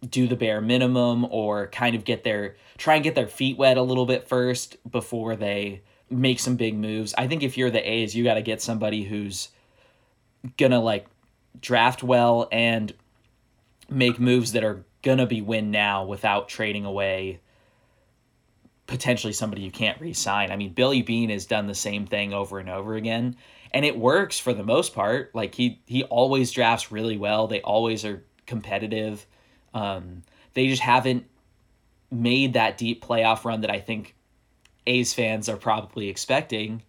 do 0.08 0.28
the 0.28 0.36
bare 0.36 0.62
minimum 0.62 1.26
or 1.30 1.68
kind 1.68 1.96
of 1.96 2.06
get 2.06 2.24
their 2.24 2.56
try 2.78 2.96
and 2.96 3.04
get 3.04 3.16
their 3.16 3.28
feet 3.28 3.58
wet 3.58 3.78
a 3.78 3.82
little 3.82 4.06
bit 4.06 4.28
first 4.28 4.78
before 4.90 5.36
they 5.36 5.82
make 6.10 6.40
some 6.40 6.56
big 6.56 6.76
moves. 6.76 7.14
I 7.18 7.28
think 7.28 7.44
if 7.44 7.58
you're 7.58 7.72
the 7.72 7.90
A's, 7.90 8.16
you 8.16 8.24
got 8.24 8.36
to 8.36 8.42
get 8.42 8.62
somebody 8.62 9.04
who's 9.04 9.50
gonna 10.58 10.80
like 10.80 11.08
draft 11.60 12.04
well 12.04 12.48
and 12.52 12.94
make 13.90 14.20
moves 14.20 14.52
that 14.52 14.64
are 14.64 14.86
gonna 15.02 15.26
be 15.26 15.42
win 15.42 15.72
now 15.72 16.06
without 16.06 16.48
trading 16.48 16.86
away 16.86 17.40
potentially 18.88 19.34
somebody 19.34 19.62
you 19.62 19.72
can't 19.72 20.00
re-sign. 20.02 20.50
I 20.50 20.56
mean, 20.56 20.72
Billy 20.74 21.02
Beane 21.02 21.30
has 21.30 21.46
done 21.46 21.68
the 21.68 21.76
same 21.76 22.08
thing 22.08 22.34
over 22.34 22.58
and 22.58 22.70
over 22.70 22.96
again, 22.96 23.36
and 23.72 23.86
it 23.86 23.98
works 23.98 24.40
for 24.40 24.54
the 24.54 24.64
most 24.64 24.96
part. 24.96 25.36
Like 25.36 25.54
he 25.54 25.82
he 25.86 26.04
always 26.06 26.52
drafts 26.52 26.92
really 26.92 27.18
well. 27.18 27.48
They 27.48 27.62
always 27.62 28.06
are 28.06 28.24
competitive. 28.46 29.28
Um, 29.78 30.24
they 30.56 30.68
just 30.68 30.82
haven't 30.82 31.26
made 32.10 32.54
that 32.54 32.80
deep 32.80 33.06
playoff 33.06 33.46
run 33.46 33.62
that 33.62 33.70
I 33.70 33.80
think 33.80 34.16
A's 34.88 35.14
fans 35.14 35.48
are 35.50 35.58
probably 35.58 36.10
expecting. 36.10 36.82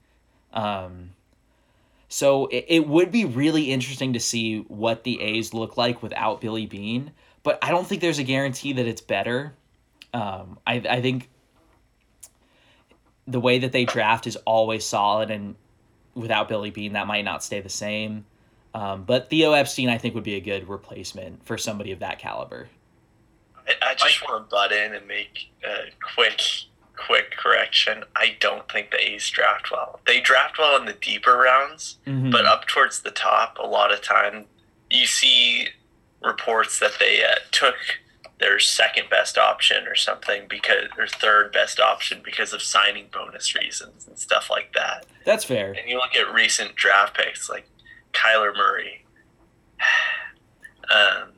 Um, 0.55 1.11
so 2.09 2.47
it, 2.47 2.64
it 2.68 2.89
would 2.89 3.12
be 3.12 3.26
really 3.26 3.70
interesting 3.70 4.14
to 4.14 4.20
see 4.20 4.61
what 4.68 5.05
the 5.05 5.20
A's 5.20 5.53
look 5.53 5.76
like 5.76 6.03
without 6.03 6.41
Billy 6.41 6.64
Beane, 6.64 7.12
but 7.43 7.59
I 7.62 7.70
don't 7.70 7.86
think 7.86 8.01
there's 8.01 8.18
a 8.18 8.24
guarantee 8.24 8.72
that 8.72 8.86
it's 8.86 9.03
better. 9.03 9.53
Um, 10.14 10.59
I, 10.66 10.76
I 10.89 11.03
think 11.03 11.28
the 13.26 13.41
way 13.41 13.59
that 13.59 13.72
they 13.72 13.84
draft 13.84 14.26
is 14.26 14.36
always 14.47 14.86
solid, 14.86 15.30
and 15.30 15.57
without 16.14 16.49
Billy 16.49 16.70
Beane, 16.70 16.95
that 16.95 17.07
might 17.07 17.26
not 17.26 17.45
stay 17.45 17.61
the 17.61 17.68
same. 17.68 18.24
Um, 18.72 19.05
but 19.05 19.28
Theo 19.28 19.53
Epstein, 19.53 19.91
I 19.91 19.99
think, 19.99 20.14
would 20.14 20.24
be 20.24 20.36
a 20.36 20.41
good 20.41 20.70
replacement 20.70 21.45
for 21.45 21.59
somebody 21.59 21.93
of 21.93 21.99
that 21.99 22.18
caliber. 22.18 22.68
I, 23.69 23.91
I 23.91 23.95
just 23.95 24.23
want 24.27 24.45
to 24.49 24.51
butt 24.51 24.73
in 24.73 24.95
and 24.95 25.07
make 25.07 25.51
a 25.64 25.91
quick, 26.14 26.41
quick 26.97 27.33
correction. 27.37 28.05
I 28.16 28.37
don't 28.41 28.71
think 28.71 28.91
the 28.91 29.01
A's 29.01 29.29
draft 29.31 29.71
well. 29.71 30.01
They 30.07 30.21
draft 30.21 30.59
well 30.59 30.77
in 30.79 30.87
the 30.87 30.93
deeper 30.95 31.37
rounds, 31.37 31.99
Mhm. 32.07 32.31
but 32.33 32.45
up 32.47 32.66
towards 32.66 33.01
the 33.01 33.11
top, 33.11 33.59
a 33.59 33.66
lot 33.66 33.93
of 33.93 34.01
time 34.03 34.47
you 34.91 35.07
see 35.07 35.69
reports 36.21 36.79
that 36.81 36.93
they 36.99 37.23
uh, 37.23 37.37
took 37.53 37.77
their 38.41 38.59
second 38.61 39.11
best 39.11 39.37
option 39.37 39.87
or 39.89 39.95
something 39.97 40.47
because 40.49 40.89
or 40.97 41.07
third 41.09 41.53
best 41.53 41.79
option 41.81 42.21
because 42.25 42.53
of 42.53 42.62
signing 42.62 43.09
bonus 43.12 43.55
reasons 43.55 44.07
and 44.07 44.16
stuff 44.19 44.49
like 44.49 44.73
that. 44.75 45.05
That's 45.25 45.45
fair. 45.45 45.73
And 45.73 45.89
you 45.89 45.97
look 45.97 46.14
at 46.16 46.33
recent 46.33 46.75
draft 46.77 47.16
picks 47.16 47.49
like 47.51 47.69
Kyler 48.12 48.57
Murray, 48.57 49.05
um, 50.91 51.33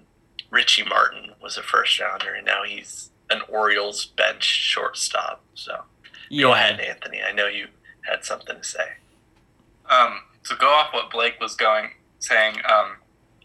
Richie 0.51 0.85
Martin 0.85 1.33
was 1.41 1.57
a 1.57 1.63
first 1.63 1.99
rounder, 2.01 2.35
and 2.35 2.45
now 2.47 2.63
he's 2.65 3.11
an 3.31 3.43
Orioles 3.49 4.07
bench 4.07 4.45
shortstop. 4.45 5.43
So 5.55 5.85
Yeah. 6.29 6.43
go 6.43 6.53
ahead, 6.55 6.81
Anthony. 6.81 7.23
I 7.23 7.33
know 7.33 7.47
you 7.47 7.69
had 8.03 8.25
something 8.25 8.57
to 8.57 8.65
say. 8.65 8.95
Um, 9.89 10.23
to 10.49 10.57
go 10.57 10.69
off 10.69 10.93
what 10.93 11.11
Blake 11.11 11.41
was 11.41 11.55
going 11.55 11.93
saying, 12.19 12.57
um, 12.69 12.97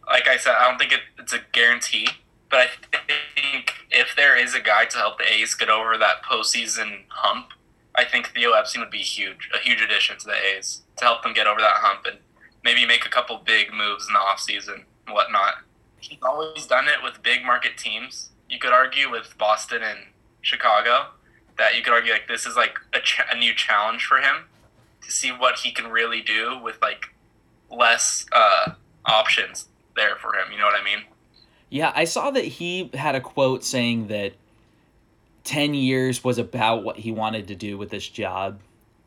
like 0.08 0.28
I 0.28 0.38
said, 0.38 0.56
I 0.56 0.68
don't 0.70 0.78
think 0.78 0.91
it, 0.91 1.01
it's 1.18 1.34
a 1.34 1.39
guarantee, 1.51 2.08
but 2.49 2.70
I 2.93 2.99
think 3.36 3.74
if 3.91 4.16
there 4.16 4.36
is 4.36 4.53
a 4.56 4.60
guy 4.60 4.86
to 4.86 4.97
help 4.97 5.18
the 5.18 5.32
A's 5.32 5.56
get 5.56 5.70
over 5.70 5.97
that 5.97 6.24
postseason 6.24 7.03
hump, 7.10 7.47
I 7.95 8.03
think 8.06 8.30
Theo 8.34 8.51
Epstein 8.51 8.82
would 8.82 8.91
be 8.91 8.99
huge, 8.99 9.49
a 9.53 9.60
huge 9.60 9.82
addition 9.82 10.18
to 10.20 10.26
the 10.26 10.36
A's 10.36 10.82
to 10.97 11.06
help 11.06 11.24
them 11.24 11.34
get 11.34 11.47
over 11.47 11.62
that 11.62 11.76
hump 11.78 12.06
and 12.06 12.18
maybe 12.64 12.86
make 12.86 13.06
a 13.06 13.10
couple 13.10 13.38
big 13.38 13.74
moves 13.74 14.08
in 14.08 14.14
the 14.14 14.20
offseason 14.20 14.84
and 15.08 15.14
whatnot. 15.16 15.56
He's 16.10 16.20
always 16.22 16.66
done 16.68 16.88
it 16.88 17.03
with 17.03 17.24
big 17.24 17.43
market 17.43 17.78
teams. 17.78 18.30
You 18.49 18.60
could 18.60 18.72
argue 18.72 19.10
with 19.10 19.36
Boston 19.38 19.82
and 19.84 19.99
Chicago 20.41 21.08
that 21.58 21.76
you 21.76 21.84
could 21.84 21.93
argue 21.93 22.12
like 22.12 22.28
this 22.28 22.45
is 22.45 22.56
like 22.56 22.78
a, 22.93 22.99
a 23.32 23.38
new 23.38 23.53
challenge 23.53 24.06
for 24.06 24.18
him 24.18 24.45
to 25.01 25.12
see 25.12 25.30
what 25.30 25.60
he 25.60 25.72
can 25.72 25.89
really 25.89 26.22
do 26.22 26.60
with 26.62 26.82
like 26.82 27.08
less 27.72 28.26
uh, 28.32 28.72
options 29.06 29.68
there 29.95 30.16
for 30.18 30.36
him. 30.36 30.51
You 30.51 30.60
know 30.60 30.66
what 30.66 30.80
I 30.80 30.84
mean? 30.84 31.03
Yeah, 31.70 31.91
I 31.95 32.06
saw 32.06 32.32
that 32.32 32.45
he 32.45 32.91
had 32.93 33.16
a 33.16 33.22
quote 33.22 33.64
saying 33.64 34.08
that 34.08 34.34
10 35.45 35.74
years 35.74 36.24
was 36.24 36.38
about 36.38 36.84
what 36.84 36.97
he 36.97 37.12
wanted 37.12 37.47
to 37.47 37.56
do 37.56 37.78
with 37.78 37.89
this 37.89 38.08
job. 38.08 38.60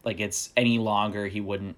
Like 0.05 0.21
it's 0.21 0.51
any 0.57 0.79
longer 0.79 1.27
he 1.27 1.41
wouldn't 1.41 1.77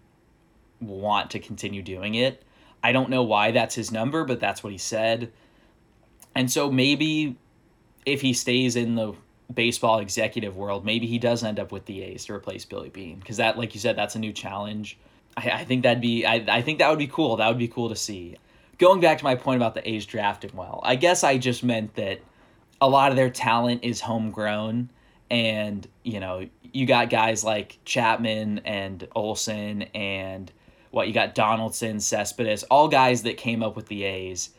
want 0.81 1.31
to 1.31 1.39
continue 1.39 1.83
doing 1.83 2.15
it. 2.15 2.43
I 2.83 2.93
don't 2.93 3.11
know 3.11 3.23
why 3.23 3.51
that's 3.51 3.75
his 3.75 3.93
number, 3.93 4.25
but 4.25 4.41
that's 4.41 4.63
what 4.63 4.73
he 4.73 4.79
said. 4.79 5.33
And 6.35 6.51
so 6.51 6.71
maybe 6.71 7.37
if 8.07 8.21
he 8.21 8.33
stays 8.33 8.77
in 8.77 8.95
the 8.95 9.15
baseball 9.53 9.99
executive 9.99 10.57
world, 10.57 10.85
maybe 10.85 11.07
he 11.07 11.19
does 11.19 11.45
end 11.45 11.59
up 11.59 11.73
with 11.73 11.85
the 11.87 12.03
A's 12.03 12.25
to 12.27 12.35
replace 12.35 12.65
Billy 12.65 12.89
Beane 12.89 13.19
because 13.19 13.37
that, 13.39 13.59
like 13.59 13.75
you 13.75 13.81
said, 13.81 13.97
that's 13.97 14.15
a 14.15 14.19
new 14.19 14.33
challenge. 14.33 14.99
I, 15.37 15.51
I 15.51 15.65
think 15.65 15.83
that'd 15.83 16.01
be, 16.01 16.25
I, 16.25 16.45
I 16.49 16.63
think 16.63 16.79
that 16.79 16.89
would 16.89 16.99
be 16.99 17.09
cool. 17.09 17.37
That 17.37 17.49
would 17.49 17.59
be 17.59 17.69
cool 17.69 17.89
to 17.89 17.97
see. 17.97 18.37
Going 18.79 19.01
back 19.01 19.19
to 19.19 19.25
my 19.25 19.35
point 19.35 19.57
about 19.57 19.75
the 19.75 19.87
A's 19.89 20.07
drafting 20.07 20.53
well, 20.55 20.81
I 20.83 20.97
guess 20.97 21.23
I 21.23 21.37
just 21.37 21.63
meant 21.63 21.95
that 21.97 22.21
a 22.81 22.89
lot 22.89 23.11
of 23.11 23.17
their 23.17 23.31
talent 23.31 23.85
is 23.85 24.01
homegrown, 24.01 24.91
and 25.31 25.87
you 26.03 26.19
know 26.19 26.49
you 26.73 26.87
got 26.87 27.11
guys 27.11 27.45
like 27.45 27.79
Chapman 27.85 28.61
and 28.61 29.07
Olson 29.15 29.83
and 29.95 30.51
what 30.91 31.07
you 31.07 31.15
got 31.15 31.35
Donaldson, 31.35 32.01
Cespedes, 32.01 32.63
all 32.65 32.89
guys 32.89 33.23
that 33.23 33.37
came 33.37 33.63
up 33.63 33.77
with 33.77 33.87
the 33.87 34.05
A's 34.05 34.51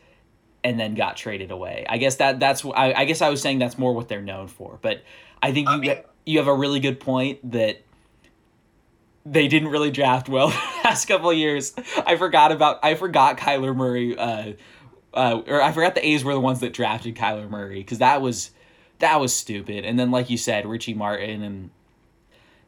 and 0.64 0.78
then 0.78 0.94
got 0.94 1.16
traded 1.16 1.50
away. 1.50 1.84
I 1.88 1.98
guess 1.98 2.16
that 2.16 2.40
that's 2.40 2.64
I, 2.64 2.92
I 2.92 3.04
guess 3.04 3.20
I 3.20 3.28
was 3.28 3.42
saying 3.42 3.58
that's 3.58 3.78
more 3.78 3.92
what 3.92 4.08
they're 4.08 4.22
known 4.22 4.48
for. 4.48 4.78
But 4.80 5.02
I 5.42 5.52
think 5.52 5.68
you 5.68 5.74
I 5.74 5.78
mean- 5.78 5.96
you 6.24 6.38
have 6.38 6.46
a 6.46 6.54
really 6.54 6.80
good 6.80 7.00
point 7.00 7.50
that 7.50 7.82
they 9.24 9.48
didn't 9.48 9.68
really 9.68 9.90
draft 9.90 10.28
well 10.28 10.48
the 10.50 10.54
past 10.82 11.08
couple 11.08 11.30
of 11.30 11.36
years. 11.36 11.74
I 12.06 12.16
forgot 12.16 12.52
about 12.52 12.80
I 12.82 12.94
forgot 12.94 13.38
Kyler 13.38 13.74
Murray. 13.74 14.16
Uh, 14.16 14.52
uh, 15.14 15.42
or 15.46 15.60
I 15.60 15.72
forgot 15.72 15.94
the 15.94 16.06
A's 16.06 16.24
were 16.24 16.32
the 16.32 16.40
ones 16.40 16.60
that 16.60 16.72
drafted 16.72 17.16
Kyler 17.16 17.48
Murray 17.48 17.80
because 17.80 17.98
that 17.98 18.22
was 18.22 18.50
that 19.00 19.20
was 19.20 19.34
stupid. 19.34 19.84
And 19.84 19.98
then 19.98 20.10
like 20.10 20.30
you 20.30 20.38
said, 20.38 20.66
Richie 20.66 20.94
Martin 20.94 21.42
and 21.42 21.70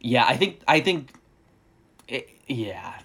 yeah, 0.00 0.26
I 0.26 0.36
think 0.36 0.60
I 0.68 0.80
think 0.80 1.14
it, 2.06 2.28
yeah, 2.46 2.98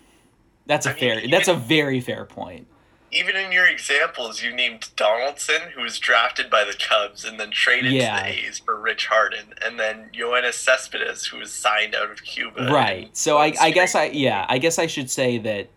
that's 0.70 0.86
a 0.86 0.92
I 0.92 0.94
mean, 0.94 1.00
fair 1.02 1.18
even- 1.20 1.32
that's 1.32 1.48
a 1.50 1.54
very 1.56 2.00
fair 2.00 2.24
point. 2.24 2.68
Even 3.12 3.36
in 3.36 3.52
your 3.52 3.66
examples, 3.66 4.44
you 4.44 4.54
named 4.56 4.90
Donaldson, 4.96 5.72
who 5.76 5.82
was 5.82 5.98
drafted 5.98 6.48
by 6.48 6.64
the 6.64 6.76
Cubs 6.76 7.26
and 7.26 7.40
then 7.40 7.50
traded 7.50 7.92
Yeah. 7.92 8.18
to 8.20 8.24
the 8.32 8.46
A's 8.48 8.60
for 8.60 8.80
Rich 8.80 9.08
Harden, 9.08 9.56
and 9.66 9.80
then 9.80 10.12
Yoenis 10.14 10.54
Cespedes, 10.54 11.26
who 11.26 11.40
was 11.40 11.52
signed 11.52 11.96
out 11.96 12.12
of 12.12 12.24
Cuba. 12.24 12.70
right 12.72 13.10
so 13.18 13.38
I, 13.38 13.52
I 13.60 13.72
guess 13.72 13.96
i 13.96 14.06
yeah 14.06 14.46
i 14.48 14.60
guess 14.60 14.78
i 14.78 14.86
should 14.86 15.10
say 15.10 15.40
that 15.40 15.70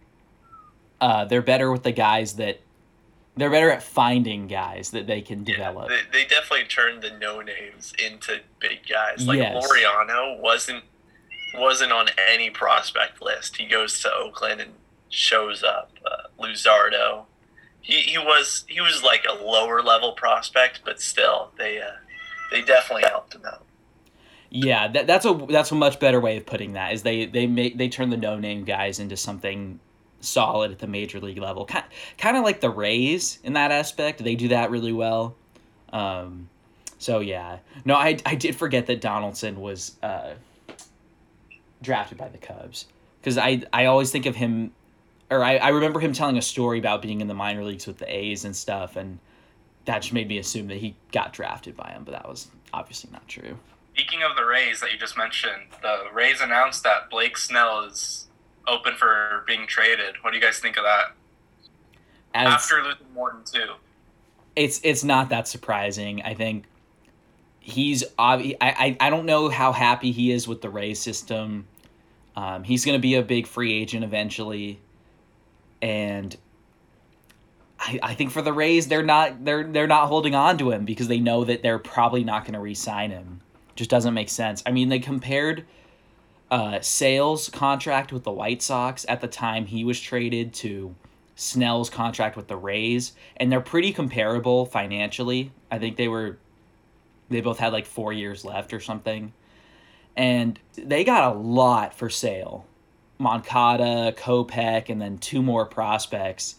uh, 1.00 1.24
they're 1.24 1.42
better 1.42 1.72
with 1.72 1.82
the 1.84 1.90
guys 1.92 2.34
that 2.34 2.60
they're 3.36 3.50
better 3.50 3.70
at 3.70 3.82
finding 3.82 4.46
guys 4.46 4.90
that 4.90 5.06
they 5.06 5.22
can 5.22 5.44
Yeah, 5.46 5.56
develop 5.56 5.88
they, 5.88 6.00
they 6.12 6.24
definitely 6.26 6.66
turned 6.66 7.02
the 7.02 7.10
no 7.18 7.40
names 7.40 7.94
into 7.98 8.40
big 8.60 8.80
guys. 8.86 9.26
Like 9.26 9.38
Yes. 9.38 9.66
Laureano 9.66 10.38
wasn't 10.38 10.84
wasn't 11.54 11.92
on 11.92 12.08
any 12.30 12.50
prospect 12.50 13.20
list. 13.22 13.56
He 13.56 13.66
goes 13.66 14.00
to 14.02 14.12
Oakland 14.12 14.60
and 14.60 14.72
shows 15.12 15.62
up. 15.62 15.92
Uh, 16.04 16.28
Luzardo, 16.42 17.26
he, 17.80 18.00
he 18.00 18.18
was 18.18 18.64
he 18.68 18.80
was 18.80 19.02
like 19.04 19.24
a 19.28 19.34
lower 19.44 19.82
level 19.82 20.12
prospect, 20.12 20.80
but 20.84 21.00
still 21.00 21.52
they 21.58 21.80
uh, 21.80 21.90
they 22.50 22.62
definitely 22.62 23.04
helped 23.08 23.34
him 23.34 23.42
out. 23.46 23.64
yeah 24.50 24.88
that, 24.88 25.06
that's 25.06 25.24
a 25.24 25.32
that's 25.48 25.72
a 25.72 25.74
much 25.74 25.98
better 26.00 26.20
way 26.20 26.36
of 26.36 26.46
putting 26.46 26.74
that 26.74 26.92
is 26.92 27.02
they 27.02 27.26
they 27.26 27.46
make 27.46 27.78
they 27.78 27.88
turn 27.88 28.10
the 28.10 28.16
no 28.16 28.38
name 28.38 28.64
guys 28.64 28.98
into 29.00 29.16
something 29.16 29.80
solid 30.20 30.70
at 30.70 30.78
the 30.78 30.86
major 30.86 31.20
league 31.20 31.38
level 31.38 31.64
kind, 31.66 31.84
kind 32.18 32.36
of 32.36 32.44
like 32.44 32.60
the 32.60 32.70
rays 32.70 33.38
in 33.44 33.54
that 33.54 33.70
aspect 33.72 34.22
they 34.22 34.34
do 34.34 34.48
that 34.48 34.70
really 34.70 34.92
well 34.92 35.34
um 35.92 36.48
so 36.98 37.20
yeah 37.20 37.58
no 37.84 37.94
i 37.94 38.16
i 38.26 38.34
did 38.34 38.54
forget 38.54 38.86
that 38.86 39.00
donaldson 39.00 39.60
was 39.60 39.96
uh 40.02 40.34
drafted 41.82 42.18
by 42.18 42.28
the 42.28 42.38
cubs 42.38 42.86
because 43.20 43.38
i 43.38 43.62
i 43.72 43.86
always 43.86 44.10
think 44.10 44.26
of 44.26 44.36
him 44.36 44.70
or 45.32 45.42
I, 45.42 45.56
I 45.56 45.68
remember 45.68 46.00
him 46.00 46.12
telling 46.12 46.36
a 46.38 46.42
story 46.42 46.78
about 46.78 47.02
being 47.02 47.20
in 47.20 47.26
the 47.28 47.34
minor 47.34 47.64
leagues 47.64 47.86
with 47.86 47.98
the 47.98 48.12
a's 48.14 48.44
and 48.44 48.54
stuff 48.54 48.96
and 48.96 49.18
that 49.84 50.02
just 50.02 50.12
made 50.12 50.28
me 50.28 50.38
assume 50.38 50.68
that 50.68 50.78
he 50.78 50.94
got 51.10 51.32
drafted 51.32 51.76
by 51.76 51.90
him 51.90 52.04
but 52.04 52.12
that 52.12 52.28
was 52.28 52.48
obviously 52.72 53.10
not 53.12 53.26
true 53.28 53.58
Speaking 53.94 54.22
of 54.22 54.36
the 54.36 54.44
Rays 54.44 54.80
that 54.80 54.90
you 54.90 54.98
just 54.98 55.18
mentioned, 55.18 55.64
the 55.82 56.04
Rays 56.14 56.40
announced 56.40 56.82
that 56.84 57.10
Blake 57.10 57.36
Snell 57.36 57.84
is 57.84 58.26
open 58.66 58.94
for 58.96 59.44
being 59.46 59.66
traded. 59.66 60.14
What 60.22 60.30
do 60.30 60.38
you 60.38 60.42
guys 60.42 60.58
think 60.60 60.78
of 60.78 60.84
that? 60.84 61.12
As, 62.32 62.54
After 62.54 62.82
losing 62.82 63.12
Morton 63.12 63.42
too. 63.44 63.74
it's 64.56 64.80
it's 64.82 65.04
not 65.04 65.28
that 65.28 65.46
surprising. 65.46 66.22
I 66.22 66.32
think 66.32 66.64
he's 67.60 68.02
obvi- 68.18 68.56
I, 68.62 68.96
I 69.00 69.08
I 69.08 69.10
don't 69.10 69.26
know 69.26 69.50
how 69.50 69.72
happy 69.72 70.10
he 70.10 70.32
is 70.32 70.48
with 70.48 70.62
the 70.62 70.70
Rays 70.70 70.98
system. 70.98 71.66
Um, 72.34 72.64
he's 72.64 72.86
going 72.86 72.96
to 72.96 73.02
be 73.02 73.16
a 73.16 73.22
big 73.22 73.46
free 73.46 73.74
agent 73.74 74.04
eventually, 74.04 74.80
and 75.82 76.34
I, 77.78 77.98
I 78.02 78.14
think 78.14 78.30
for 78.30 78.40
the 78.40 78.52
Rays 78.52 78.86
they're 78.86 79.02
not 79.02 79.44
they're 79.44 79.64
they're 79.64 79.88
not 79.88 80.08
holding 80.08 80.34
on 80.34 80.56
to 80.58 80.70
him 80.70 80.84
because 80.84 81.08
they 81.08 81.20
know 81.20 81.44
that 81.44 81.62
they're 81.62 81.80
probably 81.80 82.24
not 82.24 82.44
going 82.44 82.54
to 82.54 82.60
re-sign 82.60 83.10
him. 83.10 83.40
Just 83.74 83.90
doesn't 83.90 84.14
make 84.14 84.28
sense. 84.28 84.62
I 84.64 84.70
mean, 84.70 84.88
they 84.88 85.00
compared 85.00 85.66
uh, 86.50 86.80
Sale's 86.80 87.48
contract 87.48 88.12
with 88.12 88.22
the 88.22 88.30
White 88.30 88.62
Sox 88.62 89.04
at 89.08 89.20
the 89.20 89.26
time 89.26 89.66
he 89.66 89.84
was 89.84 89.98
traded 89.98 90.52
to 90.54 90.94
Snell's 91.34 91.88
contract 91.88 92.36
with 92.36 92.46
the 92.46 92.56
Rays, 92.56 93.14
and 93.38 93.50
they're 93.50 93.62
pretty 93.62 93.92
comparable 93.92 94.66
financially. 94.66 95.50
I 95.70 95.78
think 95.78 95.96
they 95.96 96.08
were, 96.08 96.36
they 97.30 97.40
both 97.40 97.58
had 97.58 97.72
like 97.72 97.86
four 97.86 98.12
years 98.12 98.44
left 98.44 98.74
or 98.74 98.80
something, 98.80 99.32
and 100.14 100.60
they 100.74 101.04
got 101.04 101.34
a 101.34 101.38
lot 101.38 101.94
for 101.94 102.10
Sale. 102.10 102.66
Moncada, 103.22 104.12
Kopech, 104.16 104.88
and 104.88 105.00
then 105.00 105.16
two 105.18 105.42
more 105.42 105.64
prospects. 105.64 106.56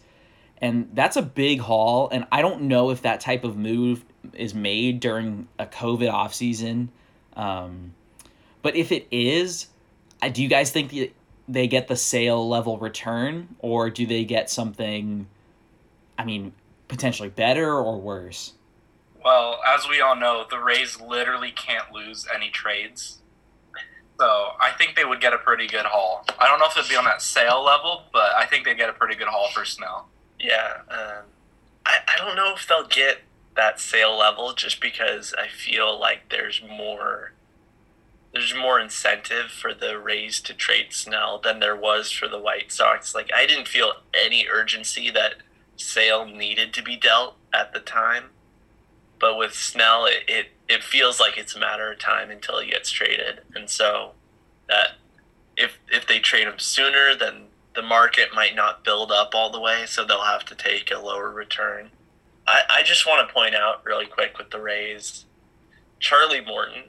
And 0.58 0.88
that's 0.94 1.16
a 1.16 1.22
big 1.22 1.60
haul. 1.60 2.08
And 2.10 2.26
I 2.32 2.40
don't 2.40 2.62
know 2.62 2.90
if 2.90 3.02
that 3.02 3.20
type 3.20 3.44
of 3.44 3.56
move 3.56 4.04
is 4.32 4.54
made 4.54 5.00
during 5.00 5.46
a 5.58 5.66
COVID 5.66 6.10
offseason. 6.10 6.88
Um, 7.36 7.94
but 8.62 8.74
if 8.74 8.90
it 8.90 9.06
is, 9.10 9.66
do 10.32 10.42
you 10.42 10.48
guys 10.48 10.70
think 10.70 11.12
they 11.46 11.66
get 11.66 11.88
the 11.88 11.96
Sale 11.96 12.48
level 12.48 12.78
return 12.78 13.54
or 13.58 13.90
do 13.90 14.06
they 14.06 14.24
get 14.24 14.48
something, 14.48 15.26
I 16.16 16.24
mean, 16.24 16.52
potentially 16.88 17.28
better 17.28 17.74
or 17.74 18.00
worse? 18.00 18.54
Well, 19.22 19.60
as 19.66 19.88
we 19.88 20.00
all 20.00 20.16
know, 20.16 20.46
the 20.48 20.58
Rays 20.58 21.00
literally 21.00 21.50
can't 21.50 21.92
lose 21.92 22.26
any 22.34 22.48
trades. 22.50 23.18
So 24.18 24.52
I 24.60 24.70
think 24.78 24.94
they 24.94 25.04
would 25.04 25.20
get 25.20 25.32
a 25.32 25.38
pretty 25.38 25.66
good 25.66 25.84
haul. 25.84 26.24
I 26.38 26.46
don't 26.46 26.58
know 26.58 26.66
if 26.66 26.76
it'd 26.76 26.88
be 26.88 26.96
on 26.96 27.04
that 27.04 27.20
Sale 27.20 27.64
level, 27.64 28.04
but 28.12 28.32
I 28.36 28.46
think 28.46 28.64
they'd 28.64 28.76
get 28.76 28.88
a 28.88 28.92
pretty 28.92 29.16
good 29.16 29.26
haul 29.26 29.48
for 29.52 29.64
Snell. 29.64 30.08
Yeah. 30.38 30.82
Um, 30.88 31.24
I, 31.84 31.98
I 32.08 32.18
don't 32.18 32.36
know 32.36 32.54
if 32.54 32.66
they'll 32.66 32.86
get 32.86 33.22
that 33.56 33.80
Sale 33.80 34.16
level 34.16 34.52
just 34.52 34.80
because 34.80 35.34
I 35.38 35.48
feel 35.48 35.98
like 35.98 36.30
there's 36.30 36.62
more 36.62 37.32
there's 38.32 38.54
more 38.54 38.80
incentive 38.80 39.48
for 39.48 39.72
the 39.72 39.96
Rays 39.96 40.40
to 40.40 40.54
trade 40.54 40.86
Snell 40.92 41.38
than 41.38 41.60
there 41.60 41.76
was 41.76 42.10
for 42.10 42.26
the 42.26 42.38
White 42.38 42.72
Sox. 42.72 43.14
Like 43.14 43.30
I 43.32 43.46
didn't 43.46 43.68
feel 43.68 43.92
any 44.12 44.48
urgency 44.48 45.08
that 45.12 45.34
Sale 45.76 46.26
needed 46.26 46.74
to 46.74 46.82
be 46.82 46.96
dealt 46.96 47.36
at 47.52 47.72
the 47.72 47.78
time, 47.78 48.30
but 49.20 49.38
with 49.38 49.54
Snell, 49.54 50.06
it, 50.06 50.24
it 50.26 50.46
it 50.68 50.82
feels 50.82 51.20
like 51.20 51.36
it's 51.36 51.54
a 51.54 51.58
matter 51.58 51.92
of 51.92 51.98
time 51.98 52.30
until 52.30 52.60
he 52.60 52.70
gets 52.70 52.90
traded, 52.90 53.40
and 53.54 53.68
so 53.68 54.12
that 54.68 54.92
if 55.56 55.78
if 55.88 56.06
they 56.06 56.18
trade 56.18 56.46
him 56.46 56.58
sooner, 56.58 57.14
then 57.14 57.46
the 57.74 57.82
market 57.82 58.28
might 58.34 58.54
not 58.54 58.84
build 58.84 59.10
up 59.10 59.34
all 59.34 59.50
the 59.50 59.60
way, 59.60 59.84
so 59.86 60.04
they'll 60.04 60.22
have 60.22 60.44
to 60.46 60.54
take 60.54 60.90
a 60.90 60.98
lower 60.98 61.30
return. 61.30 61.90
I, 62.46 62.60
I 62.70 62.82
just 62.82 63.06
want 63.06 63.26
to 63.26 63.34
point 63.34 63.54
out 63.54 63.84
really 63.84 64.06
quick 64.06 64.38
with 64.38 64.50
the 64.50 64.60
Rays, 64.60 65.24
Charlie 65.98 66.44
Morton, 66.44 66.84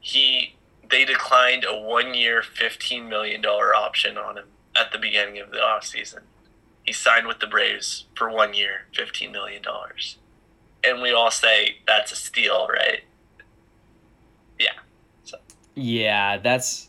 he 0.00 0.56
they 0.88 1.04
declined 1.04 1.64
a 1.64 1.76
one 1.76 2.14
year 2.14 2.42
fifteen 2.42 3.08
million 3.08 3.40
dollar 3.40 3.74
option 3.74 4.16
on 4.16 4.38
him 4.38 4.46
at 4.76 4.92
the 4.92 4.98
beginning 4.98 5.40
of 5.40 5.50
the 5.50 5.58
offseason. 5.58 6.20
He 6.84 6.92
signed 6.92 7.26
with 7.26 7.40
the 7.40 7.48
Braves 7.48 8.06
for 8.14 8.30
one 8.30 8.54
year, 8.54 8.82
fifteen 8.94 9.32
million 9.32 9.62
dollars 9.62 10.18
and 10.86 11.02
we 11.02 11.12
all 11.12 11.30
say 11.30 11.76
that's 11.86 12.12
a 12.12 12.16
steal, 12.16 12.68
right? 12.68 13.02
Yeah. 14.58 14.72
So. 15.24 15.38
Yeah, 15.74 16.38
that's 16.38 16.88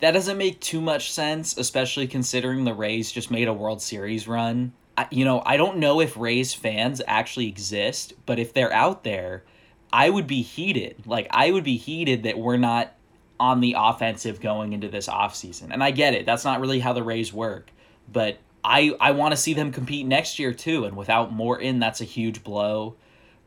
that 0.00 0.12
doesn't 0.12 0.38
make 0.38 0.60
too 0.60 0.80
much 0.80 1.12
sense, 1.12 1.56
especially 1.56 2.06
considering 2.06 2.64
the 2.64 2.74
Rays 2.74 3.12
just 3.12 3.30
made 3.30 3.48
a 3.48 3.52
World 3.52 3.82
Series 3.82 4.26
run. 4.26 4.72
I, 4.96 5.06
you 5.10 5.24
know, 5.24 5.42
I 5.44 5.56
don't 5.56 5.78
know 5.78 6.00
if 6.00 6.16
Rays 6.16 6.54
fans 6.54 7.02
actually 7.06 7.48
exist, 7.48 8.14
but 8.26 8.38
if 8.38 8.52
they're 8.52 8.72
out 8.72 9.04
there, 9.04 9.44
I 9.92 10.10
would 10.10 10.26
be 10.26 10.42
heated. 10.42 11.06
Like 11.06 11.28
I 11.30 11.50
would 11.50 11.64
be 11.64 11.76
heated 11.76 12.22
that 12.22 12.38
we're 12.38 12.56
not 12.56 12.94
on 13.38 13.60
the 13.60 13.74
offensive 13.78 14.40
going 14.40 14.72
into 14.72 14.88
this 14.88 15.08
offseason. 15.08 15.70
And 15.70 15.82
I 15.82 15.90
get 15.90 16.14
it. 16.14 16.26
That's 16.26 16.44
not 16.44 16.60
really 16.60 16.80
how 16.80 16.92
the 16.92 17.02
Rays 17.02 17.32
work, 17.32 17.70
but 18.10 18.38
I 18.64 18.94
I 19.00 19.12
want 19.12 19.32
to 19.32 19.36
see 19.36 19.54
them 19.54 19.72
compete 19.72 20.06
next 20.06 20.38
year 20.38 20.52
too 20.52 20.84
and 20.84 20.96
without 20.96 21.32
Morton, 21.32 21.78
that's 21.78 22.00
a 22.00 22.04
huge 22.04 22.42
blow 22.44 22.96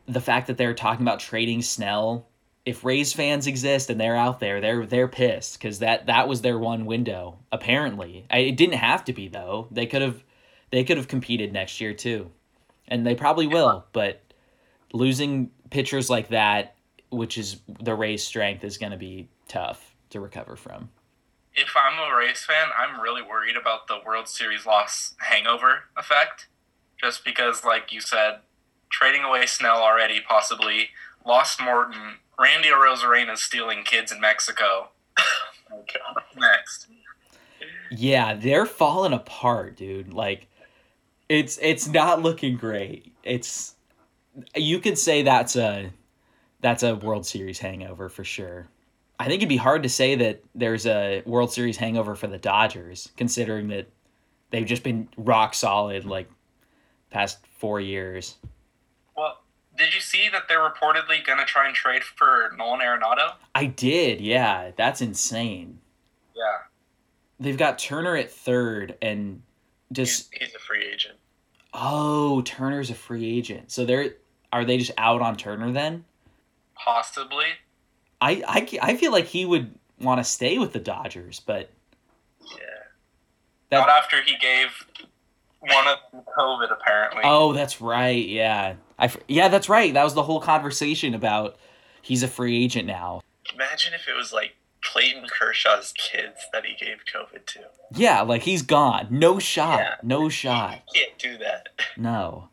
the 0.06 0.20
fact 0.20 0.46
that 0.46 0.56
they're 0.56 0.74
talking 0.74 1.04
about 1.04 1.20
trading 1.20 1.62
Snell, 1.62 2.26
if 2.64 2.84
Rays 2.84 3.12
fans 3.12 3.46
exist 3.46 3.90
and 3.90 4.00
they're 4.00 4.16
out 4.16 4.40
there, 4.40 4.60
they're 4.60 4.86
they're 4.86 5.08
pissed 5.08 5.58
because 5.58 5.80
that 5.80 6.06
that 6.06 6.28
was 6.28 6.42
their 6.42 6.58
one 6.58 6.86
window. 6.86 7.38
Apparently, 7.52 8.26
it 8.30 8.56
didn't 8.56 8.78
have 8.78 9.04
to 9.04 9.12
be 9.12 9.28
though. 9.28 9.68
They 9.70 9.86
could 9.86 10.02
have 10.02 10.22
they 10.70 10.84
could 10.84 10.96
have 10.96 11.08
competed 11.08 11.52
next 11.52 11.80
year 11.80 11.94
too, 11.94 12.30
and 12.88 13.06
they 13.06 13.14
probably 13.14 13.46
will. 13.46 13.84
But 13.92 14.20
losing 14.92 15.50
pitchers 15.70 16.08
like 16.08 16.28
that, 16.28 16.74
which 17.10 17.36
is 17.36 17.60
the 17.80 17.94
Rays' 17.94 18.24
strength, 18.24 18.64
is 18.64 18.78
going 18.78 18.92
to 18.92 18.98
be 18.98 19.28
tough 19.48 19.94
to 20.10 20.20
recover 20.20 20.56
from. 20.56 20.90
If 21.54 21.74
I'm 21.76 21.98
a 21.98 22.16
Rays 22.16 22.44
fan, 22.44 22.68
I'm 22.76 23.00
really 23.00 23.22
worried 23.22 23.56
about 23.56 23.86
the 23.86 23.98
World 24.04 24.26
Series 24.28 24.66
loss 24.66 25.14
hangover 25.18 25.84
effect, 25.96 26.48
just 27.00 27.24
because, 27.24 27.64
like 27.64 27.92
you 27.92 28.00
said, 28.00 28.40
trading 28.94 29.22
away 29.22 29.46
Snell 29.46 29.82
already, 29.82 30.20
possibly. 30.20 30.90
Lost 31.26 31.60
Morton. 31.60 32.18
Randy 32.38 32.68
Arozarena 32.68 33.36
stealing 33.36 33.82
kids 33.84 34.12
in 34.12 34.20
Mexico. 34.20 34.90
oh, 35.72 35.84
Next. 36.36 36.88
Yeah, 37.90 38.34
they're 38.34 38.66
falling 38.66 39.12
apart, 39.12 39.76
dude. 39.76 40.12
Like, 40.12 40.48
it's 41.28 41.58
it's 41.62 41.88
not 41.88 42.22
looking 42.22 42.56
great. 42.56 43.12
It's 43.22 43.74
you 44.54 44.78
could 44.80 44.98
say 44.98 45.22
that's 45.22 45.56
a 45.56 45.90
that's 46.60 46.82
a 46.82 46.94
World 46.96 47.26
Series 47.26 47.58
hangover 47.58 48.08
for 48.08 48.24
sure. 48.24 48.66
I 49.18 49.26
think 49.26 49.38
it'd 49.38 49.48
be 49.48 49.56
hard 49.56 49.84
to 49.84 49.88
say 49.88 50.16
that 50.16 50.42
there's 50.54 50.86
a 50.86 51.22
World 51.24 51.52
Series 51.52 51.76
hangover 51.76 52.14
for 52.14 52.26
the 52.26 52.38
Dodgers, 52.38 53.10
considering 53.16 53.68
that 53.68 53.88
they've 54.50 54.66
just 54.66 54.82
been 54.82 55.08
rock 55.16 55.54
solid 55.54 56.04
like 56.04 56.28
past 57.10 57.38
four 57.58 57.80
years. 57.80 58.36
Did 59.76 59.92
you 59.92 60.00
see 60.00 60.28
that 60.30 60.42
they're 60.48 60.60
reportedly 60.60 61.24
going 61.24 61.38
to 61.38 61.44
try 61.44 61.66
and 61.66 61.74
trade 61.74 62.04
for 62.04 62.52
Nolan 62.56 62.80
Arenado? 62.80 63.34
I 63.54 63.66
did, 63.66 64.20
yeah. 64.20 64.70
That's 64.76 65.00
insane. 65.00 65.80
Yeah. 66.34 66.58
They've 67.40 67.58
got 67.58 67.78
Turner 67.78 68.16
at 68.16 68.30
third 68.30 68.96
and 69.02 69.42
just. 69.92 70.32
He's, 70.32 70.48
he's 70.48 70.54
a 70.54 70.60
free 70.60 70.84
agent. 70.84 71.16
Oh, 71.72 72.42
Turner's 72.42 72.90
a 72.90 72.94
free 72.94 73.38
agent. 73.38 73.72
So 73.72 73.84
they're. 73.84 74.14
Are 74.52 74.64
they 74.64 74.78
just 74.78 74.92
out 74.96 75.20
on 75.20 75.36
Turner 75.36 75.72
then? 75.72 76.04
Possibly. 76.76 77.46
I, 78.20 78.42
I, 78.46 78.78
I 78.80 78.96
feel 78.96 79.10
like 79.10 79.26
he 79.26 79.44
would 79.44 79.74
want 80.00 80.20
to 80.20 80.24
stay 80.24 80.58
with 80.58 80.72
the 80.72 80.78
Dodgers, 80.78 81.40
but. 81.40 81.70
Yeah. 82.40 82.58
That, 83.70 83.78
Not 83.80 83.88
after 83.88 84.22
he 84.22 84.36
gave 84.36 84.68
one 85.58 85.88
of 85.88 85.96
them 86.12 86.22
COVID, 86.38 86.70
apparently. 86.70 87.22
Oh, 87.24 87.52
that's 87.52 87.80
right. 87.80 88.26
Yeah, 88.26 88.74
I 88.98 89.10
yeah, 89.28 89.48
that's 89.48 89.68
right. 89.68 89.92
That 89.92 90.04
was 90.04 90.14
the 90.14 90.22
whole 90.22 90.40
conversation 90.40 91.14
about 91.14 91.56
he's 92.02 92.22
a 92.22 92.28
free 92.28 92.62
agent 92.62 92.86
now. 92.86 93.22
Imagine 93.54 93.94
if 93.94 94.08
it 94.08 94.16
was 94.16 94.32
like 94.32 94.56
Clayton 94.82 95.26
Kershaw's 95.28 95.92
kids 95.96 96.46
that 96.52 96.64
he 96.64 96.74
gave 96.74 96.98
COVID 97.12 97.46
to. 97.46 97.60
Yeah, 97.92 98.22
like 98.22 98.42
he's 98.42 98.62
gone. 98.62 99.08
No 99.10 99.38
shot. 99.38 99.78
Yeah. 99.78 99.94
No 100.02 100.28
shot. 100.28 100.82
You 100.94 101.00
can't 101.02 101.18
do 101.18 101.38
that. 101.38 101.68
No. 101.96 102.48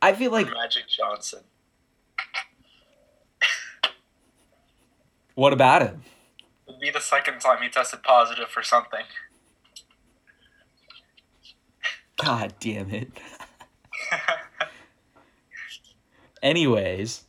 I 0.00 0.12
feel 0.12 0.30
like 0.30 0.46
Magic 0.52 0.84
Johnson. 0.88 1.40
what 5.34 5.52
about 5.52 5.82
him? 5.82 6.02
It'd 6.68 6.80
be 6.80 6.90
the 6.90 7.00
second 7.00 7.40
time 7.40 7.62
he 7.62 7.68
tested 7.68 8.02
positive 8.02 8.48
for 8.48 8.62
something. 8.62 9.04
God 12.16 12.54
damn 12.60 12.90
it. 12.90 13.10
Anyways, 16.46 17.24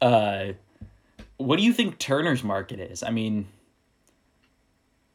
uh, 0.00 0.52
what 1.36 1.56
do 1.56 1.62
you 1.62 1.74
think 1.74 1.98
Turner's 1.98 2.42
market 2.42 2.80
is? 2.80 3.02
I 3.02 3.10
mean, 3.10 3.46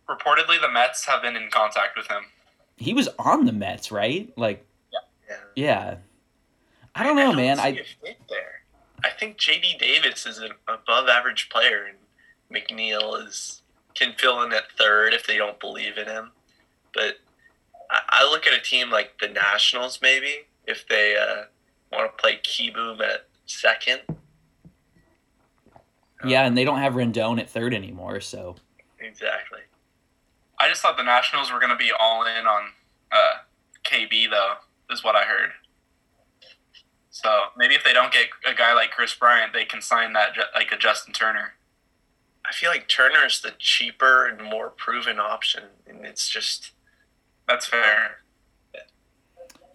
reportedly 0.08 0.62
the 0.62 0.70
Mets 0.72 1.04
have 1.06 1.24
been 1.24 1.36
in 1.36 1.50
contact 1.50 1.98
with 1.98 2.06
him. 2.06 2.26
He 2.78 2.94
was 2.94 3.10
on 3.18 3.46
the 3.46 3.54
Mets, 3.54 3.92
right? 3.92 4.32
Like, 4.38 4.64
yeah, 4.94 5.36
yeah. 5.56 5.96
I 6.94 7.04
don't 7.04 7.16
know, 7.16 7.24
I 7.24 7.26
don't 7.26 7.36
man. 7.38 7.60
I 7.60 7.72
there. 8.30 8.62
I 9.04 9.10
think 9.10 9.38
JD 9.38 9.80
Davis 9.80 10.28
is 10.28 10.38
an 10.38 10.52
above 10.68 11.08
average 11.10 11.50
player, 11.50 11.88
and 11.90 11.98
McNeil 12.56 13.26
is 13.26 13.64
can 13.96 14.14
fill 14.14 14.44
in 14.44 14.54
at 14.54 14.72
third 14.78 15.16
if 15.16 15.26
they 15.26 15.38
don't 15.38 15.60
believe 15.60 15.98
in 15.98 16.06
him. 16.06 16.34
But 16.94 17.16
I 17.90 18.30
look 18.30 18.46
at 18.46 18.54
a 18.54 18.62
team 18.62 18.92
like 18.92 19.18
the 19.20 19.30
Nationals, 19.30 19.98
maybe 20.04 20.46
if 20.68 20.88
they 20.88 21.18
uh, 21.18 21.46
want 21.92 22.16
to 22.16 22.22
play 22.22 22.40
Kieboom 22.44 23.02
at 23.02 23.28
second. 23.46 24.02
Yeah, 26.26 26.46
and 26.46 26.58
they 26.58 26.64
don't 26.64 26.80
have 26.80 26.94
Rendon 26.94 27.40
at 27.40 27.50
third 27.50 27.74
anymore, 27.74 28.20
so. 28.20 28.56
Exactly. 29.00 29.60
I 30.60 30.70
just 30.70 30.82
thought 30.82 30.98
the 30.98 31.04
Nationals 31.04 31.52
were 31.52 31.60
going 31.60 31.72
to 31.72 31.76
be 31.76 31.92
all 31.98 32.26
in 32.26 32.48
on 32.48 32.70
uh, 33.12 33.38
KB, 33.84 34.30
though, 34.30 34.54
is 34.90 35.04
what 35.04 35.16
I 35.16 35.24
heard. 35.24 35.52
So 37.12 37.30
maybe 37.56 37.76
if 37.76 37.84
they 37.84 37.94
don't 37.94 38.12
get 38.12 38.28
a 38.46 38.54
guy 38.54 38.74
like 38.74 38.92
Kris 38.92 39.14
Bryant, 39.14 39.54
they 39.54 39.66
can 39.66 39.82
sign 39.82 40.14
that 40.14 40.32
like 40.54 40.72
a 40.72 40.78
Justin 40.78 41.14
Turner. 41.14 41.54
I 42.48 42.54
feel 42.54 42.70
like 42.70 42.88
Turner 42.88 43.26
is 43.26 43.42
the 43.42 43.54
cheaper 43.58 44.28
and 44.28 44.42
more 44.42 44.70
proven 44.70 45.20
option, 45.20 45.64
and 45.88 46.06
it's 46.06 46.28
just 46.28 46.72
That's 47.48 47.68
fair. 47.68 48.18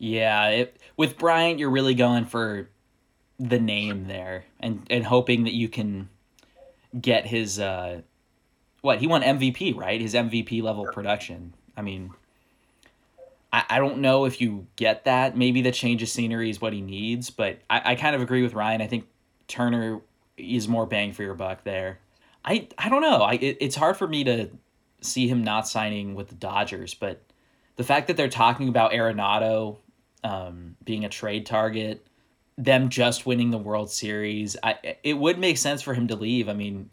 Yeah, 0.00 0.48
it, 0.48 0.80
with 0.96 1.18
Bryant, 1.18 1.58
you're 1.58 1.68
really 1.70 1.94
going 1.94 2.24
for 2.24 2.70
the 3.38 3.60
name 3.60 4.06
there, 4.06 4.46
and 4.58 4.86
and 4.88 5.04
hoping 5.04 5.44
that 5.44 5.52
you 5.52 5.68
can 5.68 6.08
get 6.98 7.26
his 7.26 7.60
uh, 7.60 8.00
what 8.80 8.98
he 8.98 9.06
won 9.06 9.20
MVP 9.20 9.76
right, 9.76 10.00
his 10.00 10.14
MVP 10.14 10.62
level 10.62 10.86
production. 10.86 11.52
I 11.76 11.82
mean, 11.82 12.12
I, 13.52 13.64
I 13.68 13.78
don't 13.78 13.98
know 13.98 14.24
if 14.24 14.40
you 14.40 14.66
get 14.76 15.04
that. 15.04 15.36
Maybe 15.36 15.60
the 15.60 15.70
change 15.70 16.02
of 16.02 16.08
scenery 16.08 16.48
is 16.48 16.62
what 16.62 16.72
he 16.72 16.80
needs, 16.80 17.28
but 17.28 17.58
I, 17.68 17.92
I 17.92 17.94
kind 17.94 18.16
of 18.16 18.22
agree 18.22 18.42
with 18.42 18.54
Ryan. 18.54 18.80
I 18.80 18.86
think 18.86 19.06
Turner 19.48 20.00
is 20.38 20.66
more 20.66 20.86
bang 20.86 21.12
for 21.12 21.22
your 21.22 21.34
buck 21.34 21.62
there. 21.64 21.98
I 22.42 22.68
I 22.78 22.88
don't 22.88 23.02
know. 23.02 23.18
I 23.18 23.34
it, 23.34 23.58
it's 23.60 23.76
hard 23.76 23.98
for 23.98 24.08
me 24.08 24.24
to 24.24 24.48
see 25.02 25.28
him 25.28 25.44
not 25.44 25.68
signing 25.68 26.14
with 26.14 26.28
the 26.28 26.36
Dodgers, 26.36 26.94
but 26.94 27.20
the 27.76 27.84
fact 27.84 28.06
that 28.06 28.16
they're 28.16 28.28
talking 28.28 28.70
about 28.70 28.92
Arenado 28.92 29.76
um, 30.24 30.76
being 30.84 31.04
a 31.04 31.08
trade 31.08 31.46
target, 31.46 32.06
them 32.58 32.88
just 32.88 33.24
winning 33.26 33.50
the 33.50 33.58
World 33.58 33.90
Series, 33.90 34.56
I 34.62 34.96
it 35.02 35.14
would 35.14 35.38
make 35.38 35.56
sense 35.58 35.80
for 35.82 35.94
him 35.94 36.08
to 36.08 36.16
leave. 36.16 36.48
I 36.48 36.52
mean, 36.54 36.90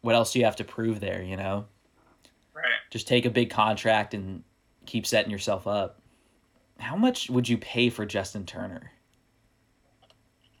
what 0.00 0.14
else 0.14 0.32
do 0.32 0.38
you 0.38 0.44
have 0.44 0.56
to 0.56 0.64
prove 0.64 1.00
there? 1.00 1.22
You 1.22 1.36
know, 1.36 1.66
Right. 2.52 2.64
just 2.90 3.06
take 3.06 3.24
a 3.24 3.30
big 3.30 3.50
contract 3.50 4.14
and 4.14 4.42
keep 4.86 5.06
setting 5.06 5.30
yourself 5.30 5.66
up. 5.66 6.00
How 6.78 6.96
much 6.96 7.30
would 7.30 7.48
you 7.48 7.56
pay 7.58 7.88
for 7.88 8.04
Justin 8.04 8.44
Turner? 8.46 8.92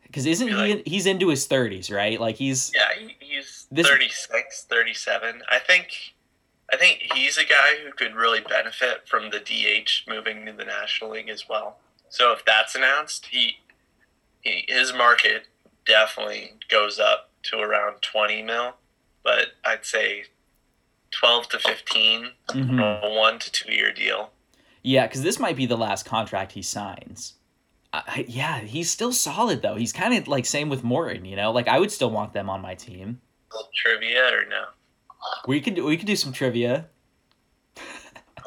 Because 0.02 0.26
isn't 0.26 0.46
Be 0.48 0.82
he? 0.84 0.90
He's 0.90 1.06
into 1.06 1.28
his 1.28 1.46
thirties, 1.46 1.90
right? 1.90 2.20
Like 2.20 2.36
he's 2.36 2.72
Yeah, 2.74 2.88
he's 3.18 3.66
This- 3.70 3.86
36, 3.88 4.64
37. 4.64 5.42
I 5.50 5.58
think 5.58 6.14
I 6.72 6.76
think 6.76 7.02
he's 7.14 7.36
a 7.38 7.44
guy 7.44 7.76
who 7.84 7.92
could 7.92 8.14
really 8.14 8.40
benefit 8.40 9.06
from 9.08 9.30
the 9.30 9.38
DH 9.40 10.04
moving 10.08 10.46
to 10.46 10.52
the 10.52 10.64
National 10.64 11.10
League 11.10 11.28
as 11.28 11.48
well. 11.48 11.78
So 12.08 12.32
if 12.32 12.44
that's 12.44 12.74
announced, 12.74 13.26
he, 13.26 13.56
he 14.40 14.64
his 14.68 14.92
market 14.92 15.44
definitely 15.86 16.52
goes 16.68 16.98
up 16.98 17.30
to 17.44 17.58
around 17.58 18.02
20 18.02 18.42
mil, 18.42 18.74
but 19.22 19.48
I'd 19.64 19.84
say 19.84 20.24
12 21.12 21.48
to 21.50 21.58
15 21.58 22.30
Mhm. 22.50 23.02
a 23.02 23.08
1 23.10 23.38
to 23.38 23.50
2 23.52 23.72
year 23.72 23.92
deal. 23.92 24.30
Yeah, 24.82 25.06
because 25.06 25.22
this 25.22 25.38
might 25.38 25.56
be 25.56 25.66
the 25.66 25.76
last 25.76 26.04
contract 26.04 26.52
he 26.52 26.62
signs. 26.62 27.34
I, 27.92 28.24
yeah, 28.28 28.60
he's 28.60 28.90
still 28.90 29.12
solid 29.12 29.62
though. 29.62 29.76
He's 29.76 29.92
kind 29.92 30.12
of 30.14 30.28
like 30.28 30.44
same 30.44 30.68
with 30.68 30.84
Morton. 30.84 31.24
You 31.24 31.34
know, 31.36 31.50
like 31.50 31.66
I 31.68 31.78
would 31.78 31.90
still 31.90 32.10
want 32.10 32.32
them 32.34 32.50
on 32.50 32.60
my 32.60 32.74
team. 32.74 33.20
little 33.52 33.70
trivia 33.74 34.26
or 34.34 34.44
no? 34.44 34.64
We 35.48 35.60
could 35.60 35.74
do, 35.74 35.84
we 35.84 35.96
could 35.96 36.06
do 36.06 36.14
some 36.16 36.32
trivia. 36.32 36.88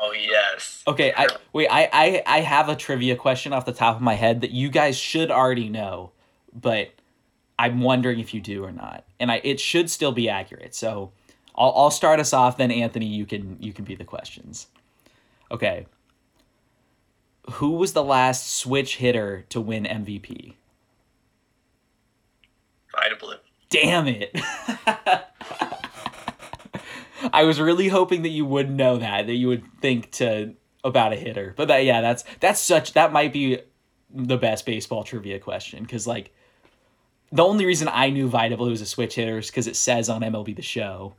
Oh 0.02 0.14
yes. 0.14 0.84
Okay, 0.88 1.14
I 1.16 1.28
wait. 1.52 1.68
I, 1.68 1.90
I 1.92 2.24
I 2.26 2.40
have 2.40 2.70
a 2.70 2.76
trivia 2.76 3.16
question 3.16 3.52
off 3.52 3.66
the 3.66 3.74
top 3.74 3.98
of 3.98 4.02
my 4.02 4.16
head 4.16 4.42
that 4.42 4.52
you 4.52 4.70
guys 4.70 4.98
should 4.98 5.30
already 5.30 5.68
know, 5.68 6.12
but 6.54 6.92
I'm 7.58 7.82
wondering 7.82 8.20
if 8.20 8.34
you 8.34 8.40
do 8.40 8.64
or 8.64 8.72
not. 8.72 9.04
And 9.20 9.30
I 9.32 9.42
it 9.44 9.60
should 9.60 9.90
still 9.90 10.14
be 10.14 10.30
accurate. 10.30 10.74
So 10.74 11.12
I'll 11.56 11.74
I'll 11.76 11.92
start 11.92 12.22
us 12.22 12.32
off. 12.32 12.58
Then 12.58 12.72
Anthony, 12.72 13.08
you 13.08 13.26
can 13.26 13.58
you 13.60 13.74
can 13.74 13.84
be 13.84 13.96
the 13.96 14.06
questions. 14.06 14.68
Okay. 15.52 15.86
Who 17.54 17.72
was 17.72 17.94
the 17.94 18.04
last 18.04 18.56
switch 18.56 18.98
hitter 18.98 19.46
to 19.50 19.60
win 19.60 19.84
MVP? 19.84 20.54
Vida 22.96 23.16
Blue. 23.20 23.36
Damn 23.70 24.08
it. 24.08 24.40
I 27.34 27.44
was 27.44 27.60
really 27.60 27.88
hoping 27.88 28.24
that 28.24 28.30
you 28.30 28.46
would 28.46 28.70
know 28.70 28.98
that, 28.98 29.28
that 29.28 29.36
you 29.36 29.48
would 29.48 29.64
think 29.82 30.12
to 30.14 30.56
about 30.84 31.14
a 31.14 31.16
hitter. 31.16 31.54
But 31.56 31.68
that 31.68 31.84
yeah, 31.86 32.02
that's 32.02 32.24
that's 32.40 32.62
such 32.62 32.94
that 32.94 33.12
might 33.12 33.34
be 33.34 33.60
the 34.14 34.38
best 34.38 34.66
baseball 34.66 35.04
trivia 35.04 35.40
question 35.40 35.86
cuz 35.86 36.08
like 36.08 36.34
the 37.32 37.44
only 37.44 37.66
reason 37.66 37.88
I 37.92 38.10
knew 38.10 38.28
Vida 38.28 38.58
Blue 38.58 38.72
was 38.72 38.82
a 38.82 38.86
switch 38.86 39.16
hitter 39.16 39.38
is 39.38 39.52
cuz 39.52 39.68
it 39.68 39.76
says 39.76 40.10
on 40.10 40.22
MLB 40.22 40.56
the 40.56 40.62
show. 40.62 41.16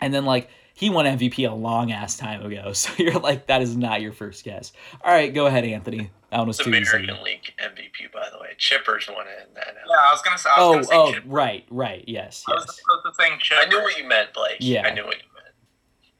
And 0.00 0.12
then 0.12 0.24
like 0.24 0.48
he 0.74 0.90
won 0.90 1.06
MVP 1.06 1.48
a 1.50 1.54
long 1.54 1.90
ass 1.92 2.16
time 2.16 2.44
ago. 2.44 2.72
So 2.74 2.92
you're 2.98 3.18
like 3.18 3.46
that 3.46 3.62
is 3.62 3.76
not 3.76 4.00
your 4.00 4.12
first 4.12 4.44
guess. 4.44 4.72
All 5.04 5.12
right, 5.12 5.32
go 5.32 5.46
ahead 5.46 5.64
Anthony. 5.64 6.10
That 6.36 6.40
one 6.40 6.48
was 6.48 6.60
It's 6.60 6.68
too 6.68 6.74
easy. 6.74 6.90
American 6.90 7.24
League 7.24 7.54
MVP, 7.58 8.12
by 8.12 8.28
the 8.30 8.38
way. 8.38 8.48
Chippers 8.58 9.08
won 9.10 9.26
it 9.26 9.48
in 9.48 9.54
that. 9.54 9.74
Yeah, 9.88 9.94
I 9.96 10.12
was 10.12 10.20
gonna 10.20 10.36
say. 10.36 10.50
I 10.54 10.60
was 10.60 10.66
Oh, 10.68 10.72
gonna 10.74 10.84
say 10.84 10.94
oh, 10.94 11.12
Chip- 11.14 11.22
right, 11.26 11.64
right. 11.70 12.04
Yes, 12.06 12.44
I 12.46 12.52
was 12.52 12.64
supposed 12.64 13.06
to 13.06 13.14
saying 13.22 13.38
Chip. 13.40 13.56
I 13.58 13.64
knew 13.70 13.80
what 13.80 13.96
you 13.96 14.04
meant, 14.06 14.34
Blake. 14.34 14.58
Yeah. 14.60 14.86
I 14.86 14.90
knew 14.92 15.06
what 15.06 15.16
you 15.16 15.22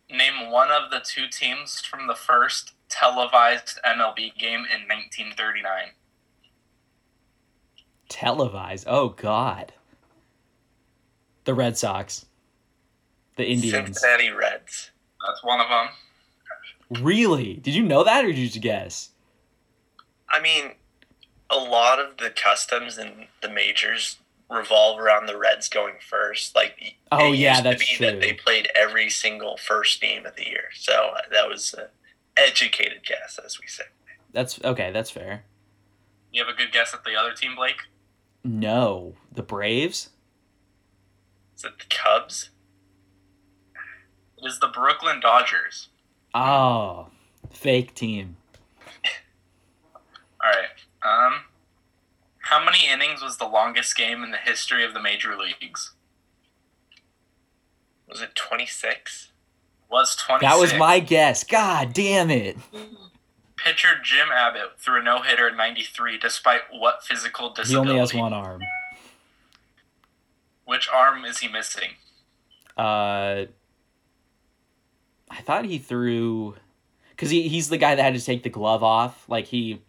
meant. 0.08 0.18
Name 0.18 0.50
one 0.50 0.70
of 0.70 0.90
the 0.90 1.00
two 1.04 1.28
teams 1.28 1.82
from 1.82 2.06
the 2.06 2.14
first 2.14 2.72
televised 2.88 3.78
MLB 3.84 4.34
game 4.38 4.60
in 4.60 4.88
1939. 4.88 5.90
televised. 8.08 8.86
Oh 8.88 9.10
God. 9.10 9.74
The 11.44 11.52
Red 11.52 11.76
Sox. 11.76 12.24
The 13.36 13.44
Indians. 13.46 14.00
Cincinnati 14.00 14.30
Reds. 14.30 14.92
That's 15.26 15.44
one 15.44 15.60
of 15.60 15.68
them. 15.68 17.02
Really? 17.04 17.54
Did 17.54 17.74
you 17.74 17.82
know 17.82 18.02
that 18.04 18.24
or 18.24 18.28
did 18.28 18.38
you 18.38 18.46
just 18.48 18.62
guess? 18.62 19.10
I 20.36 20.42
mean, 20.42 20.72
a 21.50 21.56
lot 21.56 21.98
of 21.98 22.18
the 22.18 22.30
customs 22.30 22.98
in 22.98 23.26
the 23.42 23.48
majors 23.48 24.18
revolve 24.50 25.00
around 25.00 25.26
the 25.26 25.38
Reds 25.38 25.68
going 25.68 25.94
first. 26.00 26.54
Like, 26.54 26.96
Oh, 27.10 27.32
it 27.32 27.36
yeah, 27.38 27.52
used 27.52 27.62
to 27.62 27.68
that's 27.70 27.90
be 27.90 27.96
true. 27.96 28.06
That 28.06 28.20
they 28.20 28.32
played 28.34 28.68
every 28.74 29.08
single 29.10 29.56
first 29.56 30.00
game 30.00 30.26
of 30.26 30.36
the 30.36 30.44
year, 30.46 30.64
so 30.74 30.92
uh, 30.92 31.20
that 31.32 31.48
was 31.48 31.74
an 31.74 31.86
educated 32.36 33.00
guess, 33.04 33.38
as 33.44 33.58
we 33.60 33.66
say. 33.66 33.84
That's 34.32 34.62
okay, 34.62 34.90
that's 34.92 35.10
fair. 35.10 35.44
You 36.32 36.44
have 36.44 36.52
a 36.54 36.56
good 36.56 36.72
guess 36.72 36.92
at 36.92 37.02
the 37.04 37.14
other 37.16 37.32
team, 37.32 37.54
Blake? 37.56 37.80
No. 38.44 39.14
The 39.32 39.42
Braves? 39.42 40.10
Is 41.56 41.64
it 41.64 41.78
the 41.78 41.86
Cubs? 41.88 42.50
It 44.36 44.46
is 44.46 44.60
the 44.60 44.68
Brooklyn 44.68 45.20
Dodgers. 45.20 45.88
Oh. 46.34 47.08
Fake 47.50 47.94
team. 47.94 48.36
All 50.46 50.52
right. 50.52 51.26
Um, 51.26 51.40
how 52.38 52.64
many 52.64 52.88
innings 52.88 53.22
was 53.22 53.38
the 53.38 53.46
longest 53.46 53.96
game 53.96 54.22
in 54.22 54.30
the 54.30 54.36
history 54.36 54.84
of 54.84 54.94
the 54.94 55.02
major 55.02 55.36
leagues? 55.36 55.92
Was 58.08 58.20
it 58.20 58.34
twenty 58.34 58.66
six? 58.66 59.32
Was 59.88 60.16
26. 60.16 60.50
That 60.50 60.60
was 60.60 60.74
my 60.74 60.98
guess. 60.98 61.44
God 61.44 61.92
damn 61.92 62.28
it. 62.28 62.56
Pitcher 63.56 64.00
Jim 64.02 64.28
Abbott 64.34 64.72
threw 64.78 65.00
a 65.00 65.02
no 65.02 65.22
hitter 65.22 65.48
in 65.48 65.56
'93, 65.56 66.18
despite 66.18 66.62
what 66.72 67.04
physical 67.04 67.52
disability? 67.52 67.90
He 67.90 67.90
only 67.92 68.00
has 68.00 68.12
one 68.12 68.32
arm. 68.32 68.62
Which 70.64 70.88
arm 70.92 71.24
is 71.24 71.38
he 71.38 71.48
missing? 71.48 71.90
Uh 72.76 73.46
I 75.30 75.40
thought 75.42 75.64
he 75.64 75.78
threw 75.78 76.56
because 77.10 77.30
he, 77.30 77.48
he's 77.48 77.68
the 77.68 77.78
guy 77.78 77.94
that 77.94 78.02
had 78.02 78.14
to 78.14 78.24
take 78.24 78.42
the 78.42 78.50
glove 78.50 78.82
off. 78.82 79.28
Like 79.28 79.46
he 79.46 79.80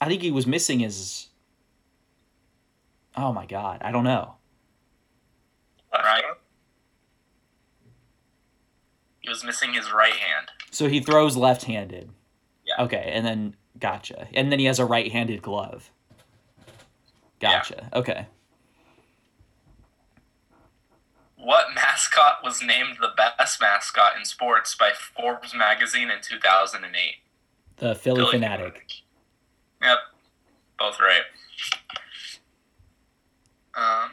I 0.00 0.08
think 0.08 0.22
he 0.22 0.30
was 0.30 0.46
missing 0.46 0.80
his 0.80 1.28
Oh 3.18 3.32
my 3.32 3.46
god, 3.46 3.80
I 3.82 3.90
don't 3.90 4.04
know. 4.04 4.34
Right. 5.92 6.22
He 9.20 9.28
was 9.28 9.42
missing 9.42 9.74
his 9.74 9.92
right 9.92 10.14
hand. 10.14 10.50
So 10.70 10.88
he 10.88 11.00
throws 11.00 11.36
left 11.36 11.64
handed. 11.64 12.10
Yeah. 12.64 12.84
Okay, 12.84 13.10
and 13.12 13.26
then 13.26 13.56
gotcha. 13.80 14.28
And 14.32 14.52
then 14.52 14.60
he 14.60 14.66
has 14.66 14.78
a 14.78 14.84
right 14.84 15.10
handed 15.10 15.42
glove. 15.42 15.90
Gotcha. 17.40 17.88
Okay. 17.92 18.26
What 21.36 21.74
mascot 21.74 22.38
was 22.44 22.62
named 22.62 22.98
the 23.00 23.10
best 23.16 23.60
mascot 23.60 24.16
in 24.16 24.24
sports 24.24 24.76
by 24.76 24.92
Forbes 24.92 25.54
magazine 25.54 26.10
in 26.10 26.20
2008? 26.20 27.14
The 27.78 27.94
Philly, 27.94 28.20
Phillie 28.20 28.38
Phanatic. 28.38 29.02
Yep, 29.82 29.98
both 30.78 30.98
right. 31.00 31.22
Um, 33.74 34.10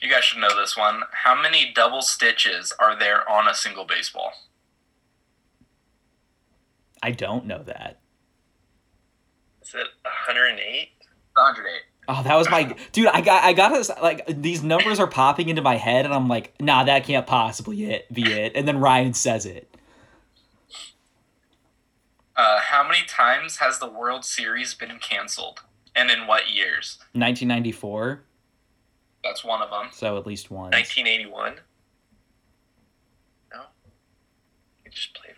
you 0.00 0.10
guys 0.10 0.24
should 0.24 0.40
know 0.40 0.58
this 0.58 0.76
one. 0.76 1.02
How 1.12 1.40
many 1.40 1.72
double 1.74 2.02
stitches 2.02 2.72
are 2.78 2.98
there 2.98 3.28
on 3.28 3.46
a 3.46 3.54
single 3.54 3.84
baseball? 3.84 4.32
I 7.02 7.10
don't 7.12 7.46
know 7.46 7.62
that. 7.62 8.00
Is 9.62 9.74
it 9.74 9.88
one 10.02 10.14
hundred 10.26 10.46
and 10.48 10.60
eight? 10.60 10.88
108. 11.34 11.82
Oh, 12.08 12.22
that 12.22 12.36
was 12.36 12.50
my 12.50 12.74
dude. 12.92 13.06
I 13.08 13.20
got, 13.20 13.44
I 13.44 13.52
got 13.52 13.68
to 13.68 14.02
like 14.02 14.26
these 14.26 14.62
numbers 14.62 14.98
are 14.98 15.06
popping 15.06 15.48
into 15.48 15.62
my 15.62 15.76
head, 15.76 16.04
and 16.04 16.12
I'm 16.12 16.28
like, 16.28 16.54
nah, 16.60 16.84
that 16.84 17.04
can't 17.04 17.26
possibly 17.26 17.84
it 17.84 18.12
be 18.12 18.32
it. 18.32 18.52
And 18.54 18.66
then 18.66 18.78
Ryan 18.78 19.14
says 19.14 19.46
it 19.46 19.69
uh, 22.40 22.60
how 22.60 22.82
many 22.82 23.04
times 23.06 23.58
has 23.58 23.78
the 23.78 23.88
World 23.88 24.24
Series 24.24 24.72
been 24.72 24.98
canceled, 24.98 25.60
and 25.94 26.10
in 26.10 26.26
what 26.26 26.50
years? 26.50 26.96
1994. 27.12 28.22
That's 29.22 29.44
one 29.44 29.60
of 29.60 29.68
them. 29.68 29.88
So 29.92 30.16
at 30.16 30.26
least 30.26 30.50
one. 30.50 30.70
1981. 30.70 31.56
No, 33.52 33.60
you 34.84 34.90
just 34.90 35.12
played. 35.12 35.34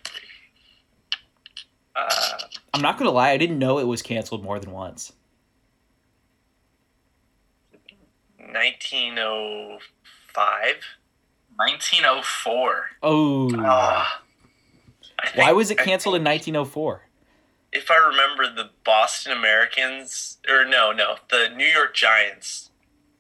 Uh, 1.97 2.39
I'm 2.73 2.81
not 2.81 2.99
gonna 2.99 3.11
lie, 3.11 3.31
I 3.31 3.37
didn't 3.37 3.59
know 3.59 3.79
it 3.81 3.89
was 3.89 4.01
canceled 4.01 4.45
more 4.45 4.61
than 4.61 4.71
once. 4.71 5.13
1905. 8.39 9.81
1904. 11.57 12.87
Oh. 13.03 13.51
oh, 13.53 13.57
oh. 13.57 13.65
Ah. 13.65 14.22
I 15.23 15.31
why 15.35 15.53
was 15.53 15.71
it 15.71 15.79
canceled 15.79 16.17
in 16.17 16.25
1904? 16.25 17.09
If 17.73 17.91
I 17.91 17.97
remember, 17.97 18.55
the 18.55 18.71
Boston 18.85 19.33
Americans, 19.33 20.39
or 20.49 20.65
no, 20.65 20.93
no, 20.93 21.17
the 21.31 21.49
New 21.57 21.67
York 21.67 21.95
Giants 21.95 22.71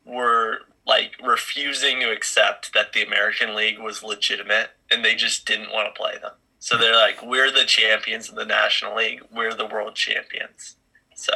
were 0.04 0.60
like 0.86 1.12
refusing 1.22 2.00
to 2.00 2.10
accept 2.10 2.74
that 2.74 2.92
the 2.92 3.02
American 3.02 3.54
League 3.54 3.78
was 3.78 4.02
legitimate, 4.02 4.70
and 4.90 5.04
they 5.04 5.14
just 5.14 5.46
didn't 5.46 5.72
want 5.72 5.92
to 5.92 5.98
play 5.98 6.18
them. 6.20 6.32
So 6.58 6.76
they're 6.76 6.94
like, 6.96 7.22
"We're 7.22 7.50
the 7.50 7.64
champions 7.64 8.28
of 8.28 8.34
the 8.34 8.44
National 8.44 8.96
League. 8.96 9.22
We're 9.32 9.54
the 9.54 9.66
world 9.66 9.94
champions." 9.94 10.76
So, 11.14 11.32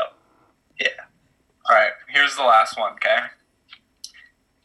yeah. 0.78 0.88
All 1.68 1.74
right, 1.74 1.92
here's 2.08 2.36
the 2.36 2.42
last 2.42 2.78
one, 2.78 2.92
okay? 2.94 3.26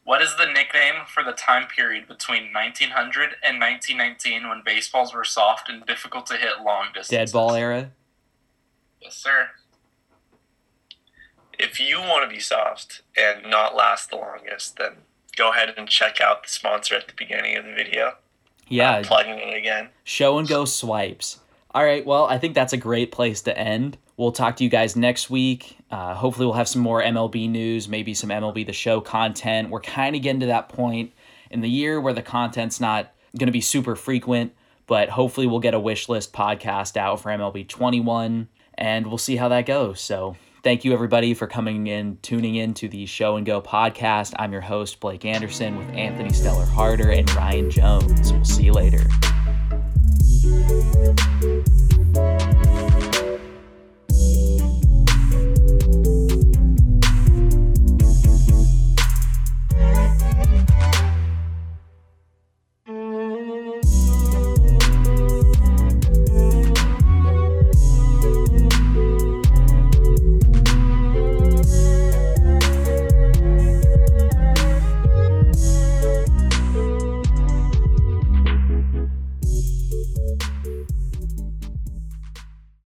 What 0.04 0.22
is 0.22 0.36
the 0.36 0.46
nickname 0.48 1.06
for 1.08 1.24
the 1.24 1.32
time 1.32 1.68
period 1.68 2.08
between 2.08 2.52
1900 2.54 3.36
and 3.44 3.60
1919 3.60 4.50
when 4.50 4.62
baseballs 4.66 5.14
were 5.14 5.24
soft 5.24 5.70
and 5.70 5.86
difficult 5.86 6.26
to 6.28 6.38
hit 6.38 6.62
long 6.66 6.88
distances? 6.94 7.32
Dead 7.32 7.32
ball 7.32 7.54
era. 7.54 7.92
Yes, 9.02 9.16
sir. 9.16 9.50
if 11.60 11.80
you 11.80 12.00
want 12.00 12.28
to 12.28 12.34
be 12.34 12.40
soft 12.42 13.04
and 13.16 13.50
not 13.50 13.76
last 13.76 14.10
the 14.10 14.16
longest, 14.16 14.78
then 14.78 14.94
go 15.38 15.52
ahead 15.52 15.74
and 15.78 15.88
check 15.88 16.20
out 16.20 16.44
the 16.44 16.50
sponsor 16.50 16.96
at 16.96 17.08
the 17.08 17.14
beginning 17.16 17.56
of 17.58 17.66
the 17.66 17.74
video. 17.74 18.16
Yeah, 18.68 19.02
Plugging 19.04 19.38
it 19.38 19.56
again. 19.56 19.90
show 20.04 20.38
and 20.40 20.48
go 20.48 20.66
swipes. 20.66 21.40
All 21.74 21.84
right, 21.84 22.06
well, 22.06 22.26
I 22.26 22.38
think 22.38 22.56
that's 22.56 22.74
a 22.74 22.78
great 22.78 23.12
place 23.12 23.42
to 23.44 23.58
end. 23.58 23.98
We'll 24.18 24.32
talk 24.32 24.56
to 24.58 24.64
you 24.64 24.70
guys 24.70 24.96
next 24.96 25.30
week. 25.30 25.78
Uh, 25.92 26.14
hopefully, 26.16 26.46
we'll 26.46 26.56
have 26.56 26.70
some 26.70 26.82
more 26.82 27.02
MLB 27.04 27.50
news, 27.50 27.90
maybe 27.90 28.14
some 28.14 28.30
MLB 28.30 28.66
The 28.66 28.74
Show 28.74 29.02
content. 29.02 29.70
We're 29.70 29.82
kind 29.82 30.16
of 30.16 30.22
getting 30.22 30.40
to 30.40 30.46
that 30.48 30.70
point 30.70 31.12
in 31.50 31.60
the 31.62 31.70
year 31.70 32.00
where 32.00 32.14
the 32.14 32.22
content's 32.22 32.80
not 32.80 33.12
going 33.38 33.48
to 33.48 33.52
be 33.52 33.62
super 33.62 33.96
frequent, 33.96 34.54
but 34.88 35.10
hopefully, 35.10 35.48
we'll 35.48 35.60
get 35.60 35.74
a 35.74 35.80
wish 35.80 36.08
list 36.08 36.32
podcast 36.32 36.96
out 36.96 37.20
for 37.20 37.30
MLB 37.30 37.68
21, 37.68 38.48
and 38.76 39.08
we'll 39.08 39.18
see 39.18 39.36
how 39.36 39.50
that 39.50 39.66
goes. 39.66 40.00
So, 40.00 40.38
thank 40.64 40.86
you, 40.86 40.94
everybody, 40.94 41.34
for 41.34 41.46
coming 41.46 41.88
in, 41.88 42.20
tuning 42.22 42.56
in 42.56 42.74
to 42.76 42.88
the 42.88 43.06
Show 43.06 43.36
and 43.36 43.46
Go 43.46 43.62
podcast. 43.62 44.34
I'm 44.40 44.54
your 44.54 44.62
host, 44.62 45.02
Blake 45.02 45.26
Anderson, 45.26 45.78
with 45.78 45.90
Anthony 45.90 46.32
Stellar 46.32 46.66
Harder 46.66 47.12
and 47.12 47.30
Ryan 47.36 47.70
Jones. 47.70 48.32
We'll 48.32 48.46
see 48.46 48.64
you 48.64 48.72
later. 48.72 49.04